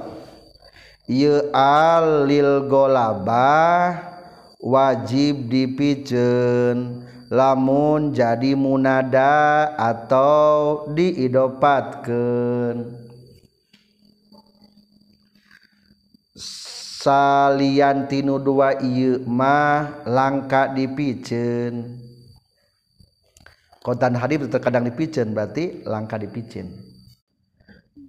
ieu 1.10 1.52
alil 1.52 2.64
golabah 2.70 4.08
wajib 4.62 5.52
dipiceun 5.52 7.04
lamun 7.30 8.10
jadi 8.10 8.58
munada 8.58 9.70
atau 9.78 10.90
diidopatkeun. 10.90 13.06
Salian 17.00 18.12
tinu 18.12 18.36
dua 18.36 18.76
ieu 18.84 19.24
mah 19.24 20.04
langka 20.04 20.68
dipiceun 20.68 21.96
kontan 23.80 24.20
hadis 24.20 24.44
terkadang 24.52 24.84
dipiceun 24.84 25.32
berarti 25.32 25.80
langka 25.88 26.20
dipiceun 26.20 26.68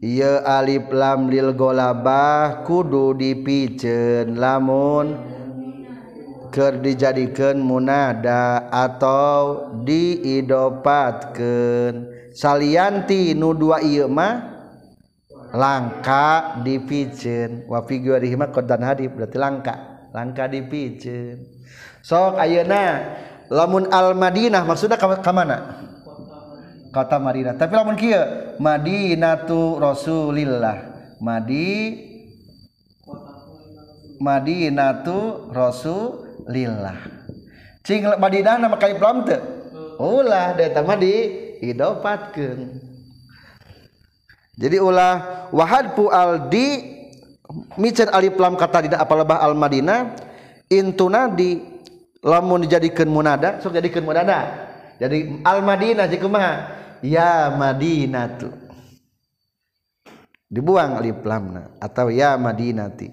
Iya 0.02 0.42
alif 0.44 0.90
lam 0.90 1.30
lil 1.30 1.54
golabah 1.56 2.68
kudu 2.68 3.16
dipicen 3.16 4.36
lamun 4.36 5.16
Ker 6.52 6.84
dijadikan 6.84 7.64
munada 7.64 8.68
atau 8.68 9.72
diidopatkan 9.88 12.12
salianti 12.36 13.32
nu 13.32 13.56
dua 13.56 13.80
ieu 13.80 14.12
mah 14.12 14.52
langka 15.56 16.60
dipiceun 16.60 17.72
wa 17.72 17.88
fi 17.88 18.04
ghairihi 18.04 18.36
mah 18.36 18.52
qadan 18.52 18.84
hadif 18.84 19.16
berarti 19.16 19.40
langka. 19.40 20.04
Langka 20.12 20.52
dipiceun 20.52 21.40
sok 22.04 22.36
ayeuna 22.36 23.00
lamun 23.48 23.88
al 23.88 24.12
madinah 24.12 24.68
maksudna 24.68 25.00
ka, 25.00 25.08
ka 25.24 25.32
mana? 25.32 25.88
Kota 26.92 27.24
Madinah. 27.24 27.56
Tapi 27.56 27.72
lamun 27.72 27.96
kieu 27.96 28.20
Madinatu 28.60 29.80
Rasulillah. 29.80 30.92
Madi 31.24 31.96
Madinatu 34.20 35.48
Rasul 35.56 36.31
lillah. 36.52 37.00
Cing 37.82 38.06
badinah 38.06 38.60
nama 38.60 38.76
kai 38.76 39.00
plam 39.00 39.24
teu? 39.24 39.40
Hmm. 39.40 39.96
Ulah 39.98 40.54
da 40.54 40.68
eta 40.68 40.84
mah 40.84 41.00
diidopatkeun 41.00 42.92
jadi 44.62 44.78
ulah 44.78 45.48
wahad 45.50 45.98
pu 45.98 46.12
aldi 46.14 46.86
micen 47.82 48.14
alif 48.14 48.38
lam 48.38 48.54
kata 48.54 48.86
dina 48.86 48.98
apalabah 49.02 49.42
al 49.42 49.58
madinah 49.58 50.14
intunadi 50.70 51.66
lamun 52.22 52.68
dijadikeun 52.70 53.10
munada 53.10 53.58
sok 53.58 53.74
jadikeun 53.74 54.06
munada. 54.06 54.70
Jadi 55.02 55.42
al 55.42 55.66
madinah 55.66 56.06
jikumaha 56.06 56.54
ya 57.02 57.50
madinatu 57.58 58.54
dibuang 60.46 61.02
alif 61.02 61.18
lamna 61.26 61.74
atau 61.82 62.14
ya 62.14 62.38
madinati 62.38 63.10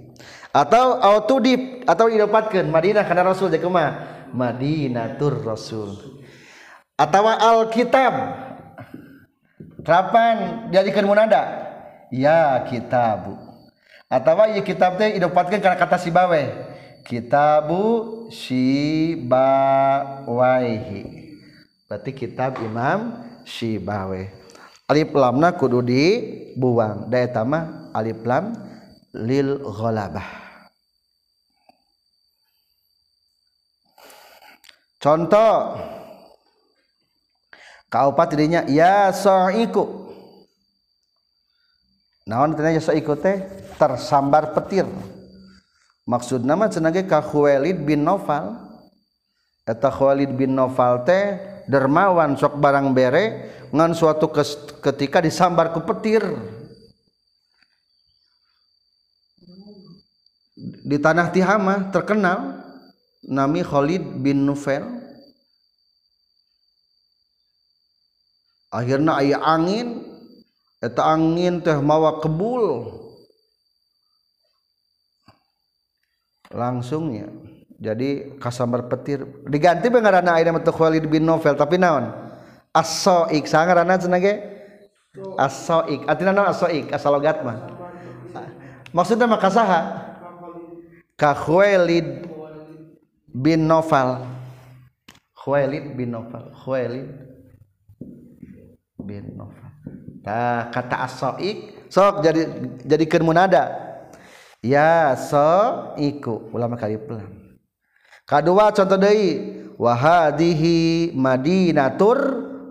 atau 0.59 0.99
autudib 0.99 1.87
atau 1.87 2.11
didapatkan 2.11 2.67
Madinah 2.67 3.07
karena 3.07 3.31
Rasul 3.31 3.55
jadi 3.55 3.63
kemah 3.63 3.91
Madinatur 4.35 5.47
Rasul. 5.47 6.19
Atau 6.99 7.31
Alkitab. 7.31 8.15
Terapan 9.87 10.67
jadikan 10.75 11.07
munada? 11.07 11.71
Ya 12.11 12.59
kitabu. 12.67 13.39
Atau 14.11 14.35
ya 14.51 14.59
kitab 14.67 14.99
teh 14.99 15.15
didapatkan 15.15 15.63
karena 15.63 15.79
kata 15.79 15.95
si 16.01 16.11
bawe 16.11 16.75
kitabu 17.07 18.27
Shibawaihi 18.29 19.29
berarti 21.89 22.13
kitab 22.13 22.61
Imam 22.61 23.25
Shibawe 23.49 24.29
alif 24.89 25.13
lamna 25.17 25.57
kudu 25.57 25.81
dibuang. 25.85 27.09
Daya 27.09 27.33
tamah 27.33 27.93
alif 27.97 28.21
lam 28.25 28.53
lil 29.13 29.61
ghalabah. 29.65 30.48
Contoh. 35.01 35.79
Kaupat 37.89 38.37
dirinya 38.37 38.69
ya 38.69 39.09
sa'iku 39.09 40.13
naon 42.29 42.53
tanya 42.53 42.77
ya 42.77 42.85
sa'iku 42.85 43.17
teh? 43.17 43.41
Tersambar 43.81 44.53
petir. 44.53 44.85
Maksud 46.05 46.45
nama 46.45 46.69
cenah 46.69 46.93
ka 47.09 47.25
Khuwailid 47.25 47.81
bin 47.89 48.05
Nawfal 48.05 48.61
eta 49.65 49.89
Khuwailid 49.89 50.37
bin 50.37 50.53
Nawfal 50.53 51.09
teh 51.09 51.41
dermawan 51.65 52.37
sok 52.37 52.61
barang 52.61 52.93
bere 52.93 53.49
ngan 53.73 53.97
suatu 53.97 54.29
ketika 54.85 55.25
disambar 55.25 55.73
ku 55.73 55.81
petir. 55.89 56.21
Di 60.61 61.01
tanah 61.01 61.33
Tihama 61.33 61.89
terkenal 61.89 62.68
nami 63.29 63.61
Khalid 63.61 64.25
bin 64.25 64.49
Nufail. 64.49 64.85
Akhirnya 68.73 69.21
ayah 69.21 69.41
angin 69.45 70.05
eta 70.81 71.05
angin 71.05 71.61
teh 71.61 71.77
mawa 71.77 72.21
kebul. 72.25 72.97
Langsungnya 76.49 77.29
jadi 77.77 78.41
kasambar 78.41 78.89
petir. 78.89 79.29
Diganti 79.45 79.93
pengarana 79.93 80.41
ayeuna 80.41 80.59
mah 80.59 80.65
Khalid 80.65 81.05
bin 81.07 81.29
Novel 81.29 81.53
tapi 81.53 81.77
naon? 81.77 82.09
As-saik 82.73 83.45
sangarana 83.45 84.01
cenah 84.01 84.21
asoik 85.39 86.05
artinya 86.07 86.33
non 86.35 86.49
asoik 86.51 86.93
asal 86.93 87.17
logat 87.17 87.43
mah. 87.43 87.59
Maksudnya 88.93 89.27
maka 89.29 89.49
saha? 89.53 89.81
Ka 91.19 91.35
Khuwailid 91.35 92.28
bin 93.39 93.71
Nofal 93.71 94.27
Khuwailid 95.39 95.95
bin 95.95 96.11
Nofal 96.11 96.51
Khuwailid 96.51 97.07
bin 98.99 99.39
Nofal 99.39 99.71
nah 100.27 100.69
kata 100.75 101.07
asoik 101.07 101.79
sok 101.89 102.21
jadi 102.21 102.43
jadikan 102.85 103.25
munada. 103.25 103.89
Ya 104.61 105.17
so 105.17 105.95
iku 105.97 106.53
ulama 106.53 106.77
kali 106.77 107.01
pelan. 107.01 107.59
Kedua 108.29 108.75
contoh 108.75 108.99
deui 109.01 109.65
wahadihi 109.81 111.11
madinatur 111.17 112.19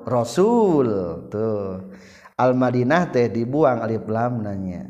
rasul. 0.05 0.87
Tuh. 1.31 1.95
Al 2.37 2.53
madinah 2.53 3.09
teh 3.09 3.31
dibuang 3.31 3.81
alif 3.81 4.05
lam 4.05 4.45
nanya. 4.45 4.85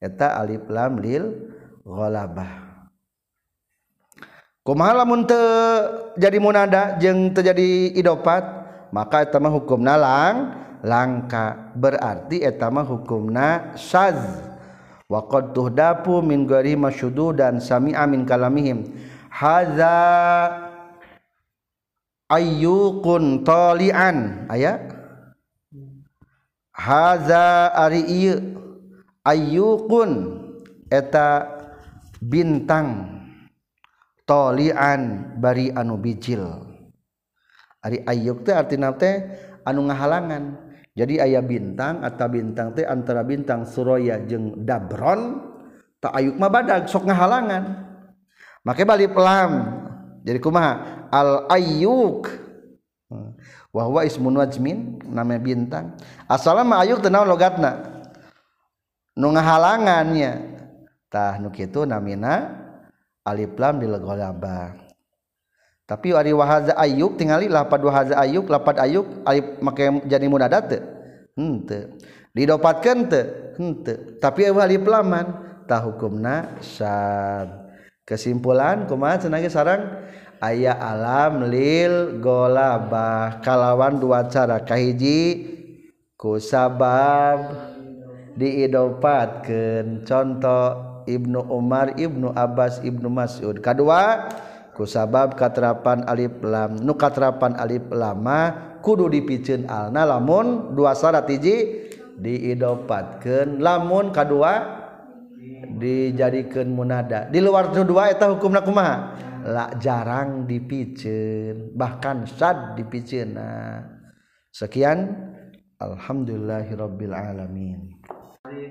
Eta 0.00 0.40
alif 0.40 0.64
lam 0.72 0.96
lil 0.96 1.52
ghalabah 1.84 2.65
kumaha 4.66 5.06
lamun 5.06 5.22
te 5.22 5.38
jadi 6.18 6.42
munada 6.42 6.98
jeung 6.98 7.30
terjadi 7.30 7.94
idopat 7.94 8.42
maka 8.90 9.22
etama 9.22 9.46
hukum 9.54 9.78
nalang 9.78 10.66
langka. 10.86 11.74
Berarti 11.74 12.42
etama 12.42 12.86
hukumna 12.86 13.74
syaz 13.78 14.18
wa 15.06 15.22
qad 15.26 15.54
tuhdapu 15.54 16.22
min 16.22 16.46
ghairi 16.46 16.78
masyudu 16.78 17.34
dan 17.34 17.58
sami'a 17.62 18.06
min 18.06 18.22
kalamihim. 18.22 18.86
Hadza 19.30 19.94
ayyukun 22.30 23.42
talian. 23.44 24.48
Aya? 24.48 24.80
Haza 26.72 27.72
ari 27.72 28.02
ieu 28.06 28.36
ayyukun. 29.26 30.42
Eta 30.86 31.50
bintang. 32.22 33.15
tolian 34.26 35.32
bari 35.38 35.70
anu 35.72 35.96
bijil. 35.96 36.42
Ari 37.80 38.02
ayyuk 38.02 38.42
teh 38.42 38.52
artinya 38.52 38.90
teh 38.92 39.22
anu 39.62 39.86
ngahalangan. 39.86 40.66
Jadi 40.96 41.22
ayah 41.22 41.44
bintang 41.44 42.02
atau 42.02 42.26
bintang 42.26 42.74
teh 42.74 42.82
antara 42.82 43.22
bintang 43.22 43.62
Suraya 43.68 44.18
jeung 44.26 44.66
Dabron 44.66 45.38
tak 46.02 46.12
ayuk 46.18 46.36
mah 46.36 46.50
badag 46.50 46.90
sok 46.90 47.06
ngahalangan. 47.06 47.86
Make 48.66 48.82
balik 48.82 49.14
pelam. 49.14 49.80
Jadi 50.26 50.42
kumaha? 50.42 51.06
Al 51.14 51.46
ayyuk 51.46 52.26
wahwa 53.70 54.02
ismun 54.02 54.42
wajmin 54.42 54.98
nama 55.06 55.38
bintang. 55.38 55.94
Asalna 56.26 56.66
mah 56.66 56.82
ayyuk 56.82 56.98
teh 56.98 57.12
naon 57.12 57.30
logatna? 57.30 57.94
Nu 59.14 59.30
ngahalangannya 59.30 60.32
tah 61.06 61.38
nu 61.38 61.48
kitu 61.54 61.86
namina 61.86 62.65
alif 63.26 63.52
lam 63.58 63.82
lil 63.82 63.98
ghalaba 63.98 64.86
tapi 65.86 66.10
ari 66.10 66.34
wa 66.34 66.42
hadza 66.42 66.74
ayyub 66.74 67.14
tingali 67.14 67.46
lapad 67.46 67.78
wa 67.78 67.92
hadza 67.94 68.18
ayyub 68.18 68.50
lapad 68.50 68.74
ayyub 68.82 69.06
alif 69.22 69.46
make 69.62 69.86
jadi 70.10 70.26
munada 70.26 70.58
teu 70.58 70.82
henteu. 71.38 71.94
Didopatkeun 72.34 73.06
teu 73.06 73.54
henteu. 73.54 74.18
Tapi 74.18 74.50
alif 74.50 74.82
laman 74.82 75.26
ta 75.70 75.78
hukumna 75.84 76.58
syad 76.58 77.70
kesimpulan 78.02 78.90
kumaha 78.90 79.22
cenah 79.22 79.42
sarang 79.46 79.82
aya 80.42 80.74
alam 80.74 81.46
lil 81.50 82.18
golabah 82.18 83.42
kalawan 83.42 83.98
dua 83.98 84.26
cara 84.26 84.58
kahiji 84.66 85.54
ku 86.18 86.42
sabab 86.42 87.46
diidopatkeun. 88.34 90.02
Contoh 90.02 90.95
Ibnu 91.06 91.46
Umar 91.48 91.94
Ibnu 91.94 92.34
Abbas 92.34 92.82
Ibnu 92.82 93.06
Masud. 93.08 93.62
Kedua 93.62 94.28
kusabab 94.76 95.38
katrapan 95.38 96.04
alif 96.04 96.36
lam 96.44 96.76
nu 96.84 96.92
katrapan 96.92 97.56
alif 97.56 97.88
lama 97.88 98.52
kudu 98.84 99.08
dipicun 99.08 99.64
alna 99.64 100.04
lamun 100.04 100.76
dua 100.76 100.92
syarat 100.92 101.24
hiji 101.32 101.88
diidopatkan 102.20 103.56
lamun 103.56 104.12
kedua 104.12 104.84
dijadikan 105.80 106.68
munada. 106.68 107.24
Di 107.32 107.40
luar 107.40 107.72
dua 107.72 108.12
eta 108.12 108.28
hukumna 108.28 108.60
kumaha? 108.60 108.96
La 109.46 109.72
jarang 109.80 110.44
dipicun 110.44 111.72
bahkan 111.72 112.28
sad 112.28 112.76
dipicun 112.76 113.38
nah. 113.38 113.80
sekian 114.52 115.08
alhamdulillahirabbil 115.80 117.14
alamin. 117.14 117.95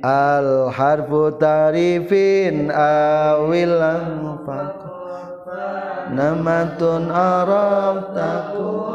Al 0.04 0.72
harfu 0.74 1.32
tarifin 1.40 2.72
awil 2.72 3.80
namatun 6.16 7.12
arab 7.12 8.16
takut 8.16 8.86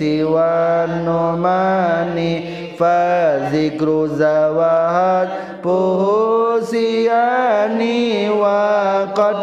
harisi 0.00 0.24
wan 0.24 1.04
numani 1.04 2.72
fa 2.78 3.50
zikru 3.52 4.08
zawahad 4.16 5.28
puhusiani 5.60 6.80
wa 8.32 9.04
qad 9.12 9.36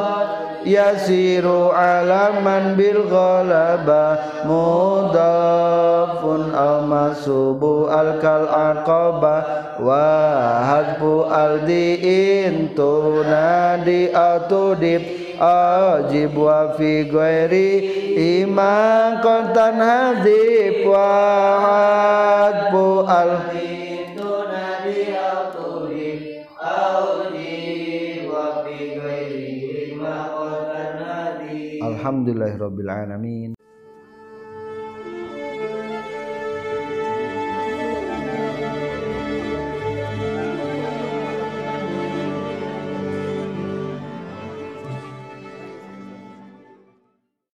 yasiru 0.65 1.69
alaman 1.71 2.73
bil 2.75 3.05
ghalaba 3.05 4.17
mudafun 4.49 6.49
aw 6.57 6.81
masubu 6.81 7.85
al 7.93 8.17
kal 8.19 8.49
aqaba 8.49 9.77
wa 9.77 10.09
hadbu 10.65 11.29
al 11.29 11.61
di 11.69 12.01
intunadi 12.41 14.09
atudib 14.09 15.26
ajib 15.39 16.33
wa 16.37 16.73
fi 16.77 17.05
ghairi 17.09 17.69
iman 18.41 19.21
kontan 19.25 19.77
hadib 19.81 20.85
wa 20.89 21.09
hadbu 21.65 22.85
al 23.05 23.31
Alhamdulillahirabbil 31.87 32.87
alamin 32.87 33.56